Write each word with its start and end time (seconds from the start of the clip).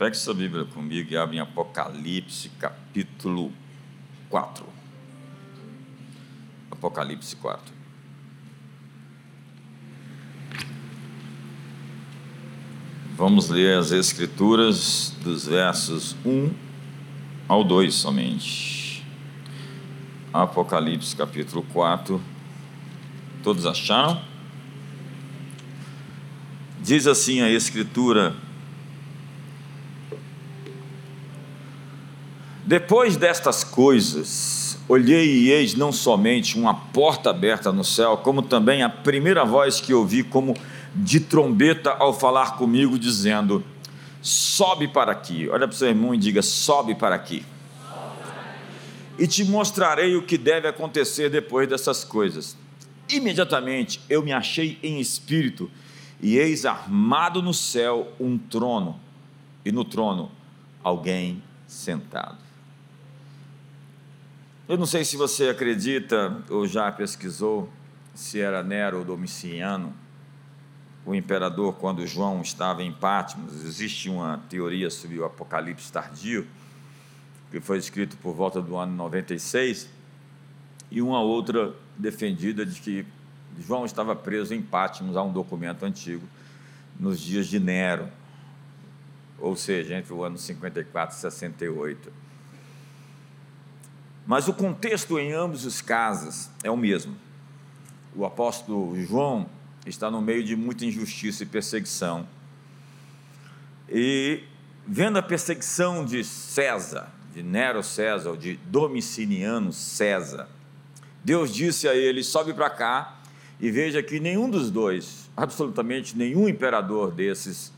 Pegue 0.00 0.16
sua 0.16 0.32
Bíblia 0.32 0.64
comigo 0.64 1.12
e 1.12 1.16
abre 1.18 1.36
em 1.36 1.40
Apocalipse, 1.40 2.48
capítulo 2.58 3.52
4. 4.30 4.64
Apocalipse 6.70 7.36
4. 7.36 7.74
Vamos 13.14 13.50
ler 13.50 13.76
as 13.76 13.92
Escrituras 13.92 15.14
dos 15.22 15.46
versos 15.46 16.16
1 16.24 16.50
ao 17.46 17.62
2 17.62 17.94
somente. 17.94 19.04
Apocalipse, 20.32 21.14
capítulo 21.14 21.62
4. 21.74 22.18
Todos 23.42 23.66
acharam? 23.66 24.24
Diz 26.82 27.06
assim 27.06 27.42
a 27.42 27.50
Escritura 27.50 28.34
Depois 32.70 33.16
destas 33.16 33.64
coisas, 33.64 34.78
olhei 34.88 35.26
e 35.26 35.50
eis 35.50 35.74
não 35.74 35.90
somente 35.90 36.56
uma 36.56 36.72
porta 36.72 37.30
aberta 37.30 37.72
no 37.72 37.82
céu, 37.82 38.18
como 38.18 38.42
também 38.42 38.84
a 38.84 38.88
primeira 38.88 39.44
voz 39.44 39.80
que 39.80 39.92
ouvi, 39.92 40.22
como 40.22 40.54
de 40.94 41.18
trombeta, 41.18 41.90
ao 41.90 42.14
falar 42.14 42.56
comigo, 42.56 42.96
dizendo: 42.96 43.64
Sobe 44.22 44.86
para 44.86 45.10
aqui. 45.10 45.48
Olha 45.48 45.66
para 45.66 45.74
o 45.74 45.76
seu 45.76 45.88
irmão 45.88 46.14
e 46.14 46.18
diga: 46.18 46.42
Sobe 46.42 46.94
para 46.94 47.16
aqui. 47.16 47.44
E 49.18 49.26
te 49.26 49.44
mostrarei 49.44 50.14
o 50.14 50.22
que 50.22 50.38
deve 50.38 50.68
acontecer 50.68 51.28
depois 51.28 51.68
dessas 51.68 52.04
coisas. 52.04 52.56
Imediatamente 53.08 54.00
eu 54.08 54.22
me 54.22 54.32
achei 54.32 54.78
em 54.80 55.00
espírito, 55.00 55.68
e 56.22 56.38
eis 56.38 56.64
armado 56.64 57.42
no 57.42 57.52
céu 57.52 58.12
um 58.20 58.38
trono, 58.38 59.00
e 59.64 59.72
no 59.72 59.84
trono 59.84 60.30
alguém 60.84 61.42
sentado. 61.66 62.49
Eu 64.70 64.78
não 64.78 64.86
sei 64.86 65.04
se 65.04 65.16
você 65.16 65.48
acredita 65.48 66.44
ou 66.48 66.64
já 66.64 66.92
pesquisou 66.92 67.68
se 68.14 68.38
era 68.38 68.62
Nero 68.62 68.98
ou 68.98 69.04
Domiciano, 69.04 69.92
o 71.04 71.12
imperador, 71.12 71.74
quando 71.74 72.06
João 72.06 72.40
estava 72.40 72.80
em 72.80 72.92
Patmos. 72.92 73.64
Existe 73.64 74.08
uma 74.08 74.38
teoria 74.48 74.88
sobre 74.88 75.18
o 75.18 75.24
Apocalipse 75.24 75.90
tardio, 75.90 76.46
que 77.50 77.58
foi 77.58 77.78
escrito 77.78 78.16
por 78.18 78.32
volta 78.32 78.62
do 78.62 78.76
ano 78.76 78.94
96, 78.94 79.90
e 80.88 81.02
uma 81.02 81.20
outra 81.20 81.74
defendida 81.98 82.64
de 82.64 82.80
que 82.80 83.04
João 83.58 83.84
estava 83.84 84.14
preso 84.14 84.54
em 84.54 84.62
Patmos, 84.62 85.16
há 85.16 85.22
um 85.24 85.32
documento 85.32 85.84
antigo, 85.84 86.22
nos 86.96 87.18
dias 87.18 87.48
de 87.48 87.58
Nero, 87.58 88.06
ou 89.36 89.56
seja, 89.56 89.96
entre 89.96 90.12
o 90.12 90.22
ano 90.22 90.38
54 90.38 91.16
e 91.16 91.20
68. 91.22 92.29
Mas 94.26 94.48
o 94.48 94.52
contexto 94.52 95.18
em 95.18 95.32
ambos 95.32 95.64
os 95.64 95.80
casos 95.80 96.48
é 96.62 96.70
o 96.70 96.76
mesmo. 96.76 97.16
O 98.14 98.24
apóstolo 98.24 99.00
João 99.04 99.48
está 99.86 100.10
no 100.10 100.20
meio 100.20 100.44
de 100.44 100.56
muita 100.56 100.84
injustiça 100.84 101.42
e 101.42 101.46
perseguição. 101.46 102.26
E 103.88 104.44
vendo 104.86 105.18
a 105.18 105.22
perseguição 105.22 106.04
de 106.04 106.22
César, 106.24 107.08
de 107.34 107.42
Nero 107.42 107.82
César, 107.82 108.30
ou 108.30 108.36
de 108.36 108.56
Domiciliano 108.66 109.72
César, 109.72 110.48
Deus 111.24 111.52
disse 111.52 111.88
a 111.88 111.94
ele: 111.94 112.22
sobe 112.22 112.52
para 112.52 112.70
cá 112.70 113.20
e 113.58 113.70
veja 113.70 114.02
que 114.02 114.20
nenhum 114.20 114.48
dos 114.48 114.70
dois, 114.70 115.28
absolutamente 115.36 116.16
nenhum 116.16 116.48
imperador 116.48 117.12
desses, 117.12 117.72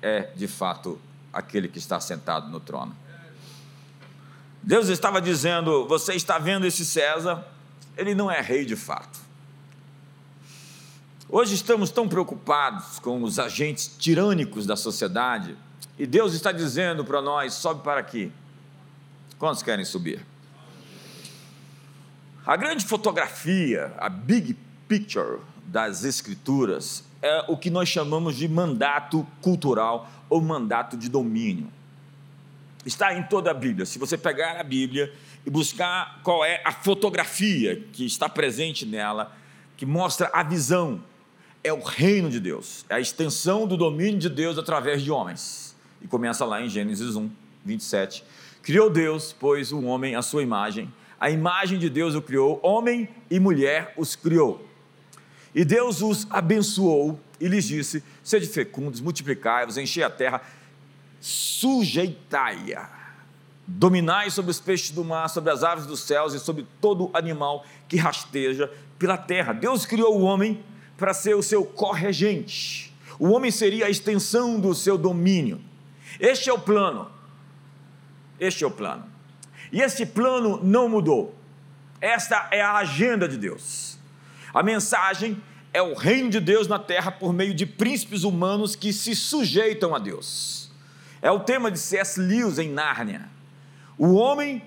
é 0.00 0.30
de 0.34 0.46
fato 0.46 0.98
aquele 1.32 1.68
que 1.68 1.78
está 1.78 2.00
sentado 2.00 2.48
no 2.48 2.60
trono. 2.60 2.96
Deus 4.66 4.88
estava 4.88 5.22
dizendo: 5.22 5.86
Você 5.86 6.14
está 6.14 6.40
vendo 6.40 6.66
esse 6.66 6.84
César? 6.84 7.46
Ele 7.96 8.16
não 8.16 8.28
é 8.28 8.40
rei 8.40 8.64
de 8.64 8.74
fato. 8.74 9.20
Hoje 11.28 11.54
estamos 11.54 11.90
tão 11.90 12.08
preocupados 12.08 12.98
com 12.98 13.22
os 13.22 13.38
agentes 13.38 13.86
tirânicos 13.96 14.66
da 14.66 14.76
sociedade 14.76 15.56
e 15.96 16.04
Deus 16.04 16.34
está 16.34 16.50
dizendo 16.50 17.04
para 17.04 17.22
nós: 17.22 17.54
sobe 17.54 17.84
para 17.84 18.00
aqui. 18.00 18.32
Quantos 19.38 19.62
querem 19.62 19.84
subir? 19.84 20.26
A 22.44 22.56
grande 22.56 22.84
fotografia, 22.84 23.94
a 23.98 24.08
big 24.08 24.56
picture 24.88 25.38
das 25.64 26.02
Escrituras, 26.02 27.04
é 27.22 27.44
o 27.46 27.56
que 27.56 27.70
nós 27.70 27.88
chamamos 27.88 28.34
de 28.34 28.48
mandato 28.48 29.24
cultural 29.40 30.10
ou 30.28 30.40
mandato 30.40 30.96
de 30.96 31.08
domínio 31.08 31.70
está 32.86 33.12
em 33.12 33.22
toda 33.24 33.50
a 33.50 33.54
Bíblia. 33.54 33.84
Se 33.84 33.98
você 33.98 34.16
pegar 34.16 34.60
a 34.60 34.62
Bíblia 34.62 35.12
e 35.44 35.50
buscar 35.50 36.20
qual 36.22 36.44
é 36.44 36.62
a 36.64 36.72
fotografia 36.72 37.84
que 37.92 38.06
está 38.06 38.28
presente 38.28 38.86
nela, 38.86 39.36
que 39.76 39.84
mostra 39.84 40.30
a 40.32 40.42
visão, 40.42 41.02
é 41.62 41.72
o 41.72 41.82
reino 41.82 42.30
de 42.30 42.38
Deus, 42.38 42.86
é 42.88 42.94
a 42.94 43.00
extensão 43.00 43.66
do 43.66 43.76
domínio 43.76 44.20
de 44.20 44.30
Deus 44.30 44.56
através 44.56 45.02
de 45.02 45.10
homens. 45.10 45.74
E 46.00 46.06
começa 46.06 46.44
lá 46.44 46.62
em 46.62 46.68
Gênesis 46.68 47.16
1, 47.16 47.28
27. 47.64 48.22
Criou 48.62 48.88
Deus, 48.88 49.34
pois, 49.38 49.72
o 49.72 49.82
homem 49.82 50.14
à 50.14 50.22
sua 50.22 50.42
imagem, 50.42 50.92
a 51.18 51.30
imagem 51.30 51.78
de 51.78 51.90
Deus 51.90 52.14
o 52.14 52.22
criou, 52.22 52.60
homem 52.62 53.08
e 53.28 53.40
mulher 53.40 53.92
os 53.96 54.14
criou. 54.14 54.64
E 55.54 55.64
Deus 55.64 56.02
os 56.02 56.26
abençoou 56.30 57.18
e 57.40 57.48
lhes 57.48 57.66
disse: 57.66 58.02
Sede 58.22 58.46
fecundos, 58.46 59.00
multiplicai-vos, 59.00 59.78
enchei 59.78 60.02
a 60.02 60.10
terra, 60.10 60.42
sujeitai-a. 61.26 62.88
Dominai 63.66 64.30
sobre 64.30 64.52
os 64.52 64.60
peixes 64.60 64.92
do 64.92 65.04
mar, 65.04 65.28
sobre 65.28 65.50
as 65.50 65.64
aves 65.64 65.84
dos 65.84 65.98
céus 66.00 66.34
e 66.34 66.38
sobre 66.38 66.64
todo 66.80 67.10
animal 67.12 67.64
que 67.88 67.96
rasteja 67.96 68.70
pela 68.96 69.18
terra. 69.18 69.52
Deus 69.52 69.84
criou 69.84 70.16
o 70.16 70.22
homem 70.22 70.62
para 70.96 71.12
ser 71.12 71.34
o 71.34 71.42
seu 71.42 71.64
corregente. 71.64 72.94
O 73.18 73.30
homem 73.30 73.50
seria 73.50 73.86
a 73.86 73.90
extensão 73.90 74.60
do 74.60 74.72
seu 74.72 74.96
domínio. 74.96 75.60
Este 76.20 76.48
é 76.48 76.52
o 76.52 76.60
plano. 76.60 77.10
Este 78.38 78.62
é 78.62 78.66
o 78.68 78.70
plano. 78.70 79.04
E 79.72 79.82
este 79.82 80.06
plano 80.06 80.60
não 80.62 80.88
mudou. 80.88 81.34
Esta 82.00 82.48
é 82.52 82.60
a 82.60 82.76
agenda 82.76 83.28
de 83.28 83.36
Deus. 83.36 83.98
A 84.54 84.62
mensagem 84.62 85.42
é 85.74 85.82
o 85.82 85.94
reino 85.94 86.30
de 86.30 86.38
Deus 86.38 86.68
na 86.68 86.78
terra 86.78 87.10
por 87.10 87.32
meio 87.32 87.52
de 87.52 87.66
príncipes 87.66 88.22
humanos 88.22 88.76
que 88.76 88.92
se 88.92 89.16
sujeitam 89.16 89.92
a 89.92 89.98
Deus. 89.98 90.65
É 91.20 91.30
o 91.30 91.40
tema 91.40 91.70
de 91.70 91.78
C.S. 91.78 92.20
Lewis 92.20 92.58
em 92.58 92.70
Nárnia. 92.70 93.28
O 93.98 94.14
homem 94.14 94.62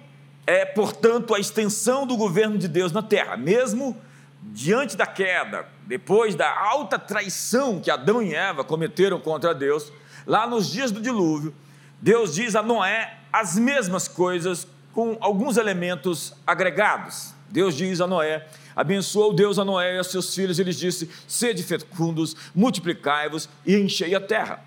é, 0.47 0.65
portanto, 0.65 1.35
a 1.35 1.39
extensão 1.39 2.07
do 2.07 2.17
governo 2.17 2.57
de 2.57 2.67
Deus 2.67 2.91
na 2.91 3.03
terra, 3.03 3.37
mesmo 3.37 3.95
diante 4.41 4.97
da 4.97 5.05
queda, 5.05 5.67
depois 5.85 6.33
da 6.33 6.49
alta 6.59 6.97
traição 6.97 7.79
que 7.79 7.91
Adão 7.91 8.21
e 8.21 8.33
Eva 8.33 8.63
cometeram 8.63 9.19
contra 9.19 9.53
Deus, 9.53 9.91
lá 10.25 10.47
nos 10.47 10.67
dias 10.71 10.91
do 10.91 11.01
dilúvio, 11.01 11.53
Deus 12.01 12.33
diz 12.33 12.55
a 12.55 12.63
Noé 12.63 13.17
as 13.31 13.57
mesmas 13.57 14.07
coisas 14.07 14.67
com 14.93 15.17
alguns 15.19 15.57
elementos 15.57 16.33
agregados. 16.47 17.33
Deus 17.49 17.75
diz 17.75 18.01
a 18.01 18.07
Noé: 18.07 18.47
abençoou 18.75 19.33
Deus 19.33 19.59
a 19.59 19.65
Noé 19.65 19.95
e 19.95 19.99
a 19.99 20.03
seus 20.03 20.33
filhos, 20.33 20.59
e 20.59 20.63
lhes 20.63 20.79
disse: 20.79 21.09
sede 21.27 21.61
fecundos, 21.61 22.35
multiplicai-vos 22.55 23.49
e 23.65 23.75
enchei 23.75 24.15
a 24.15 24.21
terra. 24.21 24.63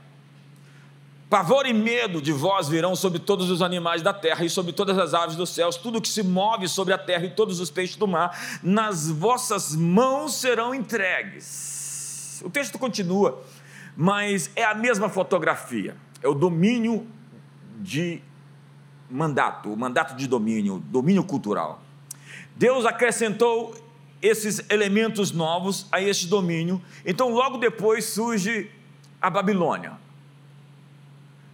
Pavor 1.32 1.65
e 1.65 1.72
medo 1.72 2.20
de 2.20 2.31
vós 2.31 2.69
virão 2.69 2.94
sobre 2.94 3.19
todos 3.19 3.50
os 3.50 3.62
animais 3.62 4.03
da 4.03 4.12
terra 4.12 4.44
e 4.44 4.50
sobre 4.50 4.70
todas 4.70 4.98
as 4.98 5.15
aves 5.15 5.34
dos 5.34 5.48
céus, 5.48 5.78
tudo 5.78 5.98
que 5.98 6.09
se 6.10 6.22
move 6.22 6.69
sobre 6.69 6.93
a 6.93 6.98
terra 6.98 7.25
e 7.25 7.31
todos 7.31 7.59
os 7.59 7.70
peixes 7.70 7.97
do 7.97 8.06
mar, 8.06 8.38
nas 8.62 9.09
vossas 9.09 9.75
mãos 9.75 10.34
serão 10.34 10.75
entregues. 10.75 12.42
O 12.44 12.50
texto 12.50 12.78
continua, 12.78 13.42
mas 13.97 14.50
é 14.54 14.62
a 14.62 14.75
mesma 14.75 15.09
fotografia, 15.09 15.97
é 16.22 16.28
o 16.28 16.34
domínio 16.34 17.06
de 17.80 18.21
mandato, 19.10 19.72
o 19.72 19.77
mandato 19.77 20.15
de 20.15 20.27
domínio, 20.27 20.83
domínio 20.84 21.24
cultural. 21.24 21.80
Deus 22.57 22.84
acrescentou 22.84 23.74
esses 24.21 24.62
elementos 24.68 25.33
novos 25.33 25.86
a 25.91 25.98
este 25.98 26.27
domínio, 26.27 26.78
então 27.07 27.30
logo 27.30 27.57
depois 27.57 28.04
surge 28.04 28.71
a 29.18 29.30
Babilônia 29.30 30.03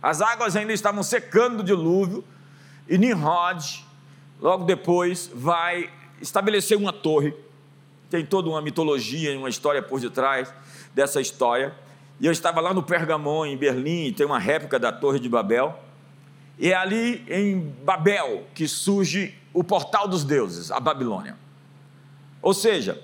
as 0.03 0.21
águas 0.21 0.55
ainda 0.57 0.73
estavam 0.73 1.03
secando 1.03 1.59
do 1.59 1.65
dilúvio, 1.65 2.25
e 2.89 2.97
Nimrod, 2.97 3.85
logo 4.41 4.65
depois, 4.65 5.31
vai 5.35 5.91
estabelecer 6.21 6.77
uma 6.77 6.93
torre. 6.93 7.35
Tem 8.09 8.25
toda 8.25 8.49
uma 8.49 8.63
mitologia 8.63 9.33
e 9.33 9.37
uma 9.37 9.49
história 9.49 9.83
por 9.83 10.01
detrás 10.01 10.53
dessa 10.95 11.21
história. 11.21 11.75
E 12.21 12.27
eu 12.27 12.33
estava 12.33 12.61
lá 12.61 12.73
no 12.73 12.83
Pergamon, 12.83 13.45
em 13.45 13.57
Berlim, 13.57 14.07
e 14.07 14.13
tem 14.13 14.25
uma 14.25 14.39
réplica 14.39 14.79
da 14.79 14.91
Torre 14.91 15.21
de 15.21 15.29
Babel. 15.29 15.79
E 16.59 16.73
é 16.73 16.75
ali 16.75 17.25
em 17.29 17.61
Babel 17.85 18.47
que 18.55 18.67
surge 18.67 19.35
o 19.53 19.63
portal 19.63 20.09
dos 20.09 20.25
deuses, 20.25 20.71
a 20.71 20.81
Babilônia. 20.81 21.37
Ou 22.41 22.55
seja, 22.55 23.01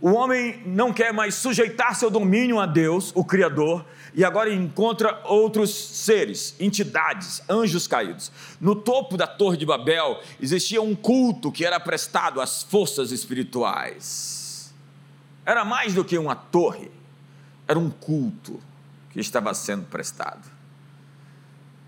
o 0.00 0.12
homem 0.12 0.62
não 0.66 0.92
quer 0.92 1.12
mais 1.12 1.34
sujeitar 1.34 1.94
seu 1.94 2.10
domínio 2.10 2.58
a 2.58 2.66
Deus, 2.66 3.12
o 3.14 3.24
Criador, 3.24 3.84
e 4.16 4.24
agora 4.24 4.52
encontra 4.52 5.20
outros 5.24 5.70
seres, 5.72 6.56
entidades, 6.58 7.42
anjos 7.48 7.86
caídos. 7.86 8.32
No 8.58 8.74
topo 8.74 9.14
da 9.16 9.26
Torre 9.26 9.58
de 9.58 9.66
Babel 9.66 10.22
existia 10.40 10.80
um 10.80 10.96
culto 10.96 11.52
que 11.52 11.66
era 11.66 11.78
prestado 11.78 12.40
às 12.40 12.62
forças 12.62 13.12
espirituais. 13.12 14.74
Era 15.44 15.64
mais 15.64 15.92
do 15.92 16.02
que 16.02 16.16
uma 16.16 16.34
torre, 16.34 16.90
era 17.68 17.78
um 17.78 17.90
culto 17.90 18.58
que 19.10 19.20
estava 19.20 19.52
sendo 19.52 19.84
prestado. 19.84 20.50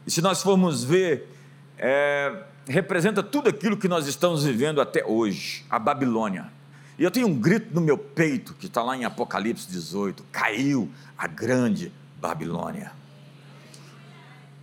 E 0.07 0.11
se 0.11 0.21
nós 0.21 0.43
formos 0.43 0.85
ver, 0.85 1.35
é, 1.79 2.45
representa 2.67 3.23
tudo 3.23 3.49
aquilo 3.49 3.77
que 3.77 3.89
nós 3.89 4.07
estamos 4.07 4.45
vivendo 4.45 4.81
até 4.81 5.03
hoje, 5.05 5.65
a 5.71 5.79
Babilônia 5.79 6.59
e 6.99 7.05
eu 7.05 7.11
tenho 7.13 7.29
um 7.29 7.35
grito 7.39 7.73
no 7.73 7.81
meu 7.81 7.97
peito, 7.97 8.55
que 8.55 8.67
está 8.67 8.83
lá 8.83 8.97
em 8.97 9.05
Apocalipse 9.05 9.69
18: 9.71 10.25
caiu 10.33 10.91
a 11.17 11.29
grande 11.29 11.93
Babilônia. 12.19 12.93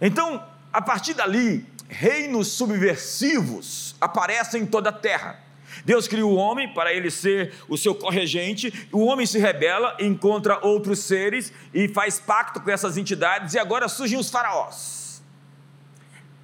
Então, 0.01 0.43
a 0.71 0.81
partir 0.81 1.13
dali, 1.13 1.65
reinos 1.87 2.49
subversivos 2.49 3.95
aparecem 3.99 4.63
em 4.63 4.65
toda 4.65 4.89
a 4.89 4.93
terra. 4.93 5.39
Deus 5.83 6.07
cria 6.07 6.25
o 6.25 6.35
homem 6.35 6.73
para 6.73 6.93
ele 6.93 7.11
ser 7.11 7.53
o 7.67 7.77
seu 7.77 7.93
corregente, 7.93 8.87
o 8.91 9.05
homem 9.05 9.25
se 9.25 9.39
rebela, 9.39 9.95
encontra 9.99 10.59
outros 10.65 10.99
seres 10.99 11.51
e 11.73 11.87
faz 11.87 12.19
pacto 12.19 12.61
com 12.61 12.71
essas 12.71 12.97
entidades, 12.97 13.53
e 13.53 13.59
agora 13.59 13.89
surgem 13.89 14.17
os 14.17 14.29
faraós, 14.29 15.21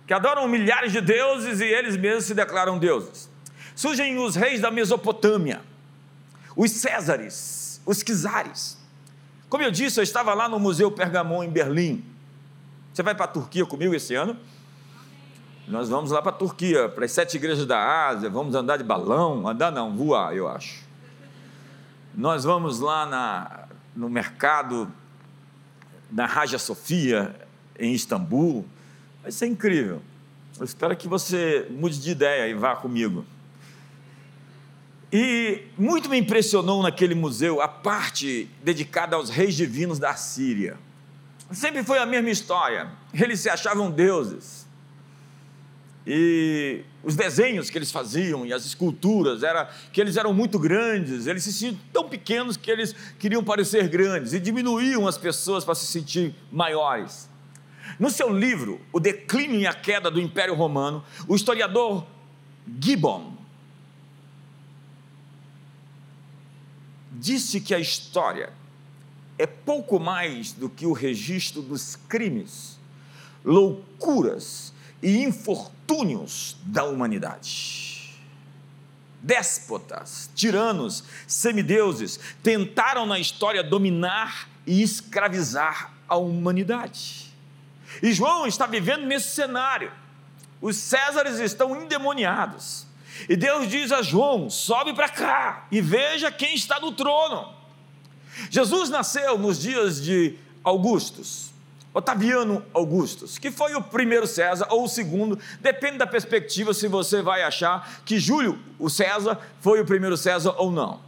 que 0.06 0.14
adoram 0.14 0.48
milhares 0.48 0.92
de 0.92 1.00
deuses 1.00 1.62
e 1.62 1.66
eles 1.66 1.96
mesmos 1.96 2.26
se 2.26 2.34
declaram 2.34 2.78
deuses. 2.78 3.30
Surgem 3.74 4.18
os 4.18 4.36
reis 4.36 4.60
da 4.60 4.70
Mesopotâmia, 4.70 5.62
os 6.56 6.72
Césares, 6.72 7.82
os 7.86 8.04
Quizares. 8.04 8.81
Como 9.52 9.62
eu 9.64 9.70
disse, 9.70 10.00
eu 10.00 10.04
estava 10.04 10.34
lá 10.34 10.48
no 10.48 10.58
Museu 10.58 10.90
Pergamon 10.90 11.44
em 11.44 11.50
Berlim. 11.50 12.06
Você 12.94 13.04
vai 13.04 13.14
para 13.14 13.26
a 13.26 13.28
Turquia 13.28 13.66
comigo 13.66 13.94
esse 13.94 14.16
ano? 14.16 14.38
Nós 15.68 15.90
vamos 15.90 16.12
lá 16.12 16.22
para 16.22 16.32
a 16.32 16.36
Turquia, 16.36 16.88
para 16.88 17.04
as 17.04 17.12
sete 17.12 17.36
igrejas 17.36 17.66
da 17.66 18.08
Ásia, 18.08 18.30
vamos 18.30 18.56
andar 18.56 18.78
de 18.78 18.84
balão, 18.86 19.46
andar 19.46 19.70
não, 19.70 19.94
voar, 19.94 20.34
eu 20.34 20.48
acho. 20.48 20.86
Nós 22.16 22.46
vamos 22.46 22.80
lá 22.80 23.06
na, 23.06 23.68
no 23.94 24.10
mercado, 24.10 24.90
na 26.10 26.26
Raja 26.26 26.58
Sofia, 26.58 27.36
em 27.78 27.92
Istambul. 27.94 28.66
Vai 29.22 29.34
ser 29.34 29.48
incrível. 29.48 30.02
Eu 30.58 30.64
espero 30.64 30.96
que 30.96 31.10
você 31.10 31.68
mude 31.70 32.00
de 32.00 32.12
ideia 32.12 32.48
e 32.48 32.54
vá 32.54 32.78
comigo. 32.78 33.26
E 35.12 35.64
muito 35.78 36.10
me 36.10 36.18
impressionou 36.18 36.82
naquele 36.82 37.14
museu 37.14 37.62
a 37.62 37.68
parte 37.68 38.48
dedicada 38.64 39.18
aos 39.18 39.30
reis 39.30 39.56
divinos 39.56 40.00
da 40.00 40.16
Síria. 40.16 40.78
Sempre 41.52 41.84
foi 41.84 42.00
a 42.00 42.06
mesma 42.06 42.30
história. 42.30 42.88
Eles 43.14 43.42
se 43.42 43.50
achavam 43.50 43.92
deuses. 43.92 44.66
E 46.08 46.82
os 47.04 47.16
desenhos 47.16 47.70
que 47.70 47.78
eles 47.78 47.92
faziam 47.92 48.46
e 48.46 48.54
as 48.54 48.66
esculturas 48.66 49.44
era 49.44 49.70
que 49.92 50.00
eles 50.00 50.16
eram 50.16 50.34
muito 50.34 50.58
grandes, 50.58 51.28
eles 51.28 51.44
se 51.44 51.52
sentiam 51.52 51.80
tão 51.92 52.10
pequenos 52.10 52.58
que 52.58 52.72
eles 52.72 52.96
queriam 53.20 53.44
parecer 53.44 53.88
grandes 53.88 54.34
e 54.34 54.40
diminuíam 54.40 55.08
as 55.08 55.18
pessoas 55.18 55.66
para 55.66 55.76
se 55.76 55.86
sentir 55.86 56.34
maiores. 56.52 57.30
No 58.00 58.10
seu 58.10 58.30
livro, 58.30 58.80
O 58.94 59.00
Declínio 59.00 59.60
e 59.60 59.68
a 59.68 59.74
Queda 59.74 60.10
do 60.10 60.22
Império 60.22 60.56
Romano, 60.56 61.04
o 61.28 61.36
historiador 61.36 62.06
Gibbon 62.80 63.41
disse 67.22 67.62
que 67.62 67.76
a 67.76 67.80
história 67.80 68.52
é 69.38 69.46
pouco 69.46 70.00
mais 70.00 70.52
do 70.52 70.68
que 70.68 70.88
o 70.88 70.92
registro 70.92 71.62
dos 71.62 71.96
crimes, 71.96 72.80
loucuras 73.46 74.74
e 75.04 75.24
infortúnios 75.24 76.58
da 76.64 76.84
humanidade. 76.84 78.18
Déspotas, 79.22 80.32
tiranos, 80.34 81.04
semideuses 81.28 82.20
tentaram 82.42 83.06
na 83.06 83.20
história 83.20 83.64
dominar 83.64 84.50
e 84.66 84.82
escravizar 84.82 85.94
a 86.10 86.16
humanidade. 86.16 87.32
E 88.02 88.12
João 88.12 88.48
está 88.48 88.66
vivendo 88.66 89.06
nesse 89.06 89.36
cenário. 89.36 89.92
Os 90.60 90.76
Césares 90.76 91.38
estão 91.40 91.80
endemoniados 91.84 92.88
e 93.28 93.36
Deus 93.36 93.68
diz 93.68 93.92
a 93.92 94.02
João: 94.02 94.50
sobe 94.50 94.94
para 94.94 95.10
cá 95.10 95.68
e 95.72 95.82
veja 95.82 96.32
quem 96.32 96.56
está 96.56 96.80
no 96.80 96.92
trono. 96.92 97.54
Jesus 98.50 98.90
nasceu 98.90 99.38
nos 99.38 99.60
dias 99.60 100.02
de 100.02 100.36
Augustus, 100.64 101.52
Otaviano 101.94 102.64
Augustus, 102.74 103.38
que 103.38 103.52
foi 103.52 103.76
o 103.76 103.82
primeiro 103.82 104.26
César 104.26 104.68
ou 104.70 104.86
o 104.86 104.88
segundo, 104.88 105.38
depende 105.60 105.98
da 105.98 106.08
perspectiva 106.08 106.74
se 106.74 106.88
você 106.88 107.22
vai 107.22 107.44
achar 107.44 108.02
que 108.06 108.20
Júlio, 108.20 108.58
o 108.80 108.90
César, 108.90 109.38
foi 109.60 109.82
o 109.82 109.86
primeiro 109.86 110.16
César 110.16 110.56
ou 110.58 110.72
não. 110.72 111.00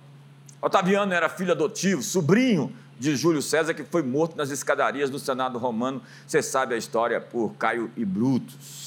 Otaviano 0.62 1.14
era 1.14 1.30
filho 1.30 1.52
adotivo, 1.52 2.02
sobrinho 2.02 2.74
de 3.00 3.16
Júlio 3.16 3.42
César, 3.42 3.74
que 3.74 3.84
foi 3.84 4.02
morto 4.02 4.36
nas 4.36 4.50
escadarias 4.50 5.10
do 5.10 5.20
Senado 5.20 5.58
romano. 5.58 6.02
Você 6.26 6.42
sabe 6.42 6.76
a 6.76 6.78
história 6.78 7.20
por 7.20 7.54
Caio 7.56 7.92
e 7.98 8.06
Brutus. 8.06 8.83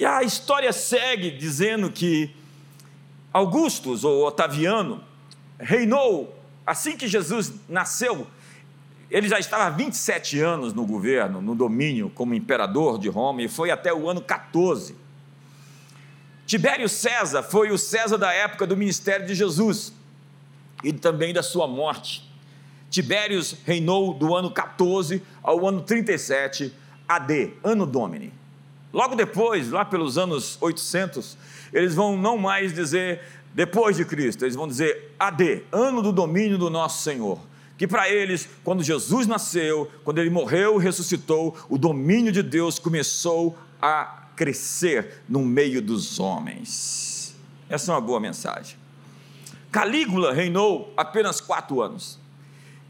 E 0.00 0.04
a 0.06 0.22
história 0.22 0.72
segue 0.72 1.30
dizendo 1.30 1.92
que 1.92 2.34
Augustus, 3.30 4.02
ou 4.02 4.26
Otaviano, 4.26 5.04
reinou 5.58 6.34
assim 6.66 6.96
que 6.96 7.06
Jesus 7.06 7.52
nasceu. 7.68 8.26
Ele 9.10 9.28
já 9.28 9.38
estava 9.38 9.64
há 9.64 9.68
27 9.68 10.40
anos 10.40 10.72
no 10.72 10.86
governo, 10.86 11.42
no 11.42 11.54
domínio, 11.54 12.08
como 12.14 12.32
imperador 12.32 12.98
de 12.98 13.10
Roma, 13.10 13.42
e 13.42 13.48
foi 13.48 13.70
até 13.70 13.92
o 13.92 14.08
ano 14.08 14.22
14. 14.22 14.96
Tibério 16.46 16.88
César 16.88 17.42
foi 17.42 17.70
o 17.70 17.76
César 17.76 18.16
da 18.16 18.32
época 18.32 18.66
do 18.66 18.74
ministério 18.78 19.26
de 19.26 19.34
Jesus 19.34 19.92
e 20.82 20.94
também 20.94 21.34
da 21.34 21.42
sua 21.42 21.68
morte. 21.68 22.26
Tibérios 22.88 23.54
reinou 23.66 24.14
do 24.14 24.34
ano 24.34 24.50
14 24.50 25.22
ao 25.42 25.68
ano 25.68 25.82
37 25.82 26.72
AD, 27.06 27.52
ano 27.62 27.84
Domini. 27.84 28.39
Logo 28.92 29.14
depois, 29.14 29.70
lá 29.70 29.84
pelos 29.84 30.18
anos 30.18 30.58
800, 30.60 31.36
eles 31.72 31.94
vão 31.94 32.16
não 32.16 32.36
mais 32.36 32.72
dizer 32.74 33.20
depois 33.54 33.96
de 33.96 34.04
Cristo, 34.04 34.44
eles 34.44 34.56
vão 34.56 34.66
dizer 34.66 35.14
AD, 35.18 35.64
ano 35.72 36.02
do 36.02 36.12
domínio 36.12 36.58
do 36.58 36.68
nosso 36.68 37.02
Senhor. 37.02 37.38
Que 37.78 37.86
para 37.86 38.10
eles, 38.10 38.48
quando 38.62 38.82
Jesus 38.82 39.26
nasceu, 39.26 39.90
quando 40.04 40.18
ele 40.18 40.28
morreu 40.28 40.80
e 40.80 40.84
ressuscitou, 40.84 41.56
o 41.68 41.78
domínio 41.78 42.30
de 42.30 42.42
Deus 42.42 42.78
começou 42.78 43.56
a 43.80 44.26
crescer 44.36 45.22
no 45.28 45.40
meio 45.40 45.80
dos 45.80 46.20
homens. 46.20 47.34
Essa 47.68 47.92
é 47.92 47.94
uma 47.94 48.00
boa 48.00 48.20
mensagem. 48.20 48.76
Calígula 49.70 50.32
reinou 50.32 50.92
apenas 50.96 51.40
quatro 51.40 51.80
anos. 51.80 52.18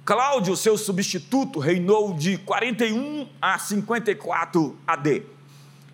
Cláudio, 0.04 0.56
seu 0.56 0.76
substituto, 0.76 1.58
reinou 1.58 2.14
de 2.14 2.38
41 2.38 3.28
a 3.40 3.58
54 3.58 4.76
AD 4.86 5.22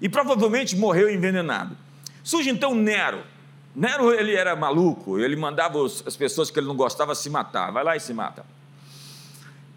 e 0.00 0.09
provavelmente 0.09 0.76
morreu 0.76 1.11
envenenado. 1.11 1.76
Surge 2.23 2.50
então 2.50 2.75
Nero. 2.75 3.23
Nero 3.75 4.12
ele 4.12 4.35
era 4.35 4.57
maluco, 4.57 5.19
ele 5.19 5.37
mandava 5.37 5.85
as 5.85 6.17
pessoas 6.17 6.50
que 6.50 6.59
ele 6.59 6.67
não 6.67 6.76
gostava 6.76 7.15
se 7.15 7.29
matar. 7.29 7.71
Vai 7.71 7.85
lá 7.85 7.97
e 7.97 8.00
se 8.00 8.12
mata. 8.12 8.45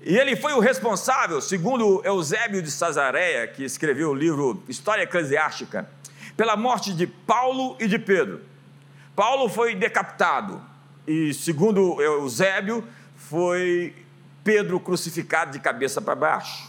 E 0.01 0.17
ele 0.17 0.35
foi 0.37 0.53
o 0.53 0.59
responsável, 0.59 1.41
segundo 1.41 2.01
Eusébio 2.05 2.61
de 2.61 2.71
Cesareia, 2.71 3.45
que 3.47 3.63
escreveu 3.63 4.11
o 4.11 4.15
livro 4.15 4.63
História 4.69 5.03
Eclesiástica, 5.03 5.89
pela 6.37 6.55
morte 6.55 6.93
de 6.93 7.05
Paulo 7.05 7.75
e 7.79 7.87
de 7.87 7.99
Pedro. 7.99 8.41
Paulo 9.13 9.49
foi 9.49 9.75
decapitado 9.75 10.61
e, 11.05 11.33
segundo 11.33 12.01
Eusébio, 12.01 12.87
foi 13.17 13.93
Pedro 14.41 14.79
crucificado 14.79 15.51
de 15.51 15.59
cabeça 15.59 16.01
para 16.01 16.15
baixo. 16.15 16.68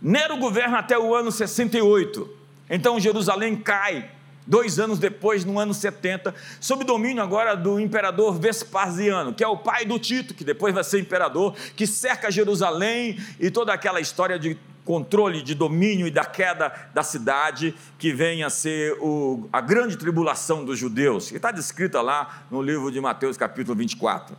Nero 0.00 0.36
governa 0.38 0.78
até 0.78 0.98
o 0.98 1.14
ano 1.14 1.30
68. 1.30 2.28
Então 2.68 3.00
Jerusalém 3.00 3.56
cai 3.56 4.10
dois 4.46 4.80
anos 4.80 4.98
depois, 4.98 5.44
no 5.44 5.58
ano 5.58 5.72
70, 5.72 6.34
sob 6.60 6.84
domínio 6.84 7.22
agora 7.22 7.54
do 7.54 7.78
imperador 7.78 8.38
Vespasiano, 8.38 9.32
que 9.32 9.44
é 9.44 9.48
o 9.48 9.56
pai 9.56 9.84
do 9.84 9.98
Tito, 9.98 10.34
que 10.34 10.42
depois 10.42 10.74
vai 10.74 10.82
ser 10.82 11.00
imperador, 11.00 11.54
que 11.76 11.86
cerca 11.86 12.30
Jerusalém 12.30 13.18
e 13.38 13.50
toda 13.50 13.72
aquela 13.72 14.00
história 14.00 14.38
de 14.38 14.58
controle, 14.84 15.42
de 15.42 15.54
domínio 15.54 16.06
e 16.06 16.10
da 16.10 16.24
queda 16.24 16.72
da 16.92 17.02
cidade, 17.02 17.74
que 17.96 18.12
vem 18.12 18.42
a 18.42 18.50
ser 18.50 18.96
o, 19.00 19.48
a 19.52 19.60
grande 19.60 19.96
tribulação 19.96 20.64
dos 20.64 20.78
judeus, 20.78 21.28
que 21.28 21.36
está 21.36 21.52
descrita 21.52 22.00
lá 22.00 22.44
no 22.50 22.60
livro 22.60 22.90
de 22.90 23.00
Mateus, 23.00 23.36
capítulo 23.36 23.76
24. 23.76 24.36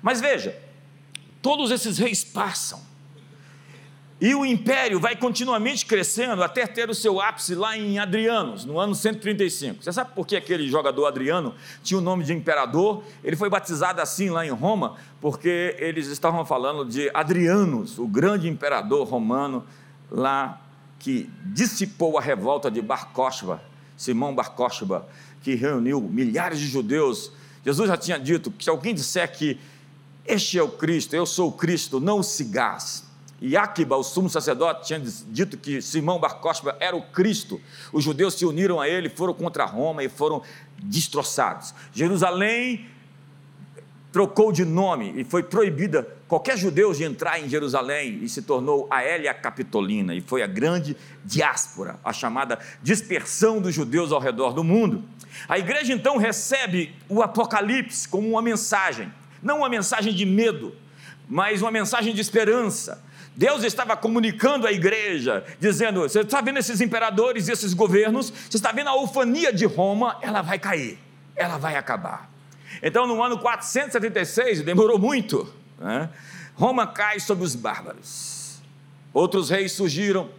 Mas 0.00 0.20
veja, 0.22 0.56
todos 1.42 1.70
esses 1.70 1.98
reis 1.98 2.24
passam, 2.24 2.80
E 4.20 4.32
o 4.34 4.46
império 4.46 5.00
vai 5.00 5.16
continuamente 5.16 5.84
crescendo 5.84 6.42
até 6.42 6.66
ter 6.66 6.88
o 6.88 6.94
seu 6.94 7.20
ápice 7.20 7.54
lá 7.54 7.76
em 7.76 7.98
Adrianos, 7.98 8.64
no 8.64 8.78
ano 8.78 8.94
135. 8.94 9.82
Você 9.82 9.92
sabe 9.92 10.12
por 10.14 10.24
que 10.26 10.36
aquele 10.36 10.68
jogador 10.68 11.06
Adriano 11.06 11.54
tinha 11.82 11.98
o 11.98 12.00
nome 12.00 12.22
de 12.22 12.32
imperador? 12.32 13.02
Ele 13.24 13.34
foi 13.34 13.50
batizado 13.50 14.00
assim 14.00 14.30
lá 14.30 14.46
em 14.46 14.50
Roma, 14.50 14.96
porque 15.20 15.74
eles 15.78 16.06
estavam 16.06 16.44
falando 16.46 16.84
de 16.84 17.10
Adrianos, 17.12 17.98
o 17.98 18.06
grande 18.06 18.48
imperador 18.48 19.06
romano, 19.06 19.64
lá 20.10 20.60
que 21.00 21.28
dissipou 21.46 22.16
a 22.16 22.20
revolta 22.20 22.70
de 22.70 22.80
Bar 22.80 23.12
Kokhba, 23.12 23.60
Simão 23.96 24.34
Bar 24.34 24.52
Kokhba, 24.52 25.08
que 25.42 25.54
reuniu 25.54 26.00
milhares 26.00 26.60
de 26.60 26.66
judeus. 26.66 27.32
Jesus 27.64 27.88
já 27.88 27.96
tinha 27.96 28.18
dito 28.18 28.50
que 28.52 28.62
se 28.62 28.70
alguém 28.70 28.94
disser 28.94 29.30
que 29.30 29.58
este 30.24 30.56
é 30.56 30.62
o 30.62 30.68
Cristo, 30.68 31.14
eu 31.14 31.26
sou 31.26 31.48
o 31.48 31.52
Cristo, 31.52 31.98
não 31.98 32.20
o 32.20 32.22
cigás. 32.22 33.04
E 33.46 33.58
Akiba, 33.58 33.94
o 33.94 34.02
sumo 34.02 34.30
sacerdote, 34.30 34.86
tinha 34.86 34.98
dito 34.98 35.58
que 35.58 35.82
Simão 35.82 36.18
Bar 36.18 36.36
Kokhba 36.36 36.78
era 36.80 36.96
o 36.96 37.02
Cristo. 37.02 37.60
Os 37.92 38.02
judeus 38.02 38.32
se 38.32 38.46
uniram 38.46 38.80
a 38.80 38.88
ele, 38.88 39.10
foram 39.10 39.34
contra 39.34 39.66
Roma 39.66 40.02
e 40.02 40.08
foram 40.08 40.40
destroçados. 40.82 41.74
Jerusalém 41.92 42.88
trocou 44.10 44.50
de 44.50 44.64
nome 44.64 45.12
e 45.14 45.24
foi 45.24 45.42
proibida 45.42 46.08
qualquer 46.26 46.56
judeu 46.56 46.94
de 46.94 47.04
entrar 47.04 47.38
em 47.38 47.46
Jerusalém 47.46 48.20
e 48.22 48.30
se 48.30 48.40
tornou 48.40 48.88
a 48.90 49.04
Hélia 49.04 49.34
Capitolina 49.34 50.14
e 50.14 50.22
foi 50.22 50.42
a 50.42 50.46
grande 50.46 50.96
diáspora, 51.22 52.00
a 52.02 52.14
chamada 52.14 52.58
dispersão 52.82 53.60
dos 53.60 53.74
judeus 53.74 54.10
ao 54.10 54.20
redor 54.20 54.54
do 54.54 54.64
mundo. 54.64 55.04
A 55.46 55.58
igreja 55.58 55.92
então 55.92 56.16
recebe 56.16 56.94
o 57.10 57.20
Apocalipse 57.20 58.08
como 58.08 58.26
uma 58.26 58.40
mensagem, 58.40 59.12
não 59.42 59.58
uma 59.58 59.68
mensagem 59.68 60.14
de 60.14 60.24
medo, 60.24 60.74
mas 61.28 61.60
uma 61.60 61.70
mensagem 61.70 62.14
de 62.14 62.22
esperança. 62.22 63.04
Deus 63.36 63.64
estava 63.64 63.96
comunicando 63.96 64.66
à 64.66 64.72
igreja, 64.72 65.44
dizendo: 65.58 66.00
Você 66.00 66.20
está 66.20 66.40
vendo 66.40 66.58
esses 66.58 66.80
imperadores 66.80 67.48
e 67.48 67.52
esses 67.52 67.74
governos? 67.74 68.30
Você 68.30 68.56
está 68.56 68.70
vendo 68.70 68.88
a 68.88 68.96
ufania 68.96 69.52
de 69.52 69.64
Roma? 69.64 70.18
Ela 70.22 70.40
vai 70.40 70.58
cair, 70.58 70.98
ela 71.34 71.58
vai 71.58 71.76
acabar. 71.76 72.30
Então, 72.82 73.06
no 73.06 73.22
ano 73.22 73.38
476, 73.38 74.62
demorou 74.62 74.98
muito, 74.98 75.52
né? 75.78 76.10
Roma 76.54 76.86
cai 76.86 77.18
sobre 77.18 77.44
os 77.44 77.54
bárbaros. 77.54 78.60
Outros 79.12 79.50
reis 79.50 79.72
surgiram, 79.72 80.30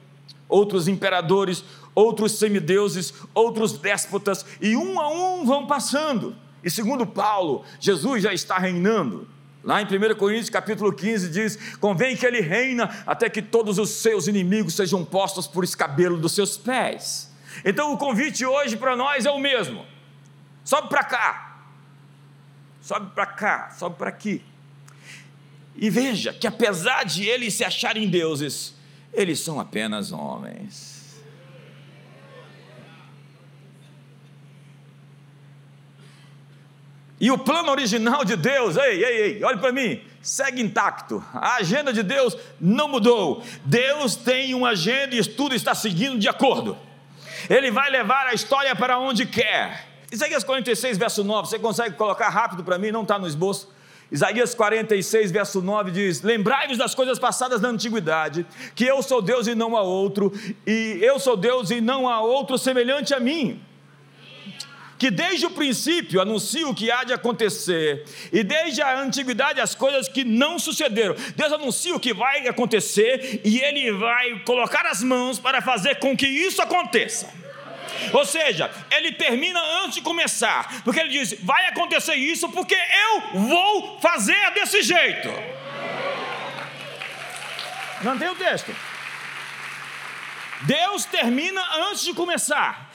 outros 0.48 0.88
imperadores, 0.88 1.64
outros 1.94 2.34
semideuses, 2.34 3.14
outros 3.34 3.78
déspotas, 3.78 4.46
e 4.62 4.75
um 4.75 5.00
a 5.00 5.10
um 5.10 5.46
vão 5.46 5.68
passando. 5.68 6.36
E 6.64 6.70
segundo 6.70 7.06
Paulo, 7.06 7.64
Jesus 7.80 8.24
já 8.24 8.34
está 8.34 8.58
reinando. 8.58 9.28
Lá 9.66 9.82
em 9.82 9.86
1 9.86 10.16
Coríntios 10.16 10.52
capítulo 10.52 10.94
15 10.94 11.30
diz: 11.30 11.78
convém 11.80 12.16
que 12.16 12.24
ele 12.24 12.40
reina 12.40 13.04
até 13.06 13.28
que 13.28 13.42
todos 13.42 13.80
os 13.80 13.90
seus 13.90 14.28
inimigos 14.28 14.76
sejam 14.76 15.04
postos 15.04 15.48
por 15.48 15.64
escabelo 15.64 16.18
dos 16.18 16.34
seus 16.34 16.56
pés. 16.56 17.34
Então 17.66 17.92
o 17.92 17.98
convite 17.98 18.46
hoje 18.46 18.78
para 18.78 18.96
nós 18.96 19.26
é 19.26 19.32
o 19.32 19.40
mesmo. 19.40 19.84
Sobe 20.64 20.88
para 20.88 21.04
cá, 21.04 21.62
sobe 22.80 23.10
para 23.16 23.26
cá, 23.26 23.72
sobe 23.72 23.96
para 23.98 24.10
aqui. 24.10 24.44
E 25.76 25.90
veja 25.90 26.32
que 26.32 26.46
apesar 26.46 27.04
de 27.04 27.26
eles 27.26 27.56
se 27.56 27.64
acharem 27.64 28.08
deuses, 28.08 28.76
eles 29.12 29.40
são 29.40 29.60
apenas 29.60 30.12
homens. 30.12 30.95
E 37.20 37.32
o 37.32 37.38
plano 37.38 37.72
original 37.72 38.26
de 38.26 38.36
Deus, 38.36 38.76
ei, 38.76 39.04
ei, 39.04 39.22
ei, 39.22 39.44
olhe 39.44 39.58
para 39.58 39.72
mim, 39.72 40.02
segue 40.22 40.62
intacto. 40.62 41.24
A 41.34 41.56
agenda 41.56 41.94
de 41.94 42.04
Deus 42.04 42.36
não 42.60 42.90
mudou. 42.90 43.42
Deus 43.64 44.16
tem 44.16 44.54
uma 44.54 44.70
agenda 44.70 45.16
e 45.16 45.24
tudo 45.24 45.56
está 45.56 45.74
seguindo 45.74 46.20
de 46.20 46.28
acordo. 46.28 46.78
Ele 47.50 47.72
vai 47.72 47.90
levar 47.90 48.28
a 48.28 48.34
história 48.34 48.76
para 48.76 49.00
onde 49.00 49.26
quer. 49.26 49.88
Isaías 50.12 50.44
46, 50.44 50.98
verso 50.98 51.24
9, 51.24 51.50
você 51.50 51.60
consegue 51.60 51.96
colocar 51.96 52.30
rápido 52.30 52.64
para 52.64 52.78
mim? 52.78 52.92
Não 52.92 53.04
está 53.04 53.18
no 53.18 53.28
esboço. 53.28 53.74
Isaías 54.12 54.54
46, 54.54 55.32
verso 55.32 55.62
9 55.62 55.92
diz: 55.92 56.22
Lembrai-vos 56.22 56.78
das 56.78 56.94
coisas 56.94 57.18
passadas 57.18 57.60
na 57.60 57.70
antiguidade, 57.70 58.46
que 58.76 58.86
eu 58.86 59.02
sou 59.02 59.22
Deus 59.22 59.48
e 59.48 59.56
não 59.56 59.76
há 59.76 59.82
outro, 59.82 60.32
e 60.66 61.00
eu 61.02 61.18
sou 61.18 61.36
Deus 61.36 61.72
e 61.72 61.82
não 61.82 62.08
há 62.08 62.22
outro 62.22 62.58
semelhante 62.58 63.14
a 63.14 63.20
mim. 63.20 63.62
Que 64.98 65.12
desde 65.12 65.46
o 65.46 65.52
princípio 65.52 66.22
anuncio 66.22 66.70
o 66.70 66.75
que 66.75 66.90
há 66.90 67.04
de 67.04 67.14
acontecer, 67.14 68.06
e 68.32 68.44
desde 68.44 68.82
a 68.82 68.98
antiguidade 69.00 69.60
as 69.60 69.75
coisas 69.75 70.08
que 70.08 70.24
não 70.24 70.58
sucederam. 70.58 71.16
Deus 71.36 71.52
anuncia 71.52 71.96
o 71.96 72.00
que 72.00 72.14
vai 72.14 72.48
acontecer, 72.48 73.42
e 73.44 73.60
Ele 73.60 73.92
vai 73.92 74.40
colocar 74.46 74.86
as 74.86 75.04
mãos 75.04 75.38
para 75.38 75.62
fazer 75.62 75.96
com 75.96 76.16
que 76.16 76.28
isso 76.28 76.62
aconteça. 76.62 77.46
Ou 78.14 78.25
seja, 78.25 78.70
ele 78.92 79.14
termina 79.14 79.60
antes 79.84 79.96
de 79.96 80.02
começar, 80.02 80.84
porque 80.84 81.00
ele 81.00 81.10
diz: 81.10 81.36
vai 81.42 81.68
acontecer 81.68 82.16
isso 82.16 82.50
porque 82.50 82.75
eu 82.75 83.40
vou 83.40 84.00
fazer 84.00 84.52
desse 84.52 84.82
jeito. 84.82 85.30
Não 88.02 88.18
tem 88.18 88.30
o 88.30 88.36
texto. 88.36 88.75
Deus 90.62 91.06
termina 91.06 91.62
antes 91.90 92.04
de 92.04 92.14
começar. 92.14 92.92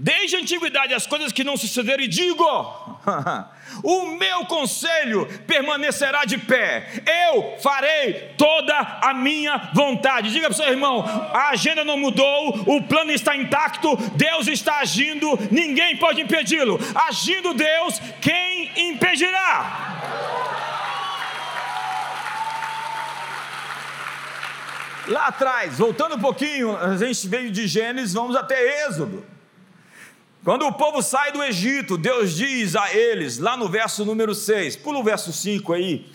Desde 0.00 0.36
a 0.36 0.38
antiguidade 0.38 0.94
as 0.94 1.08
coisas 1.08 1.32
que 1.32 1.42
não 1.42 1.56
sucederam, 1.56 2.04
e 2.04 2.06
digo: 2.06 2.44
o 3.82 4.06
meu 4.12 4.46
conselho 4.46 5.26
permanecerá 5.44 6.24
de 6.24 6.38
pé, 6.38 7.02
eu 7.32 7.58
farei 7.60 8.32
toda 8.38 8.78
a 8.78 9.12
minha 9.12 9.72
vontade. 9.74 10.30
Diga 10.30 10.46
para 10.46 10.52
o 10.52 10.56
seu 10.56 10.68
irmão: 10.68 11.04
a 11.34 11.48
agenda 11.48 11.84
não 11.84 11.98
mudou, 11.98 12.62
o 12.64 12.80
plano 12.84 13.10
está 13.10 13.34
intacto, 13.34 13.96
Deus 14.14 14.46
está 14.46 14.78
agindo, 14.78 15.36
ninguém 15.50 15.96
pode 15.96 16.20
impedi-lo. 16.20 16.78
Agindo 17.08 17.52
Deus, 17.52 18.00
quem 18.20 18.90
impedirá? 18.90 19.96
Lá 25.08 25.26
atrás, 25.26 25.76
voltando 25.76 26.14
um 26.14 26.20
pouquinho, 26.20 26.76
a 26.76 26.96
gente 26.96 27.26
veio 27.26 27.50
de 27.50 27.66
Gênesis, 27.66 28.14
vamos 28.14 28.36
até 28.36 28.86
Êxodo. 28.86 29.37
Quando 30.44 30.66
o 30.66 30.72
povo 30.72 31.02
sai 31.02 31.32
do 31.32 31.42
Egito, 31.42 31.98
Deus 31.98 32.34
diz 32.36 32.76
a 32.76 32.94
eles, 32.94 33.38
lá 33.38 33.56
no 33.56 33.68
verso 33.68 34.04
número 34.04 34.34
6, 34.34 34.76
pula 34.76 34.98
o 34.98 35.04
verso 35.04 35.32
5 35.32 35.72
aí. 35.72 36.06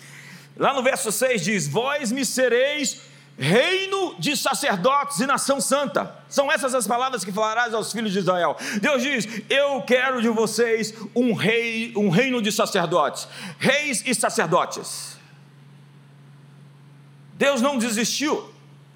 Lá 0.57 0.73
no 0.73 0.81
verso 0.81 1.11
6 1.11 1.43
diz: 1.43 1.67
Vós 1.67 2.11
me 2.11 2.25
sereis 2.25 3.01
reino 3.37 4.15
de 4.19 4.37
sacerdotes 4.37 5.19
e 5.19 5.25
nação 5.25 5.59
santa. 5.59 6.15
São 6.29 6.51
essas 6.51 6.73
as 6.73 6.87
palavras 6.87 7.25
que 7.25 7.31
falarás 7.31 7.73
aos 7.73 7.91
filhos 7.91 8.13
de 8.13 8.19
Israel. 8.19 8.55
Deus 8.81 9.01
diz: 9.01 9.27
Eu 9.49 9.81
quero 9.81 10.21
de 10.21 10.29
vocês 10.29 10.93
um 11.15 11.33
rei, 11.33 11.93
um 11.95 12.09
reino 12.09 12.41
de 12.41 12.51
sacerdotes, 12.51 13.27
reis 13.59 14.03
e 14.05 14.15
sacerdotes. 14.15 15.17
Deus 17.33 17.61
não 17.61 17.77
desistiu 17.77 18.53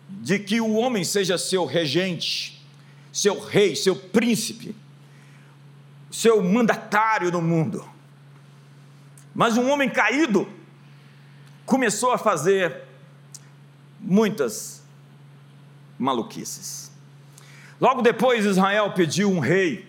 de 0.10 0.40
que 0.40 0.62
o 0.62 0.76
homem 0.76 1.04
seja 1.04 1.38
seu 1.38 1.66
regente, 1.66 2.66
seu 3.12 3.40
rei, 3.40 3.76
seu 3.76 3.96
príncipe 3.96 4.76
seu 6.18 6.42
mandatário 6.42 7.32
no 7.32 7.40
mundo. 7.40 7.88
Mas 9.36 9.56
um 9.56 9.70
homem 9.70 9.88
caído 9.88 10.50
começou 11.64 12.12
a 12.12 12.18
fazer 12.18 12.86
muitas 14.00 14.84
maluquices. 16.00 16.92
Logo 17.80 18.02
depois, 18.02 18.46
Israel 18.46 18.94
pediu 18.94 19.32
um 19.32 19.38
rei. 19.38 19.88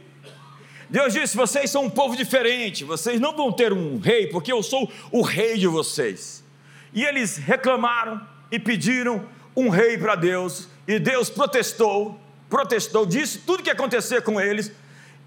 Deus 0.90 1.14
disse: 1.14 1.35
Vocês 1.35 1.70
são 1.70 1.85
um 1.85 1.90
povo 1.90 2.14
diferente, 2.14 2.85
vocês 2.85 3.18
não 3.18 3.35
vão 3.35 3.50
ter 3.50 3.73
um 3.73 3.99
rei, 3.99 4.26
porque 4.26 4.52
eu 4.52 4.62
sou 4.62 4.92
o 5.11 5.23
rei 5.23 5.56
de 5.56 5.66
vocês. 5.66 6.44
E 6.92 7.06
eles 7.06 7.38
reclamaram 7.38 8.20
e 8.52 8.58
pediram 8.58 9.26
um 9.56 9.70
rei 9.70 9.97
para 9.97 10.14
Deus, 10.14 10.68
e 10.87 10.99
Deus 10.99 11.30
protestou, 11.30 12.20
protestou, 12.50 13.06
disse 13.06 13.38
tudo 13.38 13.62
que 13.62 13.70
ia 13.70 13.73
acontecer 13.73 14.20
com 14.20 14.38
eles, 14.38 14.70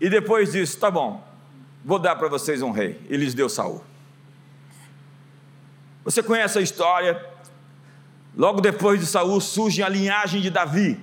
e 0.01 0.09
depois 0.09 0.51
disse: 0.51 0.75
Tá 0.75 0.89
bom, 0.89 1.23
vou 1.85 1.99
dar 1.99 2.15
para 2.15 2.27
vocês 2.27 2.63
um 2.63 2.71
rei. 2.71 2.99
E 3.07 3.15
lhes 3.15 3.35
deu 3.35 3.47
Saul. 3.47 3.83
Você 6.03 6.23
conhece 6.23 6.57
a 6.57 6.61
história? 6.61 7.23
Logo 8.35 8.59
depois 8.59 8.99
de 8.99 9.05
Saul 9.05 9.39
surge 9.39 9.83
a 9.83 9.87
linhagem 9.87 10.41
de 10.41 10.49
Davi. 10.49 10.99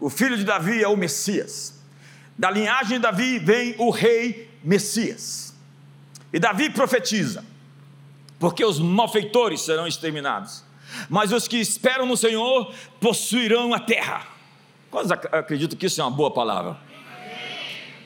O 0.00 0.10
filho 0.10 0.36
de 0.36 0.44
Davi 0.44 0.82
é 0.82 0.88
o 0.88 0.96
Messias. 0.96 1.80
Da 2.36 2.50
linhagem 2.50 2.96
de 2.96 2.98
Davi 2.98 3.38
vem 3.38 3.76
o 3.78 3.90
rei 3.90 4.50
Messias. 4.64 5.54
E 6.32 6.40
Davi 6.40 6.70
profetiza: 6.70 7.44
porque 8.40 8.64
os 8.64 8.80
malfeitores 8.80 9.60
serão 9.60 9.86
exterminados, 9.86 10.64
mas 11.08 11.32
os 11.32 11.46
que 11.46 11.58
esperam 11.58 12.04
no 12.04 12.16
Senhor 12.16 12.74
possuirão 13.00 13.72
a 13.72 13.78
terra. 13.78 14.26
Quantos 14.90 15.12
acreditam 15.12 15.78
que 15.78 15.86
isso 15.86 16.00
é 16.00 16.04
uma 16.04 16.10
boa 16.10 16.32
palavra? 16.32 16.87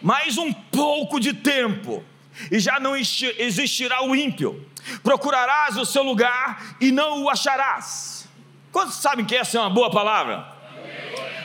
Mais 0.02 0.36
um 0.36 0.52
pouco 0.52 1.20
de 1.20 1.32
tempo, 1.32 2.02
e 2.50 2.58
já 2.58 2.80
não 2.80 2.96
existirá 2.96 4.02
o 4.04 4.16
ímpio. 4.16 4.66
Procurarás 5.02 5.76
o 5.76 5.84
seu 5.84 6.02
lugar 6.02 6.76
e 6.80 6.90
não 6.90 7.22
o 7.22 7.30
acharás. 7.30 8.26
Quantos 8.72 8.96
sabem 8.96 9.24
que 9.24 9.36
essa 9.36 9.58
é 9.58 9.60
uma 9.60 9.70
boa 9.70 9.90
palavra? 9.90 10.46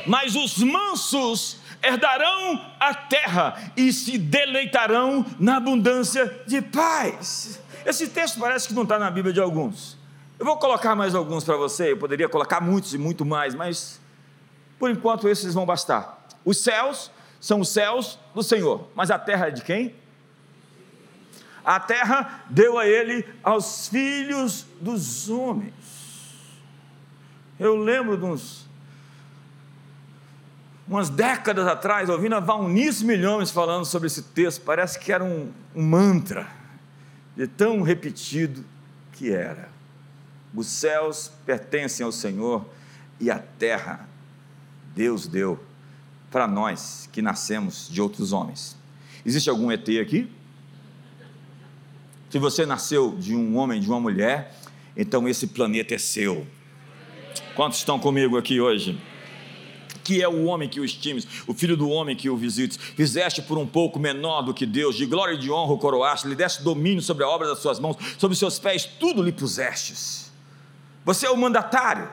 Mas 0.06 0.36
os 0.36 0.58
mansos 0.58 1.60
herdarão 1.84 2.66
a 2.80 2.94
terra 2.94 3.72
e 3.76 3.94
se 3.94 4.18
deleitarão 4.18 5.26
na 5.38 5.58
abundância 5.58 6.42
de 6.48 6.62
paz. 6.62 7.62
Esse 7.86 8.08
texto 8.08 8.40
parece 8.40 8.68
que 8.68 8.74
não 8.74 8.84
está 8.84 8.98
na 8.98 9.12
Bíblia 9.12 9.34
de 9.34 9.40
alguns. 9.40 9.98
Eu 10.40 10.46
vou 10.46 10.58
colocar 10.58 10.96
mais 10.96 11.14
alguns 11.14 11.44
para 11.44 11.58
você, 11.58 11.92
eu 11.92 11.98
poderia 11.98 12.30
colocar 12.30 12.62
muitos 12.62 12.94
e 12.94 12.98
muito 12.98 13.26
mais, 13.26 13.54
mas 13.54 14.00
por 14.80 14.90
enquanto 14.90 15.28
esses 15.28 15.54
vão 15.54 15.66
bastar. 15.66 16.28
Os 16.46 16.60
céus 16.60 17.12
são 17.40 17.62
os 17.62 17.70
céus 17.70 18.20
do 18.34 18.42
Senhor, 18.44 18.90
mas 18.96 19.12
a 19.12 19.20
terra 19.20 19.48
é 19.48 19.52
de 19.52 19.62
quem? 19.62 19.96
A 21.64 21.80
terra 21.80 22.46
deu 22.50 22.80
a 22.80 22.88
ele 22.88 23.26
aos 23.44 23.90
filhos 23.90 24.66
dos 24.80 25.30
homens. 25.30 25.74
Eu 27.60 27.76
lembro 27.76 28.18
de 28.18 28.24
uns, 28.24 28.66
umas 30.88 31.10
décadas 31.10 31.68
atrás, 31.68 32.08
ouvindo 32.08 32.36
a 32.36 32.40
Valnice 32.40 33.04
Milhões 33.04 33.52
falando 33.52 33.84
sobre 33.84 34.08
esse 34.08 34.22
texto, 34.22 34.62
parece 34.62 34.98
que 34.98 35.12
era 35.12 35.24
um, 35.24 35.52
um 35.76 35.84
mantra, 35.84 36.48
de 37.36 37.48
tão 37.48 37.82
repetido 37.82 38.64
que 39.12 39.32
era. 39.32 39.70
Os 40.56 40.68
céus 40.68 41.32
pertencem 41.46 42.06
ao 42.06 42.12
Senhor 42.12 42.66
e 43.20 43.30
a 43.30 43.40
terra 43.40 44.08
Deus 44.96 45.28
deu 45.28 45.60
para 46.32 46.48
nós 46.48 47.10
que 47.12 47.22
nascemos 47.22 47.88
de 47.90 48.02
outros 48.02 48.34
homens. 48.34 48.76
Existe 49.26 49.50
algum 49.50 49.72
ET 49.72 49.88
aqui? 50.02 50.30
Se 52.30 52.40
você 52.40 52.66
nasceu 52.66 53.16
de 53.16 53.36
um 53.36 53.58
homem, 53.58 53.80
de 53.80 53.88
uma 53.88 54.00
mulher, 54.00 54.56
então 54.96 55.28
esse 55.28 55.48
planeta 55.48 55.96
é 55.96 55.98
seu. 55.98 56.46
Quantos 57.56 57.80
estão 57.80 58.00
comigo 58.00 58.38
aqui 58.38 58.60
hoje? 58.60 59.00
que 60.08 60.22
é 60.24 60.28
o 60.28 60.46
homem 60.46 60.70
que 60.70 60.80
o 60.80 60.86
estimes, 60.86 61.28
o 61.46 61.54
filho 61.54 61.76
do 61.76 61.90
homem 61.90 62.16
que 62.16 62.30
o 62.30 62.38
visites. 62.38 62.78
Fizeste 62.78 63.42
por 63.42 63.58
um 63.58 63.68
pouco 63.68 64.00
menor 64.00 64.42
do 64.42 64.54
que 64.54 64.66
Deus, 64.66 64.96
de 64.96 65.06
glória 65.06 65.34
e 65.34 65.38
de 65.38 65.52
honra 65.52 65.74
o 65.74 65.78
coroaste, 65.78 66.30
lhe 66.30 66.36
deste 66.36 66.64
domínio 66.64 67.02
sobre 67.02 67.26
a 67.26 67.28
obra 67.28 67.46
das 67.46 67.60
suas 67.60 67.78
mãos, 67.78 67.98
sobre 68.18 68.32
os 68.32 68.40
seus 68.40 68.58
pés, 68.58 68.86
tudo 68.86 69.22
lhe 69.22 69.34
pusestes. 69.34 70.32
Você 71.04 71.26
é 71.26 71.30
o 71.30 71.36
mandatário, 71.36 72.10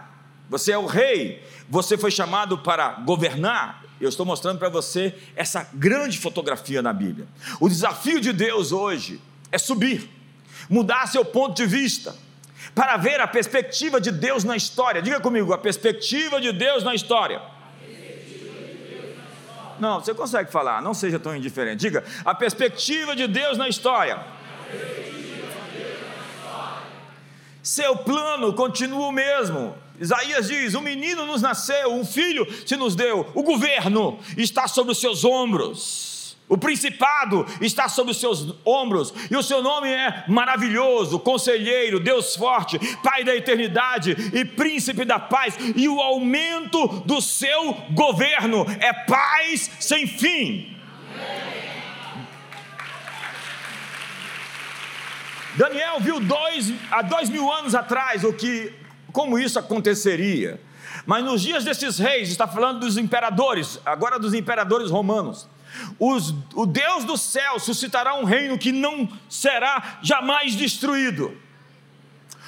você 0.50 0.72
é 0.72 0.78
o 0.78 0.86
rei, 0.86 1.40
você 1.68 1.96
foi 1.96 2.10
chamado 2.10 2.58
para 2.58 2.94
governar. 3.06 3.83
Eu 4.00 4.08
estou 4.08 4.26
mostrando 4.26 4.58
para 4.58 4.68
você 4.68 5.14
essa 5.36 5.68
grande 5.72 6.18
fotografia 6.18 6.82
na 6.82 6.92
Bíblia. 6.92 7.26
O 7.60 7.68
desafio 7.68 8.20
de 8.20 8.32
Deus 8.32 8.72
hoje 8.72 9.20
é 9.52 9.58
subir, 9.58 10.10
mudar 10.68 11.06
seu 11.06 11.24
ponto 11.24 11.54
de 11.54 11.66
vista, 11.66 12.14
para 12.74 12.96
ver 12.96 13.20
a 13.20 13.26
perspectiva 13.26 14.00
de 14.00 14.10
Deus 14.10 14.42
na 14.42 14.56
história. 14.56 15.00
Diga 15.00 15.20
comigo, 15.20 15.52
a 15.52 15.58
perspectiva 15.58 16.40
de 16.40 16.52
Deus 16.52 16.82
na 16.82 16.94
história. 16.94 17.40
Não, 19.78 20.00
você 20.00 20.14
consegue 20.14 20.50
falar, 20.50 20.80
não 20.82 20.94
seja 20.94 21.18
tão 21.18 21.36
indiferente. 21.36 21.80
Diga, 21.80 22.04
a 22.24 22.34
perspectiva 22.34 23.14
de 23.14 23.26
Deus 23.26 23.58
na 23.58 23.68
história. 23.68 24.18
Seu 27.62 27.96
plano 27.96 28.52
continua 28.52 29.06
o 29.06 29.12
mesmo. 29.12 29.74
Isaías 30.00 30.48
diz: 30.48 30.74
Um 30.74 30.80
menino 30.80 31.24
nos 31.26 31.42
nasceu, 31.42 31.92
um 31.92 32.04
filho 32.04 32.46
se 32.66 32.76
nos 32.76 32.94
deu, 32.96 33.30
o 33.34 33.42
governo 33.42 34.18
está 34.36 34.66
sobre 34.66 34.92
os 34.92 34.98
seus 34.98 35.24
ombros. 35.24 36.14
O 36.46 36.58
principado 36.58 37.46
está 37.62 37.88
sobre 37.88 38.12
os 38.12 38.20
seus 38.20 38.54
ombros, 38.66 39.14
e 39.30 39.36
o 39.36 39.42
seu 39.42 39.62
nome 39.62 39.88
é 39.88 40.24
maravilhoso, 40.28 41.18
conselheiro, 41.18 41.98
Deus 41.98 42.36
forte, 42.36 42.78
Pai 43.02 43.24
da 43.24 43.34
eternidade 43.34 44.14
e 44.32 44.44
príncipe 44.44 45.06
da 45.06 45.18
paz, 45.18 45.56
e 45.74 45.88
o 45.88 46.00
aumento 46.00 46.86
do 47.06 47.20
seu 47.22 47.72
governo 47.92 48.66
é 48.78 48.92
paz 48.92 49.70
sem 49.80 50.06
fim. 50.06 50.70
Daniel 55.56 55.98
viu 56.00 56.20
dois, 56.20 56.72
há 56.90 57.00
dois 57.00 57.30
mil 57.30 57.50
anos 57.50 57.74
atrás 57.74 58.22
o 58.22 58.32
que, 58.32 58.72
como 59.14 59.38
isso 59.38 59.60
aconteceria. 59.60 60.60
Mas 61.06 61.24
nos 61.24 61.40
dias 61.40 61.64
desses 61.64 61.98
reis, 61.98 62.28
está 62.28 62.48
falando 62.48 62.80
dos 62.80 62.98
imperadores, 62.98 63.80
agora 63.86 64.18
dos 64.18 64.34
imperadores 64.34 64.90
romanos. 64.90 65.48
Os, 66.00 66.34
o 66.52 66.66
Deus 66.66 67.04
do 67.04 67.16
céu 67.16 67.60
suscitará 67.60 68.16
um 68.16 68.24
reino 68.24 68.58
que 68.58 68.72
não 68.72 69.08
será 69.28 70.00
jamais 70.02 70.56
destruído 70.56 71.43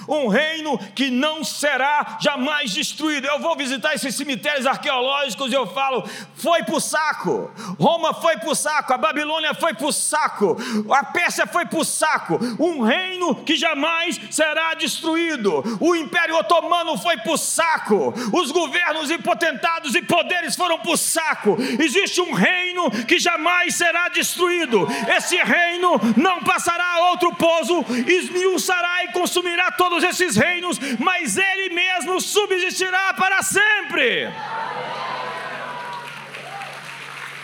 um 0.08 0.28
reino 0.28 0.78
que 0.94 1.10
não 1.10 1.44
será 1.44 2.18
jamais 2.20 2.72
destruído. 2.72 3.26
Eu 3.26 3.38
vou 3.40 3.56
visitar 3.56 3.94
esses 3.94 4.14
cemitérios 4.14 4.66
arqueológicos 4.66 5.50
e 5.50 5.54
eu 5.54 5.66
falo: 5.66 6.04
foi 6.34 6.62
para 6.62 6.76
o 6.76 6.80
saco, 6.80 7.50
Roma 7.78 8.14
foi 8.14 8.36
para 8.36 8.50
o 8.50 8.54
saco, 8.54 8.92
a 8.92 8.98
Babilônia 8.98 9.54
foi 9.54 9.74
para 9.74 9.86
o 9.86 9.92
saco, 9.92 10.56
a 10.90 11.04
Pérsia 11.04 11.46
foi 11.46 11.66
para 11.66 11.78
o 11.78 11.84
saco, 11.84 12.38
um 12.58 12.82
reino 12.82 13.34
que 13.36 13.56
jamais 13.56 14.20
será 14.30 14.74
destruído. 14.74 15.62
O 15.80 15.94
Império 15.94 16.36
Otomano 16.36 16.96
foi 16.98 17.16
para 17.16 17.32
o 17.32 17.38
saco, 17.38 18.14
os 18.32 18.50
governos 18.50 19.10
impotentados 19.10 19.94
e 19.94 20.02
poderes 20.02 20.56
foram 20.56 20.78
para 20.78 20.92
o 20.92 20.96
saco. 20.96 21.56
Existe 21.80 22.20
um 22.20 22.32
reino 22.32 22.90
que 23.06 23.18
jamais 23.18 23.74
será 23.74 24.08
destruído. 24.08 24.86
Esse 25.16 25.36
reino 25.36 26.00
não 26.16 26.42
passará 26.42 26.84
a 26.94 27.10
outro 27.10 27.34
pouso, 27.34 27.84
esmiuçará 28.06 29.04
e 29.04 29.12
consumirá 29.12 29.70
todos 29.72 29.95
todos 29.96 30.04
esses 30.04 30.36
reinos, 30.36 30.78
mas 30.98 31.36
ele 31.36 31.74
mesmo 31.74 32.20
subsistirá 32.20 33.14
para 33.14 33.42
sempre. 33.42 34.28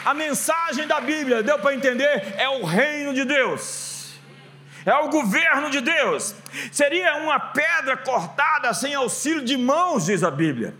A 0.05 0.12
mensagem 0.12 0.87
da 0.87 1.01
Bíblia, 1.01 1.43
deu 1.43 1.59
para 1.59 1.75
entender? 1.75 2.35
É 2.37 2.49
o 2.49 2.65
reino 2.65 3.15
de 3.15 3.25
Deus, 3.25 4.15
é 4.85 4.95
o 4.97 5.09
governo 5.09 5.71
de 5.71 5.81
Deus. 5.81 6.35
Seria 6.71 7.17
uma 7.17 7.38
pedra 7.38 7.97
cortada 7.97 8.75
sem 8.75 8.95
auxílio 8.95 9.43
de 9.43 9.57
mãos, 9.57 10.07
diz 10.07 10.23
a 10.23 10.31
Bíblia. 10.31 10.75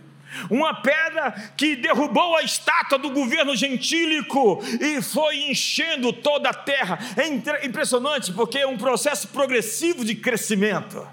Uma 0.49 0.73
pedra 0.81 1.31
que 1.55 1.75
derrubou 1.75 2.35
a 2.35 2.41
estátua 2.41 2.97
do 2.97 3.11
governo 3.11 3.55
gentílico 3.55 4.63
e 4.81 4.99
foi 5.01 5.49
enchendo 5.49 6.11
toda 6.11 6.49
a 6.49 6.53
terra. 6.53 6.99
É 7.15 7.65
impressionante 7.65 8.33
porque 8.33 8.57
é 8.57 8.67
um 8.67 8.77
processo 8.77 9.27
progressivo 9.27 10.03
de 10.03 10.15
crescimento. 10.15 11.07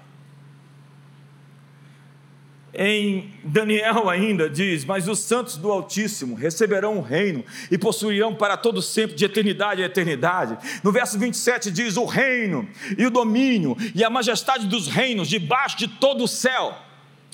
Em 2.73 3.29
Daniel 3.43 4.09
ainda 4.09 4.49
diz: 4.49 4.85
Mas 4.85 5.07
os 5.07 5.19
santos 5.19 5.57
do 5.57 5.71
Altíssimo 5.71 6.35
receberão 6.35 6.97
o 6.97 7.01
reino 7.01 7.43
e 7.69 7.77
possuirão 7.77 8.33
para 8.33 8.55
todo 8.55 8.81
sempre, 8.81 9.15
de 9.15 9.25
eternidade 9.25 9.83
a 9.83 9.85
eternidade. 9.85 10.57
No 10.83 10.91
verso 10.91 11.19
27 11.19 11.69
diz: 11.69 11.97
O 11.97 12.05
reino 12.05 12.67
e 12.97 13.05
o 13.05 13.11
domínio 13.11 13.75
e 13.93 14.03
a 14.03 14.09
majestade 14.09 14.67
dos 14.67 14.87
reinos 14.87 15.27
debaixo 15.27 15.77
de 15.77 15.87
todo 15.87 16.23
o 16.23 16.27
céu 16.27 16.77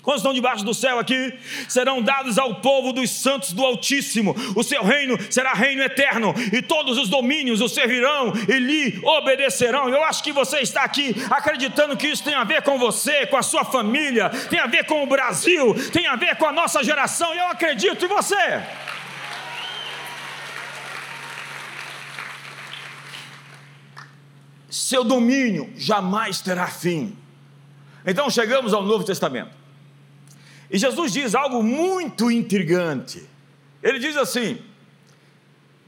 Quantos 0.08 0.22
estão 0.22 0.34
debaixo 0.34 0.64
do 0.64 0.74
céu 0.74 1.00
aqui? 1.00 1.38
Serão 1.68 2.02
dados 2.02 2.38
ao 2.38 2.62
povo 2.62 2.94
dos 2.94 3.10
santos 3.10 3.52
do 3.52 3.66
Altíssimo. 3.66 4.34
O 4.56 4.64
seu 4.64 4.82
reino 4.82 5.18
será 5.30 5.52
reino 5.52 5.84
eterno, 5.84 6.34
e 6.54 6.62
todos 6.62 6.98
os 6.98 7.10
domínios 7.10 7.60
o 7.60 7.68
servirão 7.68 8.32
e 8.48 8.58
lhe 8.58 9.02
obedecerão. 9.04 9.90
Eu 9.90 10.02
acho 10.06 10.24
que 10.24 10.32
você 10.32 10.60
está 10.60 10.84
aqui 10.84 11.14
acreditando 11.30 11.98
que 11.98 12.08
isso 12.08 12.24
tem 12.24 12.36
a 12.36 12.46
ver 12.46 12.62
com 12.62 12.80
você, 12.80 13.28
com 13.28 13.36
a 13.36 13.44
sua 13.44 13.66
família, 13.66 14.30
tem 14.50 14.60
a 14.60 14.66
ver 14.66 14.86
com 14.86 15.04
o 15.04 15.06
Brasil, 15.06 15.76
tem 15.92 16.08
a 16.08 16.16
ver 16.16 16.38
com 16.38 16.46
a 16.46 16.54
nossa 16.54 16.82
geração. 16.82 17.36
E 17.36 17.40
eu 17.40 17.48
acredito 17.48 18.06
em 18.06 18.08
você. 18.08 18.64
Seu 24.70 25.04
domínio 25.04 25.70
jamais 25.76 26.40
terá 26.40 26.68
fim. 26.68 27.14
Então 28.06 28.30
chegamos 28.30 28.74
ao 28.74 28.84
Novo 28.84 29.04
Testamento. 29.04 29.57
E 30.70 30.78
Jesus 30.78 31.12
diz 31.14 31.34
algo 31.34 31.64
muito 31.64 32.30
intrigante. 32.30 33.28
Ele 33.82 34.00
diz 34.00 34.18
assim: 34.18 34.62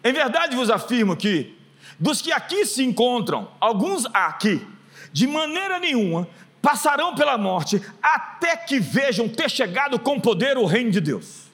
Em 0.03 0.13
verdade 0.13 0.55
vos 0.55 0.69
afirmo 0.69 1.15
que, 1.15 1.57
dos 1.99 2.21
que 2.21 2.31
aqui 2.31 2.65
se 2.65 2.83
encontram, 2.83 3.51
alguns 3.59 4.05
aqui, 4.13 4.65
de 5.11 5.27
maneira 5.27 5.79
nenhuma, 5.79 6.27
passarão 6.61 7.15
pela 7.15 7.37
morte, 7.37 7.81
até 8.01 8.55
que 8.55 8.79
vejam 8.79 9.27
ter 9.27 9.49
chegado 9.49 9.99
com 9.99 10.19
poder 10.19 10.57
o 10.57 10.65
reino 10.65 10.91
de 10.91 11.01
Deus. 11.01 11.49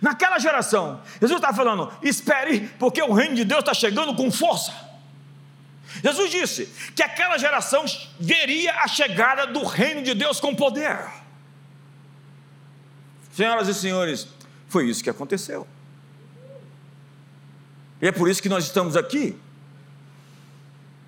Naquela 0.00 0.38
geração, 0.38 1.00
Jesus 1.20 1.40
está 1.40 1.52
falando: 1.52 1.92
espere, 2.02 2.68
porque 2.78 3.02
o 3.02 3.12
reino 3.12 3.34
de 3.34 3.44
Deus 3.44 3.60
está 3.60 3.74
chegando 3.74 4.14
com 4.14 4.30
força. 4.30 4.90
Jesus 6.04 6.30
disse 6.30 6.66
que 6.94 7.02
aquela 7.02 7.36
geração 7.36 7.84
veria 8.18 8.72
a 8.76 8.86
chegada 8.86 9.46
do 9.46 9.64
reino 9.64 10.02
de 10.02 10.14
Deus 10.14 10.38
com 10.38 10.54
poder. 10.54 11.19
Senhoras 13.32 13.68
e 13.68 13.74
senhores, 13.74 14.26
foi 14.68 14.88
isso 14.88 15.02
que 15.02 15.10
aconteceu. 15.10 15.66
E 18.00 18.08
é 18.08 18.12
por 18.12 18.28
isso 18.28 18.42
que 18.42 18.48
nós 18.48 18.64
estamos 18.64 18.96
aqui. 18.96 19.36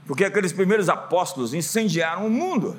Porque 0.06 0.24
aqueles 0.24 0.52
primeiros 0.52 0.88
apóstolos 0.88 1.54
incendiaram 1.54 2.26
o 2.26 2.30
mundo. 2.30 2.78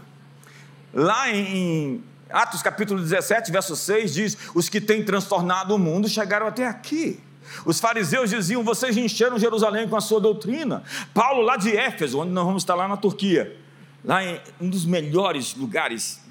Lá 0.93 1.29
em 1.31 2.03
Atos 2.29 2.61
capítulo 2.61 2.99
17, 2.99 3.51
verso 3.51 3.75
6 3.75 4.13
diz: 4.13 4.37
Os 4.53 4.69
que 4.69 4.81
têm 4.81 5.03
transtornado 5.03 5.75
o 5.75 5.79
mundo 5.79 6.07
chegaram 6.07 6.47
até 6.47 6.67
aqui. 6.67 7.19
Os 7.65 7.79
fariseus 7.79 8.29
diziam: 8.29 8.63
Vocês 8.63 8.97
encheram 8.97 9.39
Jerusalém 9.39 9.87
com 9.87 9.95
a 9.95 10.01
sua 10.01 10.19
doutrina. 10.19 10.83
Paulo, 11.13 11.41
lá 11.41 11.57
de 11.57 11.75
Éfeso, 11.75 12.19
onde 12.19 12.31
nós 12.31 12.45
vamos 12.45 12.63
estar 12.63 12.75
lá 12.75 12.87
na 12.87 12.97
Turquia, 12.97 13.57
lá 14.03 14.23
em 14.23 14.39
um 14.59 14.69
dos 14.69 14.85
melhores 14.85 15.55
lugares, 15.55 16.22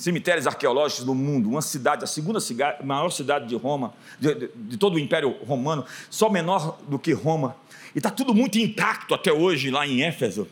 cemitérios 0.00 0.46
arqueológicos 0.46 1.04
do 1.04 1.14
mundo, 1.14 1.48
uma 1.50 1.60
cidade, 1.60 2.04
a 2.04 2.06
segunda 2.06 2.40
cidade, 2.40 2.84
maior 2.84 3.10
cidade 3.10 3.46
de 3.46 3.54
Roma, 3.54 3.92
de, 4.18 4.34
de, 4.34 4.50
de 4.54 4.76
todo 4.78 4.94
o 4.94 4.98
Império 4.98 5.36
Romano, 5.44 5.84
só 6.08 6.30
menor 6.30 6.78
do 6.88 6.98
que 6.98 7.12
Roma. 7.12 7.54
E 7.94 7.98
está 7.98 8.10
tudo 8.10 8.34
muito 8.34 8.58
intacto 8.58 9.14
até 9.14 9.30
hoje 9.30 9.70
lá 9.70 9.86
em 9.86 10.02
Éfeso. 10.02 10.48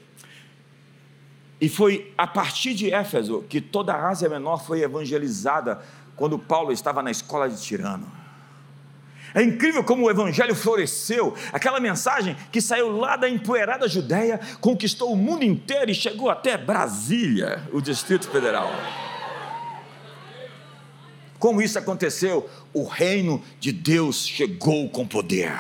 E 1.60 1.68
foi 1.68 2.12
a 2.16 2.26
partir 2.26 2.74
de 2.74 2.92
Éfeso 2.92 3.44
que 3.48 3.60
toda 3.60 3.94
a 3.94 4.08
Ásia 4.08 4.28
Menor 4.28 4.64
foi 4.64 4.82
evangelizada 4.82 5.80
quando 6.14 6.38
Paulo 6.38 6.70
estava 6.70 7.02
na 7.02 7.10
escola 7.10 7.48
de 7.48 7.60
Tirano. 7.60 8.06
É 9.34 9.42
incrível 9.42 9.82
como 9.82 10.06
o 10.06 10.10
evangelho 10.10 10.54
floresceu. 10.54 11.34
Aquela 11.52 11.80
mensagem 11.80 12.36
que 12.52 12.60
saiu 12.60 12.96
lá 12.96 13.16
da 13.16 13.28
empoeirada 13.28 13.88
Judéia, 13.88 14.40
conquistou 14.60 15.12
o 15.12 15.16
mundo 15.16 15.44
inteiro 15.44 15.90
e 15.90 15.94
chegou 15.94 16.30
até 16.30 16.56
Brasília, 16.56 17.62
o 17.72 17.80
Distrito 17.80 18.28
Federal. 18.28 18.70
Como 21.38 21.62
isso 21.62 21.78
aconteceu? 21.78 22.48
O 22.72 22.84
reino 22.84 23.42
de 23.60 23.72
Deus 23.72 24.26
chegou 24.26 24.88
com 24.88 25.06
poder. 25.06 25.56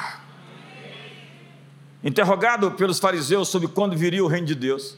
Interrogado 2.02 2.70
pelos 2.72 2.98
fariseus 2.98 3.48
sobre 3.48 3.68
quando 3.68 3.96
viria 3.96 4.24
o 4.24 4.28
reino 4.28 4.46
de 4.46 4.54
Deus, 4.54 4.96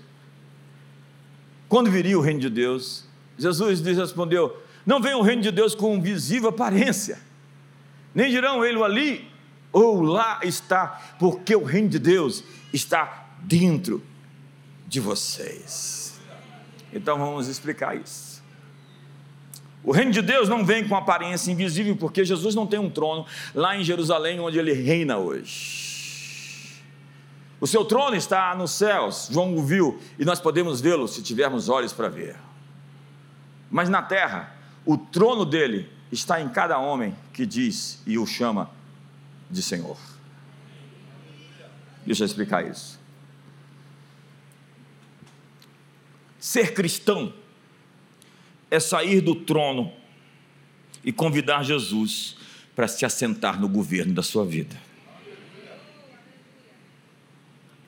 quando 1.68 1.90
viria 1.90 2.18
o 2.18 2.22
reino 2.22 2.40
de 2.40 2.50
Deus, 2.50 3.04
Jesus 3.38 3.80
lhes 3.80 3.96
respondeu: 3.96 4.56
Não 4.84 5.00
vem 5.00 5.14
o 5.14 5.22
reino 5.22 5.42
de 5.42 5.50
Deus 5.50 5.74
com 5.74 6.00
visível 6.00 6.50
aparência 6.50 7.30
nem 8.14 8.30
dirão 8.30 8.64
ele 8.64 8.82
ali 8.82 9.30
ou 9.72 10.02
lá 10.02 10.40
está, 10.42 11.14
porque 11.18 11.54
o 11.54 11.62
reino 11.62 11.88
de 11.88 11.98
Deus 11.98 12.42
está 12.72 13.28
dentro 13.40 14.02
de 14.86 14.98
vocês. 14.98 16.18
Então 16.92 17.18
vamos 17.18 17.46
explicar 17.46 17.96
isso. 17.96 18.29
O 19.82 19.92
reino 19.92 20.10
de 20.10 20.20
Deus 20.20 20.48
não 20.48 20.64
vem 20.64 20.86
com 20.86 20.94
aparência 20.94 21.50
invisível, 21.50 21.96
porque 21.96 22.24
Jesus 22.24 22.54
não 22.54 22.66
tem 22.66 22.78
um 22.78 22.90
trono 22.90 23.24
lá 23.54 23.76
em 23.76 23.82
Jerusalém, 23.82 24.38
onde 24.38 24.58
ele 24.58 24.72
reina 24.72 25.16
hoje. 25.16 26.80
O 27.60 27.66
seu 27.66 27.84
trono 27.84 28.16
está 28.16 28.54
nos 28.54 28.72
céus, 28.72 29.28
João 29.30 29.56
o 29.56 29.62
viu, 29.62 30.00
e 30.18 30.24
nós 30.24 30.40
podemos 30.40 30.80
vê-lo 30.80 31.06
se 31.06 31.22
tivermos 31.22 31.68
olhos 31.68 31.92
para 31.92 32.08
ver. 32.08 32.36
Mas 33.70 33.88
na 33.88 34.02
terra, 34.02 34.54
o 34.84 34.96
trono 34.96 35.44
dele 35.44 35.90
está 36.10 36.40
em 36.40 36.48
cada 36.48 36.78
homem 36.78 37.16
que 37.32 37.46
diz 37.46 38.02
e 38.06 38.18
o 38.18 38.26
chama 38.26 38.70
de 39.50 39.62
Senhor. 39.62 39.98
Deixa 42.04 42.22
eu 42.22 42.26
explicar 42.26 42.66
isso. 42.66 42.98
Ser 46.38 46.72
cristão 46.72 47.32
é 48.70 48.78
sair 48.78 49.20
do 49.20 49.34
trono 49.34 49.92
e 51.04 51.12
convidar 51.12 51.64
Jesus 51.64 52.36
para 52.76 52.86
se 52.86 53.04
assentar 53.04 53.60
no 53.60 53.68
governo 53.68 54.14
da 54.14 54.22
sua 54.22 54.44
vida. 54.44 54.76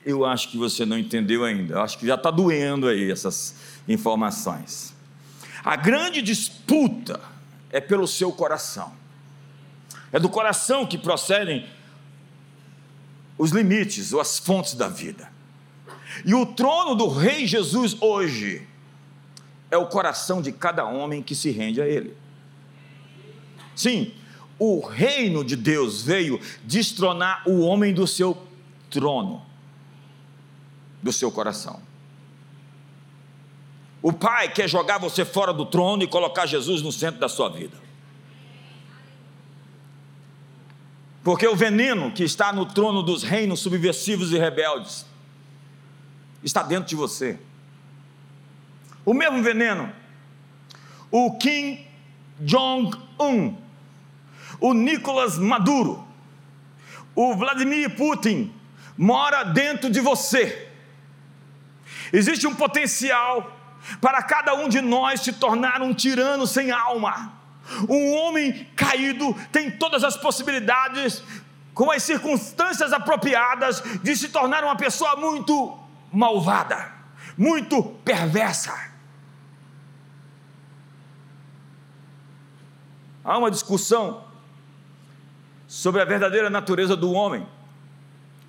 Eu 0.05 0.25
acho 0.25 0.49
que 0.49 0.57
você 0.57 0.85
não 0.85 0.97
entendeu 0.97 1.45
ainda, 1.45 1.75
eu 1.75 1.81
acho 1.81 1.97
que 1.97 2.05
já 2.05 2.15
está 2.15 2.29
doendo 2.29 2.87
aí 2.87 3.09
essas 3.09 3.55
informações. 3.87 4.93
A 5.63 5.77
grande 5.77 6.21
disputa 6.21 7.21
é 7.71 7.79
pelo 7.79 8.05
seu 8.05 8.31
coração. 8.33 8.93
É 10.11 10.19
do 10.19 10.27
coração 10.27 10.85
que 10.85 10.97
procedem 10.97 11.65
os 13.37 13.51
limites 13.51 14.11
ou 14.11 14.19
as 14.19 14.37
fontes 14.37 14.73
da 14.75 14.89
vida. 14.89 15.31
E 16.25 16.35
o 16.35 16.45
trono 16.45 16.95
do 16.95 17.07
Rei 17.07 17.47
Jesus 17.47 17.95
hoje 17.99 18.67
é 19.73 19.77
o 19.77 19.87
coração 19.87 20.39
de 20.39 20.51
cada 20.51 20.85
homem 20.85 21.23
que 21.23 21.33
se 21.33 21.49
rende 21.49 21.81
a 21.81 21.87
Ele. 21.87 22.15
Sim, 23.75 24.13
o 24.59 24.79
reino 24.79 25.43
de 25.43 25.55
Deus 25.55 26.03
veio 26.03 26.39
destronar 26.63 27.41
o 27.47 27.61
homem 27.61 27.91
do 27.91 28.05
seu 28.05 28.37
trono, 28.91 29.43
do 31.01 31.11
seu 31.11 31.31
coração. 31.31 31.81
O 33.99 34.13
pai 34.13 34.53
quer 34.53 34.69
jogar 34.69 34.99
você 34.99 35.25
fora 35.25 35.51
do 35.51 35.65
trono 35.65 36.03
e 36.03 36.07
colocar 36.07 36.45
Jesus 36.45 36.83
no 36.83 36.91
centro 36.91 37.19
da 37.19 37.27
sua 37.27 37.49
vida. 37.49 37.75
Porque 41.23 41.47
o 41.47 41.55
veneno 41.55 42.11
que 42.11 42.23
está 42.23 42.53
no 42.53 42.67
trono 42.67 43.01
dos 43.01 43.23
reinos 43.23 43.61
subversivos 43.61 44.31
e 44.31 44.37
rebeldes 44.37 45.03
está 46.43 46.61
dentro 46.61 46.89
de 46.89 46.95
você. 46.95 47.39
O 49.05 49.13
mesmo 49.13 49.41
veneno, 49.41 49.91
o 51.11 51.37
Kim 51.37 51.85
Jong-un, 52.39 53.57
o 54.59 54.73
Nicolas 54.73 55.37
Maduro, 55.37 56.07
o 57.15 57.35
Vladimir 57.35 57.95
Putin, 57.95 58.53
mora 58.97 59.43
dentro 59.43 59.89
de 59.89 59.99
você. 59.99 60.69
Existe 62.11 62.47
um 62.47 62.55
potencial 62.55 63.57
para 63.99 64.23
cada 64.23 64.53
um 64.55 64.69
de 64.69 64.81
nós 64.81 65.21
se 65.21 65.33
tornar 65.33 65.81
um 65.81 65.93
tirano 65.93 66.47
sem 66.47 66.71
alma. 66.71 67.33
Um 67.89 68.13
homem 68.13 68.67
caído 68.75 69.33
tem 69.51 69.71
todas 69.71 70.03
as 70.03 70.15
possibilidades, 70.17 71.23
com 71.73 71.91
as 71.91 72.03
circunstâncias 72.03 72.93
apropriadas, 72.93 73.81
de 74.01 74.15
se 74.15 74.29
tornar 74.29 74.63
uma 74.63 74.75
pessoa 74.75 75.15
muito 75.15 75.77
malvada, 76.11 76.91
muito 77.37 77.83
perversa. 78.05 78.92
Há 83.23 83.37
uma 83.37 83.49
discussão 83.49 84.23
sobre 85.67 86.01
a 86.01 86.05
verdadeira 86.05 86.49
natureza 86.49 86.95
do 86.95 87.11
homem. 87.11 87.47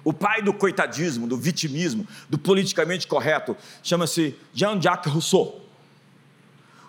O 0.04 0.12
pai 0.12 0.42
do 0.42 0.52
coitadismo, 0.52 1.26
do 1.26 1.36
vitimismo, 1.36 2.06
do 2.28 2.36
politicamente 2.36 3.06
correto, 3.06 3.56
chama-se 3.82 4.36
Jean-Jacques 4.52 5.10
Rousseau. 5.12 5.62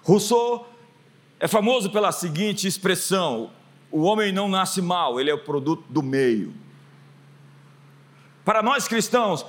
Rousseau 0.04 0.70
é 1.40 1.48
famoso 1.48 1.90
pela 1.90 2.12
seguinte 2.12 2.68
expressão: 2.68 3.52
o 3.92 4.02
homem 4.02 4.32
não 4.32 4.50
nasce 4.50 4.82
mal, 4.82 5.20
ele 5.20 5.30
é 5.30 5.34
o 5.34 5.44
produto 5.44 5.86
do 5.90 6.04
meio. 6.04 6.54
Para 8.44 8.62
nós 8.62 8.88
cristãos, 8.88 9.46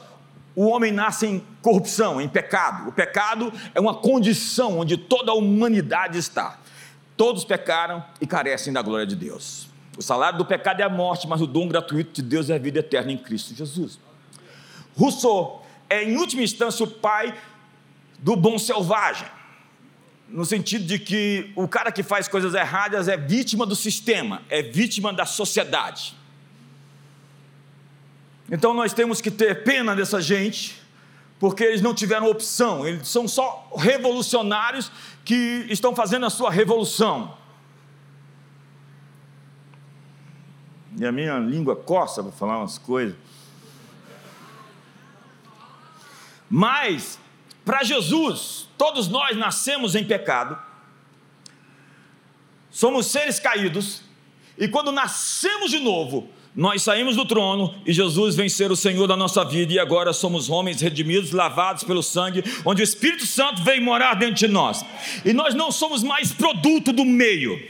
o 0.55 0.69
homem 0.69 0.93
nasce 0.93 1.27
em 1.27 1.45
corrupção, 1.61 2.21
em 2.21 2.29
pecado. 2.29 2.89
O 2.89 2.93
pecado 2.93 3.53
é 3.75 3.81
uma 3.81 3.95
condição 3.95 4.79
onde 4.79 4.97
toda 4.97 5.33
a 5.33 5.35
humanidade 5.35 6.17
está. 6.19 6.59
Todos 7.17 7.45
pecaram 7.45 8.05
e 8.21 8.27
carecem 8.27 8.73
da 8.73 8.83
glória 8.83 9.07
de 9.07 9.17
Deus. 9.17 9.69
O 9.97 10.03
salário 10.03 10.39
do 10.39 10.45
pecado 10.45 10.81
é 10.81 10.85
a 10.85 10.89
morte, 10.89 11.27
mas 11.27 11.41
o 11.41 11.47
dom 11.47 11.67
gratuito 11.69 12.13
de 12.13 12.23
Deus 12.23 12.51
é 12.51 12.57
a 12.57 12.59
vida 12.59 12.81
eterna 12.81 13.13
em 13.13 13.17
Cristo 13.17 13.55
Jesus. 13.55 13.99
Rousseau 14.97 15.67
é, 15.89 16.03
em 16.03 16.17
última 16.17 16.43
instância, 16.43 16.85
o 16.85 16.89
pai 16.89 17.35
do 18.19 18.35
bom 18.35 18.59
selvagem, 18.59 19.29
no 20.29 20.45
sentido 20.45 20.85
de 20.85 20.99
que 20.99 21.53
o 21.55 21.69
cara 21.69 21.93
que 21.93 22.03
faz 22.03 22.27
coisas 22.27 22.55
erradas 22.55 23.09
é 23.09 23.17
vítima 23.17 23.65
do 23.65 23.77
sistema, 23.77 24.43
é 24.49 24.63
vítima 24.63 25.13
da 25.13 25.25
sociedade. 25.25 26.15
Então 28.51 28.75
nós 28.75 28.93
temos 28.93 29.21
que 29.21 29.31
ter 29.31 29.63
pena 29.65 29.95
dessa 29.95 30.21
gente, 30.21 30.83
porque 31.39 31.63
eles 31.63 31.83
não 31.83 31.95
tiveram 31.95 32.29
opção, 32.29 32.87
eles 32.87 33.09
são 33.09 33.29
só 33.29 33.71
revolucionários 33.77 34.91
que 35.27 35.67
estão 35.69 35.95
fazendo 35.95 36.25
a 36.25 36.31
sua 36.31 36.51
revolução. 36.51 37.37
e 40.99 41.05
a 41.05 41.13
minha 41.13 41.39
língua 41.39 41.77
coça 41.77 42.23
para 42.23 42.33
falar 42.33 42.59
umas 42.59 42.79
coisas. 42.79 43.17
Mas, 46.49 47.19
para 47.65 47.83
Jesus, 47.83 48.69
todos 48.79 49.09
nós 49.09 49.37
nascemos 49.37 49.95
em 49.95 50.07
pecado, 50.07 50.59
somos 52.71 53.07
seres 53.07 53.39
caídos, 53.39 54.03
e 54.57 54.69
quando 54.69 54.91
nascemos 54.91 55.71
de 55.71 55.79
novo, 55.79 56.31
nós 56.57 56.83
saímos 56.83 57.17
do 57.17 57.27
trono 57.27 57.75
e 57.85 57.93
Jesus 57.93 58.35
vem 58.35 58.49
ser 58.49 58.73
o 58.73 58.77
Senhor 58.77 59.07
da 59.07 59.17
nossa 59.17 59.45
vida, 59.45 59.75
e 59.75 59.79
agora 59.79 60.15
somos 60.15 60.49
homens 60.49 60.81
redimidos, 60.81 61.33
lavados 61.33 61.85
pelo 61.85 62.03
sangue, 62.03 62.43
onde 62.65 62.81
o 62.81 62.85
Espírito 62.85 63.27
Santo 63.27 63.63
vem 63.63 63.79
morar 63.79 64.15
dentro 64.15 64.37
de 64.37 64.49
nós, 64.49 64.83
e 65.25 65.35
nós 65.35 65.55
não 65.55 65.71
somos 65.71 66.03
mais 66.03 66.33
produto 66.33 66.93
do 66.95 67.05
meio, 67.05 67.63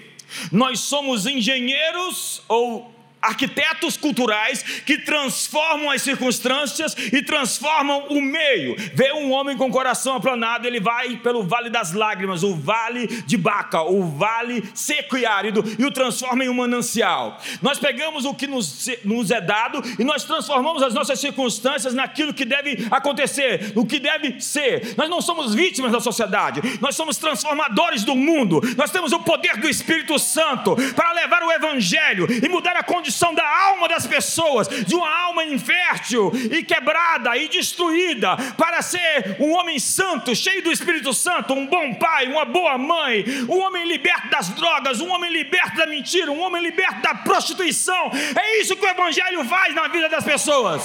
nós 0.52 0.78
somos 0.80 1.26
engenheiros 1.26 2.42
ou 2.48 2.95
arquitetos 3.20 3.96
culturais 3.96 4.62
que 4.84 4.98
transformam 4.98 5.90
as 5.90 6.02
circunstâncias 6.02 6.94
e 7.12 7.22
transformam 7.22 8.06
o 8.08 8.20
meio. 8.20 8.76
Vê 8.94 9.12
um 9.12 9.32
homem 9.32 9.56
com 9.56 9.66
o 9.66 9.72
coração 9.72 10.16
aplanado, 10.16 10.66
ele 10.66 10.78
vai 10.78 11.16
pelo 11.16 11.42
vale 11.42 11.68
das 11.68 11.92
lágrimas, 11.92 12.42
o 12.42 12.54
vale 12.54 13.06
de 13.06 13.36
Baca, 13.36 13.82
o 13.82 14.04
vale 14.04 14.62
seco 14.74 15.16
e 15.16 15.26
árido, 15.26 15.64
e 15.78 15.84
o 15.84 15.90
transforma 15.90 16.44
em 16.44 16.48
um 16.48 16.54
manancial. 16.54 17.40
Nós 17.60 17.78
pegamos 17.78 18.24
o 18.24 18.34
que 18.34 18.46
nos, 18.46 18.88
nos 19.04 19.30
é 19.30 19.40
dado 19.40 19.82
e 19.98 20.04
nós 20.04 20.24
transformamos 20.24 20.82
as 20.82 20.94
nossas 20.94 21.18
circunstâncias 21.18 21.94
naquilo 21.94 22.32
que 22.32 22.44
deve 22.44 22.86
acontecer, 22.90 23.72
no 23.74 23.86
que 23.86 23.98
deve 23.98 24.40
ser. 24.40 24.94
Nós 24.96 25.10
não 25.10 25.20
somos 25.20 25.54
vítimas 25.54 25.92
da 25.92 26.00
sociedade, 26.00 26.60
nós 26.80 26.94
somos 26.94 27.16
transformadores 27.16 28.04
do 28.04 28.14
mundo. 28.14 28.60
Nós 28.76 28.90
temos 28.90 29.12
o 29.12 29.20
poder 29.20 29.56
do 29.56 29.68
Espírito 29.68 30.18
Santo 30.18 30.76
para 30.94 31.12
levar 31.12 31.42
o 31.42 31.50
Evangelho 31.50 32.26
e 32.30 32.48
mudar 32.48 32.76
a 32.76 32.82
condição 32.82 33.05
condição 33.06 33.32
da 33.32 33.48
alma 33.68 33.88
das 33.88 34.04
pessoas, 34.06 34.68
de 34.68 34.94
uma 34.94 35.08
alma 35.08 35.44
infértil 35.44 36.32
e 36.34 36.64
quebrada 36.64 37.36
e 37.36 37.48
destruída, 37.48 38.36
para 38.56 38.82
ser 38.82 39.36
um 39.38 39.52
homem 39.52 39.78
santo, 39.78 40.34
cheio 40.34 40.62
do 40.62 40.72
Espírito 40.72 41.14
Santo, 41.14 41.54
um 41.54 41.66
bom 41.66 41.94
pai, 41.94 42.26
uma 42.26 42.44
boa 42.44 42.76
mãe, 42.76 43.24
um 43.48 43.60
homem 43.60 43.86
liberto 43.86 44.28
das 44.28 44.48
drogas, 44.48 45.00
um 45.00 45.08
homem 45.08 45.32
liberto 45.32 45.76
da 45.76 45.86
mentira, 45.86 46.32
um 46.32 46.40
homem 46.40 46.60
liberto 46.60 47.00
da 47.00 47.14
prostituição. 47.14 48.10
É 48.34 48.60
isso 48.60 48.74
que 48.74 48.84
o 48.84 48.88
Evangelho 48.88 49.44
faz 49.44 49.72
na 49.72 49.86
vida 49.86 50.08
das 50.08 50.24
pessoas. 50.24 50.82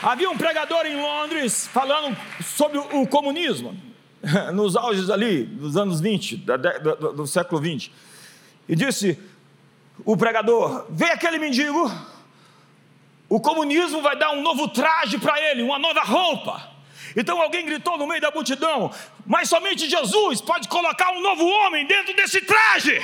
Havia 0.00 0.30
um 0.30 0.36
pregador 0.36 0.86
em 0.86 0.94
Londres 0.94 1.66
falando 1.66 2.16
sobre 2.44 2.78
o 2.78 3.06
comunismo, 3.08 3.76
nos 4.54 4.76
auges 4.76 5.10
ali, 5.10 5.42
dos 5.42 5.76
anos 5.76 6.00
20, 6.00 6.44
do, 7.16 7.26
século 7.26 7.60
20. 7.60 7.90
E 8.68 8.74
disse 8.74 9.18
o 10.04 10.16
pregador: 10.16 10.86
Vê 10.90 11.06
aquele 11.06 11.38
mendigo, 11.38 11.90
o 13.28 13.40
comunismo 13.40 14.02
vai 14.02 14.16
dar 14.16 14.32
um 14.32 14.42
novo 14.42 14.68
traje 14.68 15.18
para 15.18 15.40
ele, 15.40 15.62
uma 15.62 15.78
nova 15.78 16.02
roupa. 16.02 16.76
Então 17.16 17.40
alguém 17.40 17.64
gritou 17.64 17.96
no 17.96 18.06
meio 18.06 18.20
da 18.20 18.30
multidão: 18.30 18.92
Mas 19.24 19.48
somente 19.48 19.88
Jesus 19.88 20.40
pode 20.40 20.68
colocar 20.68 21.12
um 21.12 21.20
novo 21.20 21.44
homem 21.44 21.86
dentro 21.86 22.14
desse 22.14 22.40
traje. 22.40 23.00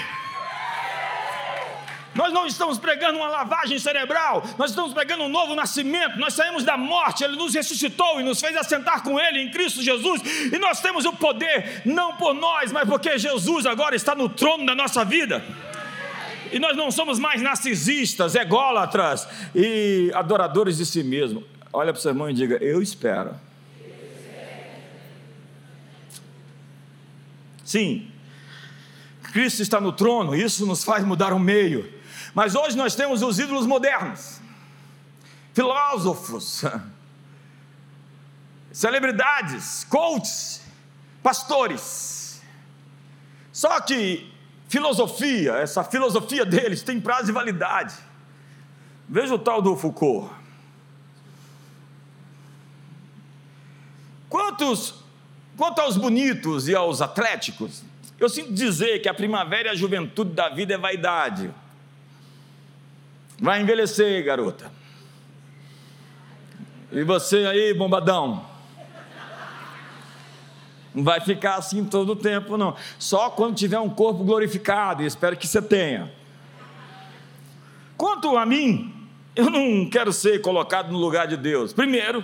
Nós 2.14 2.32
não 2.32 2.46
estamos 2.46 2.78
pregando 2.78 3.18
uma 3.18 3.28
lavagem 3.28 3.78
cerebral, 3.78 4.42
nós 4.58 4.70
estamos 4.70 4.92
pregando 4.92 5.24
um 5.24 5.28
novo 5.28 5.54
nascimento. 5.54 6.18
Nós 6.18 6.34
saímos 6.34 6.62
da 6.62 6.76
morte, 6.76 7.24
Ele 7.24 7.36
nos 7.36 7.54
ressuscitou 7.54 8.20
e 8.20 8.22
nos 8.22 8.40
fez 8.40 8.56
assentar 8.56 9.02
com 9.02 9.18
Ele 9.18 9.40
em 9.40 9.50
Cristo 9.50 9.82
Jesus, 9.82 10.20
e 10.52 10.58
nós 10.58 10.80
temos 10.80 11.04
o 11.04 11.12
poder, 11.12 11.82
não 11.84 12.16
por 12.16 12.34
nós, 12.34 12.70
mas 12.70 12.88
porque 12.88 13.18
Jesus 13.18 13.64
agora 13.64 13.96
está 13.96 14.14
no 14.14 14.28
trono 14.28 14.66
da 14.66 14.74
nossa 14.74 15.04
vida. 15.04 15.42
E 16.52 16.58
nós 16.58 16.76
não 16.76 16.90
somos 16.90 17.18
mais 17.18 17.40
narcisistas, 17.40 18.34
ególatras 18.34 19.26
e 19.54 20.12
adoradores 20.14 20.76
de 20.76 20.84
si 20.84 21.02
mesmo. 21.02 21.42
Olha 21.72 21.94
para 21.94 21.98
o 21.98 22.02
seu 22.02 22.10
irmão 22.10 22.28
e 22.28 22.34
diga: 22.34 22.56
Eu 22.56 22.82
espero. 22.82 23.34
Sim, 27.64 28.06
Cristo 29.32 29.62
está 29.62 29.80
no 29.80 29.92
trono, 29.92 30.34
isso 30.34 30.66
nos 30.66 30.84
faz 30.84 31.02
mudar 31.04 31.32
o 31.32 31.38
meio. 31.38 32.01
Mas 32.34 32.54
hoje 32.54 32.76
nós 32.76 32.94
temos 32.94 33.22
os 33.22 33.38
ídolos 33.38 33.66
modernos, 33.66 34.40
filósofos, 35.52 36.62
celebridades, 38.72 39.84
coaches, 39.84 40.62
pastores. 41.22 42.42
Só 43.52 43.80
que 43.80 44.32
filosofia, 44.68 45.52
essa 45.56 45.84
filosofia 45.84 46.46
deles 46.46 46.82
tem 46.82 46.98
prazo 46.98 47.26
de 47.26 47.32
validade. 47.32 47.94
Veja 49.06 49.34
o 49.34 49.38
tal 49.38 49.60
do 49.60 49.76
Foucault. 49.76 50.32
Quantos, 54.30 54.94
quanto 55.58 55.82
aos 55.82 55.98
bonitos 55.98 56.66
e 56.66 56.74
aos 56.74 57.02
atléticos, 57.02 57.82
eu 58.18 58.30
sinto 58.30 58.54
dizer 58.54 59.00
que 59.00 59.08
a 59.10 59.12
primavera 59.12 59.68
e 59.68 59.72
a 59.72 59.74
juventude 59.74 60.32
da 60.32 60.48
vida 60.48 60.72
é 60.72 60.78
vaidade. 60.78 61.52
Vai 63.42 63.60
envelhecer, 63.60 64.24
garota. 64.24 64.70
E 66.92 67.02
você 67.02 67.38
aí, 67.38 67.74
bombadão? 67.74 68.46
Não 70.94 71.02
vai 71.02 71.20
ficar 71.20 71.56
assim 71.56 71.84
todo 71.84 72.12
o 72.12 72.16
tempo, 72.16 72.56
não. 72.56 72.76
Só 73.00 73.30
quando 73.30 73.56
tiver 73.56 73.80
um 73.80 73.90
corpo 73.90 74.22
glorificado, 74.22 75.02
e 75.02 75.06
espero 75.06 75.36
que 75.36 75.48
você 75.48 75.60
tenha. 75.60 76.12
Quanto 77.96 78.36
a 78.36 78.46
mim, 78.46 78.94
eu 79.34 79.50
não 79.50 79.90
quero 79.90 80.12
ser 80.12 80.40
colocado 80.40 80.92
no 80.92 80.98
lugar 80.98 81.26
de 81.26 81.36
Deus. 81.36 81.72
Primeiro, 81.72 82.22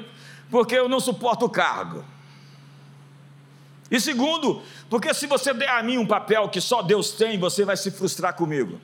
porque 0.48 0.76
eu 0.76 0.88
não 0.88 1.00
suporto 1.00 1.46
o 1.46 1.50
cargo. 1.50 2.04
E 3.90 3.98
segundo, 3.98 4.62
porque 4.88 5.12
se 5.12 5.26
você 5.26 5.52
der 5.52 5.70
a 5.70 5.82
mim 5.82 5.98
um 5.98 6.06
papel 6.06 6.48
que 6.48 6.60
só 6.60 6.80
Deus 6.80 7.10
tem, 7.10 7.36
você 7.36 7.64
vai 7.64 7.76
se 7.76 7.90
frustrar 7.90 8.34
comigo. 8.34 8.80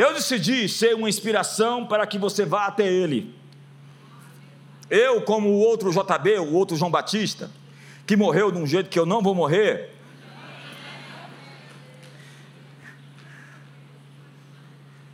Eu 0.00 0.14
decidi 0.14 0.66
ser 0.66 0.94
uma 0.94 1.10
inspiração 1.10 1.84
para 1.84 2.06
que 2.06 2.16
você 2.16 2.46
vá 2.46 2.64
até 2.64 2.86
Ele. 2.86 3.34
Eu, 4.88 5.20
como 5.20 5.50
o 5.50 5.58
outro 5.58 5.90
JB, 5.90 6.38
o 6.38 6.54
outro 6.54 6.74
João 6.74 6.90
Batista, 6.90 7.50
que 8.06 8.16
morreu 8.16 8.50
de 8.50 8.56
um 8.56 8.66
jeito 8.66 8.88
que 8.88 8.98
eu 8.98 9.04
não 9.04 9.20
vou 9.20 9.34
morrer. 9.34 9.90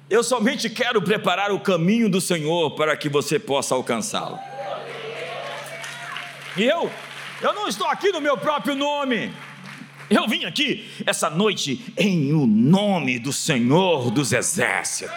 Eu 0.09 0.23
somente 0.23 0.71
quero 0.71 1.03
preparar 1.03 1.51
o 1.51 1.59
caminho 1.59 2.09
do 2.09 2.21
Senhor 2.21 2.77
para 2.77 2.97
que 2.97 3.09
você 3.09 3.41
possa 3.41 3.75
alcançá-lo. 3.75 4.39
E 6.57 6.63
eu, 6.63 6.89
eu 7.43 7.53
não 7.53 7.67
estou 7.67 7.89
aqui 7.89 8.13
no 8.13 8.21
meu 8.21 8.39
próprio 8.39 8.77
nome. 8.77 9.35
Eu 10.09 10.27
vim 10.29 10.45
aqui 10.45 10.89
essa 11.05 11.29
noite 11.29 11.81
em 11.97 12.33
o 12.33 12.47
nome 12.47 13.19
do 13.19 13.33
Senhor 13.33 14.11
dos 14.11 14.33
Exércitos. 14.33 15.17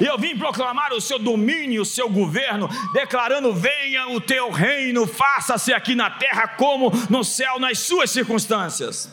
Eu 0.00 0.18
vim 0.18 0.36
proclamar 0.36 0.92
o 0.92 1.00
seu 1.00 1.18
domínio, 1.18 1.82
o 1.82 1.86
seu 1.86 2.08
governo, 2.08 2.68
declarando: 2.92 3.54
venha 3.54 4.08
o 4.08 4.20
teu 4.20 4.50
reino, 4.50 5.06
faça-se 5.06 5.72
aqui 5.72 5.94
na 5.94 6.10
terra 6.10 6.48
como 6.48 6.90
no 7.08 7.24
céu, 7.24 7.58
nas 7.58 7.78
suas 7.78 8.10
circunstâncias. 8.10 9.10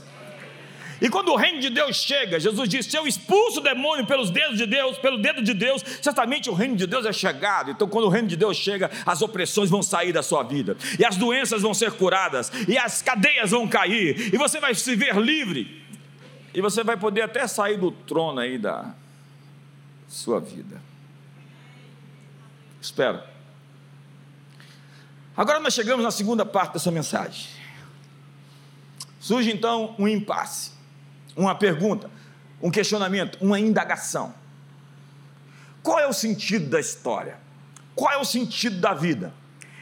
E 1.04 1.10
quando 1.10 1.34
o 1.34 1.36
reino 1.36 1.60
de 1.60 1.70
Deus 1.70 1.98
chega, 1.98 2.39
Jesus 2.39 2.70
disse: 2.70 2.92
Se 2.92 2.98
eu 2.98 3.06
expulso 3.06 3.60
o 3.60 3.62
demônio 3.62 4.08
pelos 4.08 4.30
dedos 4.30 4.58
de 4.58 4.66
Deus, 4.66 4.98
pelo 4.98 5.18
dedo 5.18 5.44
de 5.44 5.54
Deus, 5.54 5.84
certamente 6.02 6.50
o 6.50 6.54
reino 6.54 6.78
de 6.78 6.88
Deus 6.88 7.06
é 7.06 7.12
chegado. 7.12 7.72
Então, 7.72 7.89
quando 7.89 8.06
o 8.06 8.10
reino 8.10 8.30
de 8.30 8.38
Deus 8.38 8.56
chega, 8.56 8.89
as 9.06 9.22
opressões 9.22 9.70
vão 9.70 9.84
sair 9.84 10.13
da 10.13 10.24
sua 10.24 10.44
vida, 10.44 10.78
e 10.98 11.04
as 11.04 11.18
doenças 11.18 11.62
vão 11.62 11.74
ser 11.74 11.92
curadas, 11.92 12.50
e 12.70 12.78
as 12.78 13.02
cadeias 13.02 13.52
vão 13.52 13.68
cair, 13.68 14.34
e 14.34 14.38
você 14.38 14.62
vai 14.62 14.74
se 14.74 14.96
ver 14.96 15.18
livre, 15.18 15.84
e 16.54 16.62
você 16.62 16.86
vai 16.86 16.96
poder 16.96 17.24
até 17.24 17.46
sair 17.48 17.78
do 17.78 17.92
trono 17.92 18.39
aí 18.39 18.58
da 18.58 18.96
sua 20.08 20.39
vida. 20.39 20.82
Espera. 22.82 23.30
Agora 25.36 25.60
nós 25.60 25.74
chegamos 25.74 26.02
na 26.02 26.12
segunda 26.12 26.46
parte 26.46 26.76
dessa 26.76 26.92
mensagem. 26.92 27.50
Surge 29.20 29.52
então 29.52 29.96
um 30.00 30.08
impasse 30.08 30.73
uma 31.36 31.56
pergunta, 31.56 32.10
um 32.62 32.72
questionamento, 32.72 33.38
uma 33.41 33.60
indagação. 33.60 34.34
Qual 35.82 36.00
é 36.00 36.08
o 36.08 36.13
sentido 36.13 36.69
da 36.69 36.80
história? 36.80 37.38
Qual 37.96 38.12
é 38.12 38.17
o 38.17 38.26
sentido 38.26 38.80
da 38.80 38.93
vida? 38.93 39.34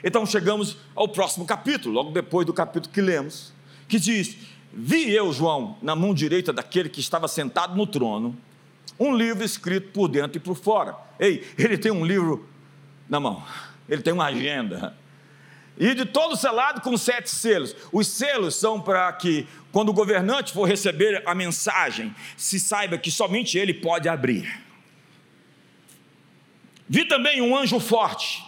Então 0.03 0.25
chegamos 0.25 0.77
ao 0.95 1.07
próximo 1.07 1.45
capítulo, 1.45 1.93
logo 1.93 2.11
depois 2.11 2.45
do 2.45 2.53
capítulo 2.53 2.91
que 2.91 3.01
lemos, 3.01 3.53
que 3.87 3.99
diz: 3.99 4.35
Vi 4.73 5.11
eu, 5.11 5.31
João, 5.31 5.77
na 5.81 5.95
mão 5.95 6.13
direita 6.13 6.51
daquele 6.51 6.89
que 6.89 6.99
estava 6.99 7.27
sentado 7.27 7.75
no 7.75 7.85
trono, 7.85 8.35
um 8.99 9.15
livro 9.15 9.43
escrito 9.43 9.91
por 9.91 10.07
dentro 10.07 10.37
e 10.37 10.39
por 10.39 10.55
fora. 10.55 10.95
Ei, 11.19 11.47
ele 11.57 11.77
tem 11.77 11.91
um 11.91 12.05
livro 12.05 12.47
na 13.07 13.19
mão, 13.19 13.43
ele 13.87 14.01
tem 14.01 14.13
uma 14.13 14.25
agenda, 14.25 14.95
e 15.77 15.95
de 15.95 16.05
todo 16.05 16.35
selado 16.35 16.81
com 16.81 16.95
sete 16.97 17.29
selos. 17.29 17.75
Os 17.91 18.07
selos 18.07 18.55
são 18.55 18.79
para 18.79 19.11
que, 19.13 19.47
quando 19.71 19.89
o 19.89 19.93
governante 19.93 20.51
for 20.51 20.67
receber 20.67 21.23
a 21.25 21.33
mensagem, 21.33 22.13
se 22.35 22.59
saiba 22.59 22.97
que 22.97 23.09
somente 23.09 23.57
ele 23.57 23.73
pode 23.73 24.09
abrir. 24.09 24.61
Vi 26.87 27.05
também 27.05 27.41
um 27.41 27.55
anjo 27.55 27.79
forte. 27.79 28.43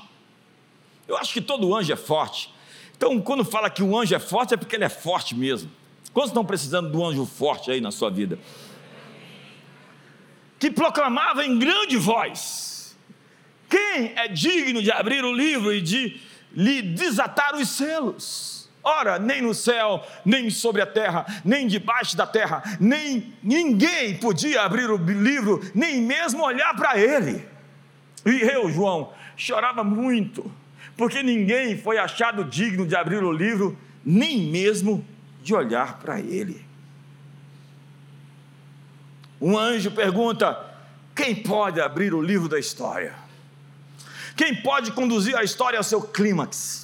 Eu 1.07 1.17
acho 1.17 1.33
que 1.33 1.41
todo 1.41 1.73
anjo 1.73 1.93
é 1.93 1.95
forte. 1.95 2.53
Então, 2.97 3.19
quando 3.21 3.45
fala 3.45 3.69
que 3.69 3.81
o 3.81 3.97
anjo 3.97 4.13
é 4.13 4.19
forte, 4.19 4.53
é 4.53 4.57
porque 4.57 4.75
ele 4.75 4.83
é 4.83 4.89
forte 4.89 5.33
mesmo. 5.33 5.71
Quantos 6.13 6.29
estão 6.29 6.45
precisando 6.45 6.97
um 6.97 7.05
anjo 7.05 7.25
forte 7.25 7.71
aí 7.71 7.79
na 7.81 7.91
sua 7.91 8.09
vida? 8.09 8.37
Que 10.59 10.69
proclamava 10.69 11.45
em 11.45 11.57
grande 11.57 11.97
voz: 11.97 12.97
Quem 13.69 14.13
é 14.15 14.27
digno 14.27 14.81
de 14.81 14.91
abrir 14.91 15.23
o 15.23 15.33
livro 15.33 15.73
e 15.73 15.81
de 15.81 16.19
lhe 16.53 16.81
desatar 16.81 17.55
os 17.55 17.69
selos. 17.69 18.52
Ora, 18.83 19.17
nem 19.17 19.41
no 19.41 19.53
céu, 19.53 20.05
nem 20.25 20.49
sobre 20.49 20.81
a 20.81 20.85
terra, 20.85 21.25
nem 21.45 21.67
debaixo 21.67 22.17
da 22.17 22.27
terra, 22.27 22.61
nem 22.81 23.33
ninguém 23.41 24.17
podia 24.17 24.63
abrir 24.63 24.89
o 24.91 24.97
livro, 24.97 25.61
nem 25.73 26.01
mesmo 26.01 26.43
olhar 26.43 26.75
para 26.75 26.99
ele. 26.99 27.47
E 28.25 28.41
eu, 28.41 28.69
João, 28.69 29.13
chorava 29.37 29.85
muito, 29.85 30.51
porque 30.97 31.23
ninguém 31.23 31.77
foi 31.77 31.97
achado 31.97 32.43
digno 32.43 32.85
de 32.85 32.93
abrir 32.93 33.23
o 33.23 33.31
livro, 33.31 33.77
nem 34.03 34.51
mesmo 34.51 35.05
de 35.41 35.55
olhar 35.55 35.99
para 35.99 36.19
ele. 36.19 36.63
Um 39.39 39.57
anjo 39.57 39.91
pergunta: 39.91 40.57
quem 41.15 41.35
pode 41.35 41.79
abrir 41.79 42.13
o 42.13 42.21
livro 42.21 42.49
da 42.49 42.59
história? 42.59 43.15
Quem 44.35 44.61
pode 44.61 44.91
conduzir 44.91 45.37
a 45.37 45.43
história 45.43 45.77
ao 45.77 45.83
seu 45.83 46.01
clímax? 46.01 46.82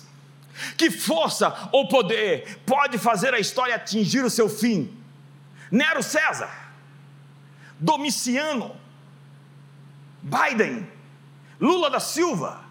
Que 0.77 0.89
força 0.89 1.69
ou 1.71 1.87
poder 1.87 2.59
pode 2.65 2.97
fazer 2.97 3.33
a 3.33 3.39
história 3.39 3.75
atingir 3.75 4.23
o 4.23 4.29
seu 4.29 4.49
fim? 4.49 4.97
Nero 5.71 6.01
César, 6.01 6.49
Domiciano, 7.79 8.75
Biden, 10.21 10.89
Lula 11.59 11.89
da 11.89 11.99
Silva, 11.99 12.61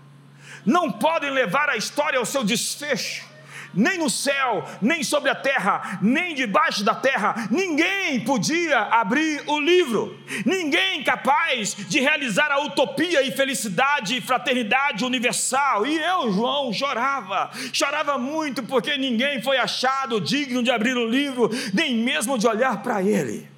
não 0.65 0.91
podem 0.91 1.31
levar 1.31 1.69
a 1.69 1.77
história 1.77 2.19
ao 2.19 2.27
seu 2.27 2.43
desfecho 2.43 3.28
nem 3.75 3.99
no 3.99 4.09
céu, 4.09 4.65
nem 4.81 5.03
sobre 5.03 5.31
a 5.31 5.35
terra, 5.35 5.99
nem 6.03 6.35
debaixo 6.35 6.85
da 6.85 6.95
terra, 6.95 7.49
ninguém 7.51 8.21
podia 8.21 8.79
abrir 8.79 9.43
o 9.47 9.59
livro, 9.61 10.19
ninguém 10.45 11.03
capaz 11.03 11.75
de 11.75 12.01
realizar 12.01 12.51
a 12.51 12.61
utopia 12.61 13.23
e 13.23 13.31
felicidade 13.33 14.17
e 14.17 14.21
fraternidade 14.21 15.05
universal. 15.05 15.87
E 15.87 15.99
eu, 15.99 16.33
João, 16.33 16.73
chorava, 16.73 17.51
chorava 17.73 18.19
muito 18.19 18.63
porque 18.63 18.97
ninguém 18.97 19.43
foi 19.43 19.59
achado 19.59 20.21
digno 20.21 20.63
de 20.63 20.71
abrir 20.71 20.97
o 20.97 21.09
livro, 21.09 21.51
nem 21.73 21.97
mesmo 21.97 22.39
de 22.39 22.47
olhar 22.47 22.83
para 22.83 23.03
ele. 23.03 23.49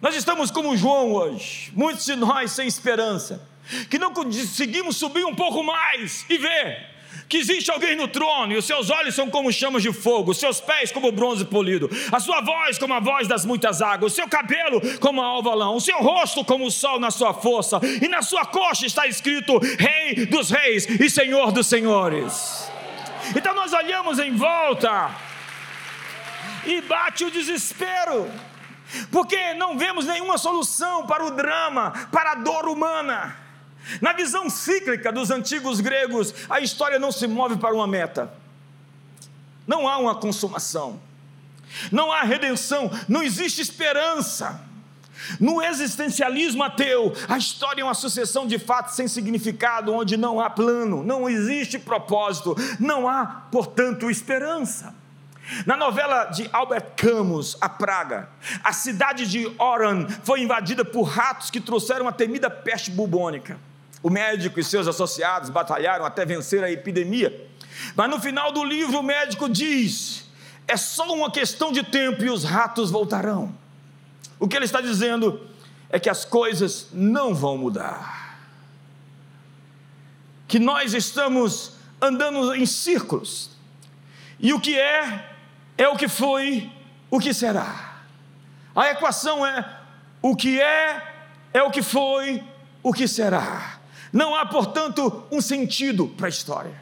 Nós 0.00 0.16
estamos 0.16 0.50
como 0.50 0.76
João 0.76 1.12
hoje, 1.12 1.70
muitos 1.74 2.06
de 2.06 2.16
nós 2.16 2.52
sem 2.52 2.66
esperança, 2.66 3.46
que 3.90 3.98
não 3.98 4.14
conseguimos 4.14 4.96
subir 4.96 5.24
um 5.26 5.34
pouco 5.34 5.62
mais 5.62 6.24
e 6.28 6.38
ver 6.38 6.90
que 7.30 7.36
existe 7.36 7.70
alguém 7.70 7.94
no 7.94 8.08
trono, 8.08 8.52
e 8.52 8.56
os 8.56 8.64
seus 8.64 8.90
olhos 8.90 9.14
são 9.14 9.30
como 9.30 9.52
chamas 9.52 9.84
de 9.84 9.92
fogo, 9.92 10.32
os 10.32 10.38
seus 10.38 10.60
pés 10.60 10.90
como 10.90 11.12
bronze 11.12 11.44
polido, 11.44 11.88
a 12.10 12.18
sua 12.18 12.40
voz 12.40 12.76
como 12.76 12.92
a 12.92 12.98
voz 12.98 13.28
das 13.28 13.44
muitas 13.46 13.80
águas, 13.80 14.12
o 14.12 14.16
seu 14.16 14.28
cabelo 14.28 14.80
como 14.98 15.22
a 15.22 15.26
alvalão, 15.26 15.76
o 15.76 15.80
seu 15.80 15.98
rosto 15.98 16.44
como 16.44 16.66
o 16.66 16.70
sol 16.72 16.98
na 16.98 17.12
sua 17.12 17.32
força, 17.32 17.80
e 18.02 18.08
na 18.08 18.20
sua 18.20 18.44
coxa 18.44 18.84
está 18.84 19.06
escrito 19.06 19.58
Rei 19.78 20.26
dos 20.26 20.50
Reis 20.50 20.86
e 20.86 21.08
Senhor 21.08 21.52
dos 21.52 21.68
Senhores. 21.68 22.68
Então 23.36 23.54
nós 23.54 23.72
olhamos 23.72 24.18
em 24.18 24.34
volta 24.34 25.14
e 26.66 26.80
bate 26.80 27.24
o 27.24 27.30
desespero, 27.30 28.28
porque 29.12 29.54
não 29.54 29.78
vemos 29.78 30.04
nenhuma 30.04 30.36
solução 30.36 31.06
para 31.06 31.24
o 31.24 31.30
drama, 31.30 31.92
para 32.10 32.32
a 32.32 32.34
dor 32.34 32.66
humana. 32.66 33.39
Na 34.00 34.12
visão 34.12 34.48
cíclica 34.48 35.12
dos 35.12 35.30
antigos 35.30 35.80
gregos, 35.80 36.34
a 36.48 36.60
história 36.60 36.98
não 36.98 37.10
se 37.10 37.26
move 37.26 37.56
para 37.56 37.74
uma 37.74 37.86
meta. 37.86 38.32
Não 39.66 39.88
há 39.88 39.98
uma 39.98 40.14
consumação. 40.14 41.00
Não 41.90 42.10
há 42.10 42.22
redenção, 42.22 42.90
não 43.08 43.22
existe 43.22 43.60
esperança. 43.60 44.60
No 45.38 45.62
existencialismo 45.62 46.62
ateu, 46.62 47.12
a 47.28 47.36
história 47.36 47.82
é 47.82 47.84
uma 47.84 47.94
sucessão 47.94 48.46
de 48.46 48.58
fatos 48.58 48.96
sem 48.96 49.06
significado, 49.06 49.92
onde 49.92 50.16
não 50.16 50.40
há 50.40 50.48
plano, 50.48 51.04
não 51.04 51.28
existe 51.28 51.78
propósito, 51.78 52.56
não 52.78 53.06
há, 53.06 53.44
portanto, 53.52 54.10
esperança. 54.10 54.94
Na 55.66 55.76
novela 55.76 56.26
de 56.26 56.48
Albert 56.52 56.92
Camus, 56.96 57.56
A 57.60 57.68
Praga, 57.68 58.28
a 58.62 58.72
cidade 58.72 59.26
de 59.26 59.50
Oran 59.58 60.06
foi 60.22 60.40
invadida 60.40 60.84
por 60.84 61.02
ratos 61.02 61.50
que 61.50 61.60
trouxeram 61.60 62.08
a 62.08 62.12
temida 62.12 62.48
peste 62.48 62.90
bubônica. 62.90 63.58
O 64.02 64.08
médico 64.08 64.58
e 64.58 64.64
seus 64.64 64.88
associados 64.88 65.50
batalharam 65.50 66.04
até 66.04 66.24
vencer 66.24 66.64
a 66.64 66.70
epidemia. 66.70 67.48
Mas 67.94 68.08
no 68.08 68.20
final 68.20 68.52
do 68.52 68.64
livro, 68.64 68.98
o 68.98 69.02
médico 69.02 69.48
diz: 69.48 70.26
é 70.66 70.76
só 70.76 71.12
uma 71.12 71.30
questão 71.30 71.72
de 71.72 71.82
tempo 71.82 72.22
e 72.22 72.30
os 72.30 72.44
ratos 72.44 72.90
voltarão. 72.90 73.52
O 74.38 74.46
que 74.46 74.56
ele 74.56 74.64
está 74.64 74.80
dizendo 74.80 75.46
é 75.90 75.98
que 75.98 76.08
as 76.08 76.24
coisas 76.24 76.88
não 76.92 77.34
vão 77.34 77.58
mudar. 77.58 78.38
Que 80.46 80.58
nós 80.58 80.94
estamos 80.94 81.72
andando 82.00 82.54
em 82.54 82.64
círculos. 82.64 83.50
E 84.38 84.52
o 84.52 84.60
que 84.60 84.78
é, 84.78 85.28
é 85.76 85.88
o 85.88 85.96
que 85.96 86.08
foi, 86.08 86.70
o 87.10 87.18
que 87.18 87.34
será. 87.34 88.02
A 88.74 88.90
equação 88.90 89.44
é: 89.44 89.80
o 90.22 90.36
que 90.36 90.60
é, 90.60 91.24
é 91.52 91.62
o 91.62 91.70
que 91.70 91.82
foi, 91.82 92.44
o 92.82 92.92
que 92.92 93.08
será. 93.08 93.79
Não 94.12 94.34
há, 94.34 94.46
portanto, 94.46 95.24
um 95.30 95.40
sentido 95.40 96.08
para 96.08 96.26
a 96.26 96.30
história. 96.30 96.74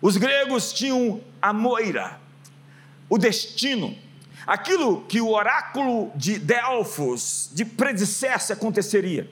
Os 0.00 0.16
gregos 0.16 0.72
tinham 0.72 1.20
a 1.42 1.52
moira, 1.52 2.18
o 3.08 3.18
destino, 3.18 3.96
aquilo 4.46 5.02
que 5.02 5.20
o 5.20 5.28
oráculo 5.28 6.10
de 6.14 6.38
Delfos 6.38 7.50
de 7.52 7.64
predissesse 7.64 8.52
aconteceria. 8.52 9.30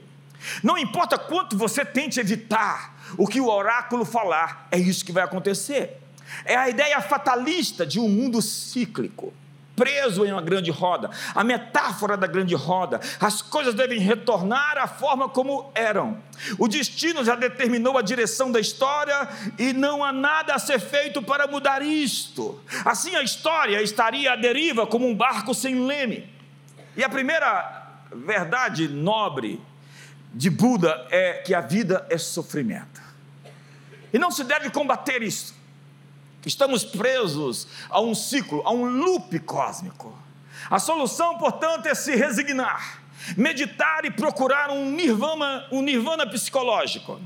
Não 0.62 0.76
importa 0.76 1.18
quanto 1.18 1.56
você 1.56 1.84
tente 1.84 2.20
evitar 2.20 2.96
o 3.16 3.26
que 3.26 3.40
o 3.40 3.48
oráculo 3.48 4.04
falar, 4.04 4.68
é 4.70 4.78
isso 4.78 5.04
que 5.04 5.12
vai 5.12 5.24
acontecer. 5.24 5.98
É 6.44 6.56
a 6.56 6.68
ideia 6.68 7.00
fatalista 7.00 7.86
de 7.86 7.98
um 7.98 8.08
mundo 8.08 8.42
cíclico 8.42 9.32
preso 9.78 10.26
em 10.26 10.32
uma 10.32 10.42
grande 10.42 10.70
roda. 10.70 11.10
A 11.34 11.44
metáfora 11.44 12.16
da 12.16 12.26
grande 12.26 12.54
roda. 12.54 13.00
As 13.20 13.40
coisas 13.40 13.74
devem 13.74 14.00
retornar 14.00 14.76
à 14.76 14.88
forma 14.88 15.28
como 15.28 15.70
eram. 15.74 16.18
O 16.58 16.66
destino 16.66 17.24
já 17.24 17.36
determinou 17.36 17.96
a 17.96 18.02
direção 18.02 18.50
da 18.50 18.58
história 18.58 19.28
e 19.58 19.72
não 19.72 20.04
há 20.04 20.12
nada 20.12 20.54
a 20.54 20.58
ser 20.58 20.80
feito 20.80 21.22
para 21.22 21.46
mudar 21.46 21.80
isto. 21.80 22.60
Assim 22.84 23.14
a 23.14 23.22
história 23.22 23.80
estaria 23.80 24.32
à 24.32 24.36
deriva 24.36 24.86
como 24.86 25.08
um 25.08 25.14
barco 25.14 25.54
sem 25.54 25.86
leme. 25.86 26.28
E 26.96 27.04
a 27.04 27.08
primeira 27.08 27.86
verdade 28.12 28.88
nobre 28.88 29.60
de 30.34 30.50
Buda 30.50 31.06
é 31.10 31.34
que 31.34 31.54
a 31.54 31.60
vida 31.60 32.06
é 32.10 32.18
sofrimento. 32.18 33.00
E 34.12 34.18
não 34.18 34.30
se 34.30 34.44
deve 34.44 34.70
combater 34.70 35.22
isso. 35.22 35.57
Estamos 36.48 36.82
presos 36.82 37.68
a 37.90 38.00
um 38.00 38.14
ciclo, 38.14 38.62
a 38.64 38.72
um 38.72 38.86
loop 38.86 39.38
cósmico. 39.40 40.16
A 40.70 40.78
solução, 40.78 41.36
portanto, 41.36 41.84
é 41.84 41.94
se 41.94 42.16
resignar, 42.16 43.02
meditar 43.36 44.06
e 44.06 44.10
procurar 44.10 44.70
um 44.70 44.90
nirvana, 44.90 45.68
um 45.70 45.82
nirvana 45.82 46.26
psicológico. 46.26 47.20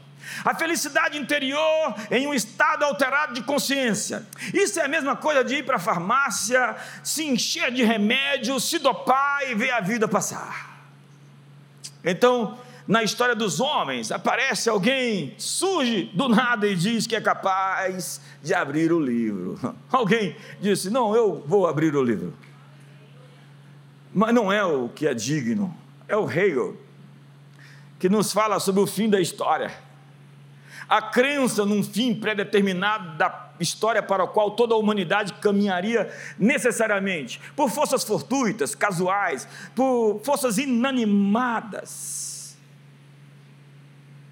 A 0.45 0.57
felicidade 0.57 1.17
interior 1.17 1.95
em 2.11 2.27
um 2.27 2.35
estado 2.35 2.85
alterado 2.85 3.33
de 3.33 3.43
consciência. 3.43 4.27
Isso 4.53 4.81
é 4.81 4.87
a 4.87 4.89
mesma 4.89 5.15
coisa 5.15 5.45
de 5.45 5.55
ir 5.55 5.65
para 5.65 5.77
a 5.77 5.81
farmácia, 5.81 6.75
se 7.05 7.25
encher 7.25 7.71
de 7.71 7.85
remédio, 7.85 8.59
se 8.59 8.81
dopar 8.81 9.49
e 9.49 9.55
ver 9.55 9.71
a 9.71 9.81
vida 9.81 10.09
passar. 10.09 10.85
Então, 12.05 12.59
na 12.89 13.05
história 13.05 13.37
dos 13.37 13.61
homens, 13.61 14.11
aparece 14.11 14.69
alguém, 14.69 15.35
surge 15.39 16.11
do 16.13 16.29
nada 16.29 16.67
e 16.67 16.75
diz 16.75 17.07
que 17.07 17.15
é 17.15 17.21
capaz 17.21 18.21
de 18.43 18.53
abrir 18.53 18.93
o 18.93 19.01
livro. 19.01 19.59
Alguém 19.91 20.37
disse: 20.61 20.91
Não, 20.91 21.15
eu 21.15 21.43
vou 21.47 21.67
abrir 21.67 21.95
o 21.95 22.03
livro. 22.03 22.35
Mas 24.13 24.35
não 24.35 24.53
é 24.53 24.63
o 24.65 24.89
que 24.89 25.07
é 25.07 25.15
digno, 25.15 25.75
é 26.07 26.17
o 26.17 26.31
Hegel, 26.31 26.77
que 27.99 28.09
nos 28.09 28.33
fala 28.33 28.61
sobre 28.61 28.83
o 28.83 28.87
fim 28.87 29.09
da 29.09 29.21
história. 29.21 29.73
A 30.87 31.01
crença 31.01 31.65
num 31.65 31.83
fim 31.83 32.15
predeterminado 32.15 33.17
da 33.17 33.53
história 33.59 34.03
para 34.03 34.25
o 34.25 34.29
qual 34.29 34.51
toda 34.51 34.75
a 34.75 34.77
humanidade 34.77 35.33
caminharia 35.35 36.13
necessariamente, 36.39 37.41
por 37.57 37.71
forças 37.71 38.05
fortuitas, 38.05 38.75
casuais, 38.75 39.49
por 39.75 40.21
forças 40.23 40.59
inanimadas 40.59 42.23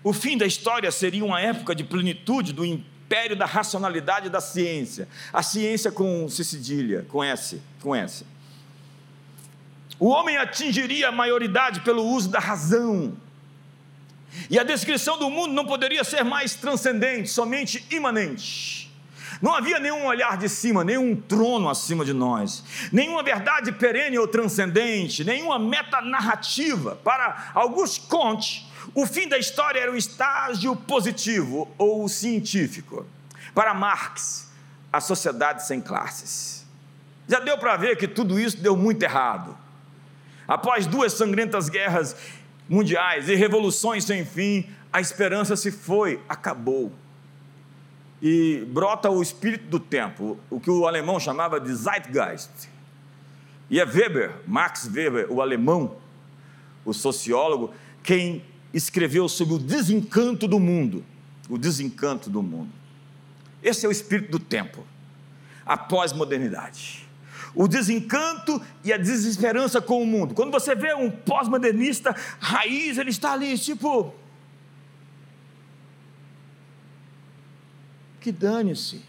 o 0.02 0.12
fim 0.12 0.36
da 0.36 0.46
história 0.46 0.90
seria 0.90 1.24
uma 1.24 1.40
época 1.40 1.74
de 1.74 1.84
plenitude 1.84 2.52
do 2.52 2.64
império 2.64 2.89
da 3.36 3.44
racionalidade 3.44 4.30
da 4.30 4.40
ciência. 4.40 5.08
A 5.32 5.42
ciência 5.42 5.90
com 5.90 6.28
C 6.28 6.44
cedilha, 6.44 7.04
com 7.08 7.24
S, 7.24 7.60
com 7.82 7.94
S. 7.94 8.24
O 9.98 10.08
homem 10.08 10.36
atingiria 10.36 11.08
a 11.08 11.12
maioridade 11.12 11.80
pelo 11.80 12.04
uso 12.04 12.28
da 12.28 12.38
razão. 12.38 13.16
E 14.48 14.58
a 14.58 14.62
descrição 14.62 15.18
do 15.18 15.28
mundo 15.28 15.52
não 15.52 15.66
poderia 15.66 16.04
ser 16.04 16.24
mais 16.24 16.54
transcendente, 16.54 17.28
somente 17.28 17.84
imanente. 17.90 18.88
Não 19.42 19.54
havia 19.54 19.80
nenhum 19.80 20.06
olhar 20.06 20.36
de 20.36 20.48
cima, 20.48 20.84
nenhum 20.84 21.16
trono 21.16 21.68
acima 21.68 22.04
de 22.04 22.12
nós, 22.12 22.62
nenhuma 22.92 23.22
verdade 23.22 23.72
perene 23.72 24.18
ou 24.18 24.28
transcendente, 24.28 25.24
nenhuma 25.24 25.58
meta 25.58 26.00
narrativa. 26.00 26.94
Para 27.02 27.50
Auguste 27.54 28.02
Comte, 28.02 28.69
o 28.94 29.06
fim 29.06 29.28
da 29.28 29.38
história 29.38 29.80
era 29.80 29.92
o 29.92 29.96
estágio 29.96 30.74
positivo 30.74 31.68
ou 31.76 32.08
científico. 32.08 33.06
Para 33.54 33.74
Marx, 33.74 34.50
a 34.92 35.00
sociedade 35.00 35.66
sem 35.66 35.80
classes. 35.80 36.66
Já 37.28 37.40
deu 37.40 37.56
para 37.58 37.76
ver 37.76 37.96
que 37.96 38.08
tudo 38.08 38.38
isso 38.38 38.56
deu 38.56 38.76
muito 38.76 39.02
errado. 39.02 39.56
Após 40.48 40.86
duas 40.86 41.12
sangrentas 41.12 41.68
guerras 41.68 42.16
mundiais 42.68 43.28
e 43.28 43.34
revoluções 43.34 44.04
sem 44.04 44.24
fim, 44.24 44.68
a 44.92 45.00
esperança 45.00 45.56
se 45.56 45.70
foi, 45.70 46.20
acabou. 46.28 46.92
E 48.20 48.66
brota 48.68 49.08
o 49.08 49.22
espírito 49.22 49.66
do 49.66 49.78
tempo, 49.78 50.38
o 50.50 50.60
que 50.60 50.70
o 50.70 50.86
alemão 50.86 51.20
chamava 51.20 51.60
de 51.60 51.72
Zeitgeist. 51.72 52.68
E 53.70 53.78
é 53.78 53.84
Weber, 53.84 54.40
Max 54.46 54.90
Weber, 54.92 55.26
o 55.30 55.40
alemão, 55.40 55.96
o 56.84 56.92
sociólogo, 56.92 57.72
quem 58.02 58.44
escreveu 58.72 59.28
sobre 59.28 59.54
o 59.54 59.58
desencanto 59.58 60.46
do 60.46 60.58
mundo. 60.60 61.04
O 61.48 61.58
desencanto 61.58 62.30
do 62.30 62.42
mundo. 62.42 62.70
Esse 63.62 63.84
é 63.84 63.88
o 63.88 63.92
espírito 63.92 64.30
do 64.30 64.38
tempo, 64.38 64.86
a 65.66 65.76
pós-modernidade. 65.76 67.06
O 67.54 67.66
desencanto 67.66 68.62
e 68.84 68.92
a 68.92 68.96
desesperança 68.96 69.80
com 69.80 70.02
o 70.02 70.06
mundo. 70.06 70.34
Quando 70.34 70.52
você 70.52 70.74
vê 70.74 70.94
um 70.94 71.10
pós-modernista 71.10 72.14
raiz, 72.38 72.96
ele 72.96 73.10
está 73.10 73.32
ali, 73.32 73.58
tipo. 73.58 74.14
Que 78.20 78.30
dane-se. 78.30 79.02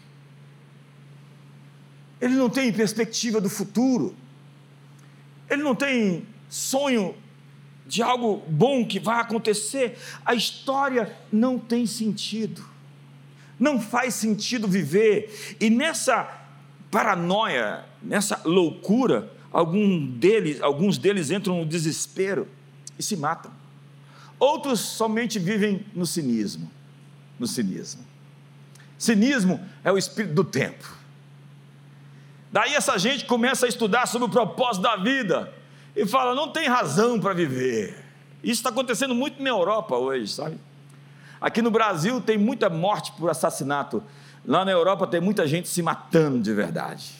Ele 2.20 2.34
não 2.34 2.50
tem 2.50 2.72
perspectiva 2.72 3.40
do 3.40 3.48
futuro. 3.48 4.14
Ele 5.48 5.62
não 5.62 5.74
tem 5.74 6.26
sonho 6.48 7.14
de 7.92 8.02
algo 8.02 8.42
bom 8.48 8.86
que 8.86 8.98
vai 8.98 9.20
acontecer. 9.20 9.98
A 10.24 10.34
história 10.34 11.14
não 11.30 11.58
tem 11.58 11.86
sentido 11.86 12.72
não 13.62 13.80
faz 13.80 14.14
sentido 14.14 14.66
viver. 14.66 15.56
E 15.60 15.70
nessa 15.70 16.28
paranoia, 16.90 17.84
nessa 18.02 18.40
loucura, 18.44 19.30
algum 19.52 20.04
deles, 20.04 20.60
alguns 20.60 20.98
deles 20.98 21.30
entram 21.30 21.58
no 21.58 21.64
desespero 21.64 22.48
e 22.98 23.02
se 23.04 23.16
matam. 23.16 23.52
Outros 24.36 24.80
somente 24.80 25.38
vivem 25.38 25.86
no 25.94 26.04
cinismo. 26.04 26.68
No 27.38 27.46
cinismo. 27.46 28.04
Cinismo 28.98 29.60
é 29.84 29.92
o 29.92 29.96
espírito 29.96 30.34
do 30.34 30.44
tempo. 30.44 30.92
Daí 32.50 32.74
essa 32.74 32.98
gente 32.98 33.24
começa 33.26 33.64
a 33.64 33.68
estudar 33.68 34.06
sobre 34.06 34.26
o 34.26 34.30
propósito 34.30 34.82
da 34.82 34.96
vida 34.96 35.54
e 35.94 36.06
fala: 36.06 36.34
não 36.34 36.48
tem 36.48 36.68
razão 36.68 37.20
para 37.20 37.32
viver. 37.32 38.02
Isso 38.42 38.60
está 38.60 38.70
acontecendo 38.70 39.14
muito 39.14 39.42
na 39.42 39.50
Europa 39.50 39.96
hoje, 39.96 40.28
sabe? 40.28 40.58
Aqui 41.40 41.60
no 41.60 41.70
Brasil 41.70 42.20
tem 42.20 42.38
muita 42.38 42.68
morte 42.68 43.12
por 43.12 43.30
assassinato. 43.30 44.02
Lá 44.44 44.64
na 44.64 44.72
Europa 44.72 45.06
tem 45.06 45.20
muita 45.20 45.46
gente 45.46 45.68
se 45.68 45.82
matando 45.82 46.40
de 46.40 46.52
verdade. 46.52 47.12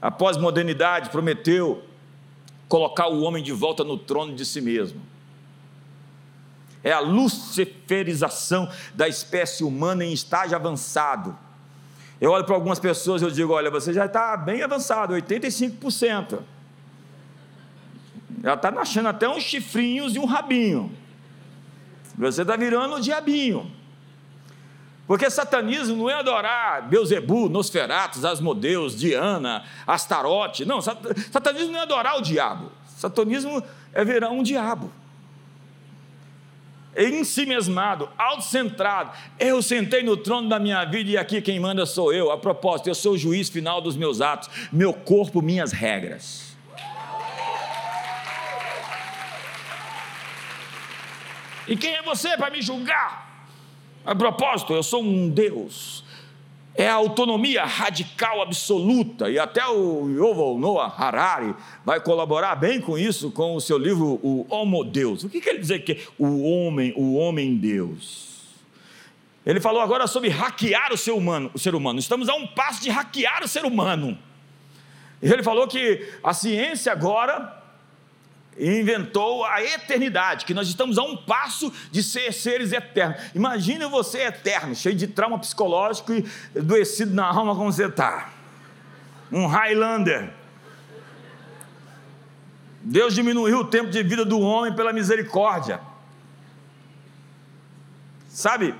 A 0.00 0.10
pós-modernidade 0.10 1.10
prometeu 1.10 1.82
colocar 2.68 3.08
o 3.08 3.22
homem 3.22 3.42
de 3.42 3.52
volta 3.52 3.84
no 3.84 3.96
trono 3.96 4.34
de 4.34 4.44
si 4.44 4.60
mesmo. 4.60 5.00
É 6.82 6.92
a 6.92 7.00
luciferização 7.00 8.68
da 8.94 9.08
espécie 9.08 9.64
humana 9.64 10.04
em 10.04 10.12
estágio 10.12 10.56
avançado. 10.56 11.36
Eu 12.20 12.30
olho 12.30 12.44
para 12.44 12.54
algumas 12.54 12.78
pessoas 12.78 13.22
e 13.22 13.24
eu 13.24 13.30
digo: 13.30 13.52
olha, 13.52 13.70
você 13.70 13.92
já 13.92 14.06
está 14.06 14.36
bem 14.36 14.62
avançado, 14.62 15.14
85%. 15.14 16.40
Já 18.44 18.52
está 18.52 18.70
nascendo 18.70 19.08
até 19.08 19.26
uns 19.26 19.42
chifrinhos 19.42 20.14
e 20.14 20.18
um 20.18 20.26
rabinho. 20.26 20.94
Você 22.18 22.42
está 22.42 22.56
virando 22.56 22.96
o 22.96 23.00
diabinho. 23.00 23.72
Porque 25.06 25.30
satanismo 25.30 25.96
não 25.96 26.10
é 26.10 26.14
adorar 26.14 26.86
Beuzebu, 26.86 27.48
Nosferatus, 27.48 28.22
Asmodeus, 28.22 28.94
Diana, 28.94 29.64
Astarote. 29.86 30.66
Não, 30.66 30.82
satanismo 30.82 31.72
não 31.72 31.80
é 31.80 31.82
adorar 31.84 32.18
o 32.18 32.20
diabo. 32.20 32.70
Satanismo 32.86 33.62
é 33.94 34.04
virar 34.04 34.28
um 34.28 34.42
diabo. 34.42 34.92
É 36.94 37.04
em 37.04 37.24
si 37.24 37.46
mesmado, 37.46 38.10
autocentrado. 38.18 39.10
Eu 39.38 39.62
sentei 39.62 40.02
no 40.02 40.18
trono 40.18 40.50
da 40.50 40.58
minha 40.58 40.84
vida 40.84 41.10
e 41.10 41.16
aqui 41.16 41.40
quem 41.40 41.58
manda 41.58 41.86
sou 41.86 42.12
eu. 42.12 42.30
A 42.30 42.36
propósito, 42.36 42.90
eu 42.90 42.94
sou 42.94 43.14
o 43.14 43.18
juiz 43.18 43.48
final 43.48 43.80
dos 43.80 43.96
meus 43.96 44.20
atos. 44.20 44.50
Meu 44.70 44.92
corpo, 44.92 45.40
minhas 45.40 45.72
regras. 45.72 46.53
E 51.66 51.76
quem 51.76 51.94
é 51.94 52.02
você 52.02 52.36
para 52.36 52.50
me 52.50 52.60
julgar? 52.60 53.48
A 54.04 54.14
propósito, 54.14 54.74
eu 54.74 54.82
sou 54.82 55.02
um 55.02 55.28
Deus. 55.28 56.04
É 56.76 56.88
a 56.88 56.94
autonomia 56.94 57.64
radical 57.64 58.42
absoluta, 58.42 59.30
e 59.30 59.38
até 59.38 59.64
o 59.66 60.10
Yuval 60.10 60.58
Noah 60.58 60.92
Harari 60.98 61.54
vai 61.84 62.00
colaborar 62.00 62.56
bem 62.56 62.80
com 62.80 62.98
isso, 62.98 63.30
com 63.30 63.54
o 63.54 63.60
seu 63.60 63.78
livro 63.78 64.18
O 64.22 64.44
Homo 64.50 64.82
Deus. 64.82 65.22
O 65.22 65.28
que 65.28 65.40
quer 65.40 65.56
dizer 65.56 65.84
que 65.84 66.04
o 66.18 66.42
homem, 66.42 66.92
o 66.96 67.14
homem 67.14 67.56
Deus? 67.56 68.34
Ele 69.46 69.60
falou 69.60 69.80
agora 69.80 70.06
sobre 70.08 70.30
hackear 70.30 70.92
o 70.92 70.96
ser 70.96 71.12
humano. 71.12 71.50
O 71.54 71.58
ser 71.58 71.74
humano. 71.74 71.98
Estamos 71.98 72.28
a 72.28 72.34
um 72.34 72.46
passo 72.46 72.82
de 72.82 72.90
hackear 72.90 73.44
o 73.44 73.48
ser 73.48 73.64
humano. 73.64 74.18
Ele 75.22 75.42
falou 75.42 75.68
que 75.68 76.06
a 76.22 76.34
ciência 76.34 76.90
agora 76.90 77.62
inventou 78.58 79.44
a 79.44 79.62
eternidade, 79.62 80.44
que 80.44 80.54
nós 80.54 80.68
estamos 80.68 80.98
a 80.98 81.02
um 81.02 81.16
passo 81.16 81.72
de 81.90 82.02
ser 82.02 82.32
seres 82.32 82.72
eternos. 82.72 83.20
Imagine 83.34 83.86
você 83.86 84.22
eterno, 84.22 84.74
cheio 84.74 84.94
de 84.94 85.06
trauma 85.06 85.38
psicológico 85.38 86.12
e 86.12 86.24
adoecido 86.56 87.14
na 87.14 87.26
alma 87.26 87.54
como 87.54 87.72
você 87.72 87.86
está. 87.86 88.30
Um 89.32 89.46
Highlander. 89.46 90.32
Deus 92.80 93.14
diminuiu 93.14 93.60
o 93.60 93.64
tempo 93.64 93.90
de 93.90 94.02
vida 94.02 94.24
do 94.24 94.38
homem 94.40 94.74
pela 94.74 94.92
misericórdia. 94.92 95.80
Sabe, 98.28 98.74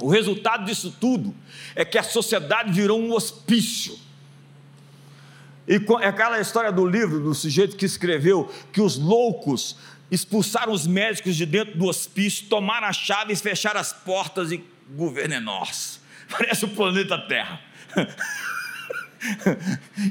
o 0.00 0.08
resultado 0.08 0.64
disso 0.64 0.96
tudo 0.98 1.34
é 1.74 1.84
que 1.84 1.98
a 1.98 2.02
sociedade 2.02 2.72
virou 2.72 2.98
um 2.98 3.12
hospício 3.12 3.98
e 5.66 5.80
é 6.00 6.08
aquela 6.08 6.40
história 6.40 6.72
do 6.72 6.86
livro, 6.86 7.20
do 7.20 7.34
sujeito 7.34 7.76
que 7.76 7.84
escreveu 7.84 8.50
que 8.72 8.80
os 8.80 8.98
loucos 8.98 9.76
expulsaram 10.10 10.72
os 10.72 10.86
médicos 10.86 11.36
de 11.36 11.46
dentro 11.46 11.78
do 11.78 11.86
hospício, 11.86 12.48
tomaram 12.48 12.88
as 12.88 12.96
chaves, 12.96 13.40
fecharam 13.40 13.80
as 13.80 13.92
portas 13.92 14.50
e 14.50 14.64
governo 14.90 15.34
é 15.34 15.40
nosso. 15.40 16.00
Parece 16.28 16.64
o 16.64 16.68
planeta 16.68 17.18
Terra. 17.18 17.60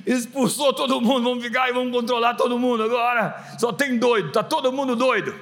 Expulsou 0.06 0.74
todo 0.74 1.02
mundo, 1.02 1.24
vamos 1.24 1.44
ficar 1.44 1.70
e 1.70 1.74
vamos 1.74 1.92
controlar 1.92 2.36
todo 2.36 2.58
mundo 2.58 2.84
agora. 2.84 3.58
Só 3.60 3.74
tem 3.74 3.98
doido, 3.98 4.30
está 4.30 4.42
todo 4.42 4.72
mundo 4.72 4.96
doido. 4.96 5.36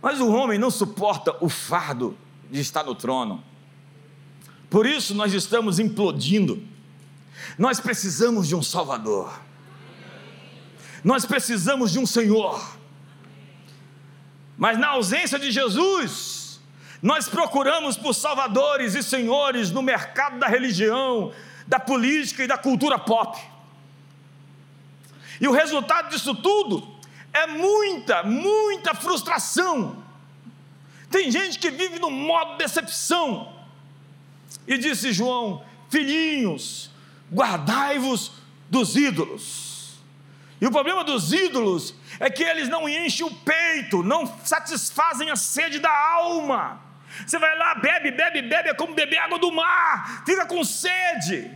Mas 0.00 0.20
o 0.20 0.32
homem 0.32 0.58
não 0.58 0.70
suporta 0.70 1.36
o 1.40 1.48
fardo 1.48 2.16
de 2.50 2.60
estar 2.60 2.84
no 2.84 2.94
trono. 2.94 3.44
Por 4.70 4.86
isso 4.86 5.14
nós 5.14 5.34
estamos 5.34 5.78
implodindo 5.78 6.62
nós 7.58 7.80
precisamos 7.80 8.48
de 8.48 8.54
um 8.54 8.62
Salvador. 8.62 9.32
Nós 11.02 11.24
precisamos 11.24 11.92
de 11.92 11.98
um 11.98 12.06
Senhor. 12.06 12.76
Mas 14.56 14.78
na 14.78 14.88
ausência 14.88 15.38
de 15.38 15.50
Jesus, 15.50 16.60
nós 17.02 17.28
procuramos 17.28 17.96
por 17.96 18.14
salvadores 18.14 18.94
e 18.94 19.02
senhores 19.02 19.70
no 19.70 19.82
mercado 19.82 20.38
da 20.38 20.46
religião, 20.46 21.32
da 21.66 21.78
política 21.78 22.42
e 22.44 22.46
da 22.46 22.56
cultura 22.56 22.98
pop. 22.98 23.38
E 25.40 25.46
o 25.46 25.52
resultado 25.52 26.10
disso 26.10 26.34
tudo 26.34 26.96
é 27.32 27.46
muita, 27.46 28.22
muita 28.22 28.94
frustração. 28.94 30.02
Tem 31.10 31.30
gente 31.30 31.58
que 31.58 31.70
vive 31.70 31.98
no 31.98 32.10
modo 32.10 32.56
decepção. 32.56 33.54
E 34.66 34.78
disse 34.78 35.12
João: 35.12 35.64
Filhinhos, 35.90 36.90
guardai-vos 37.32 38.32
dos 38.68 38.96
ídolos. 38.96 39.98
E 40.60 40.66
o 40.66 40.70
problema 40.70 41.04
dos 41.04 41.32
ídolos 41.32 41.94
é 42.18 42.30
que 42.30 42.42
eles 42.42 42.68
não 42.68 42.88
enchem 42.88 43.26
o 43.26 43.34
peito, 43.34 44.02
não 44.02 44.26
satisfazem 44.44 45.30
a 45.30 45.36
sede 45.36 45.78
da 45.78 45.90
alma. 45.90 46.80
Você 47.26 47.38
vai 47.38 47.56
lá, 47.56 47.74
bebe, 47.74 48.10
bebe, 48.10 48.42
bebe, 48.42 48.70
é 48.70 48.74
como 48.74 48.94
beber 48.94 49.18
água 49.18 49.38
do 49.38 49.52
mar, 49.52 50.22
fica 50.24 50.46
com 50.46 50.64
sede. 50.64 51.50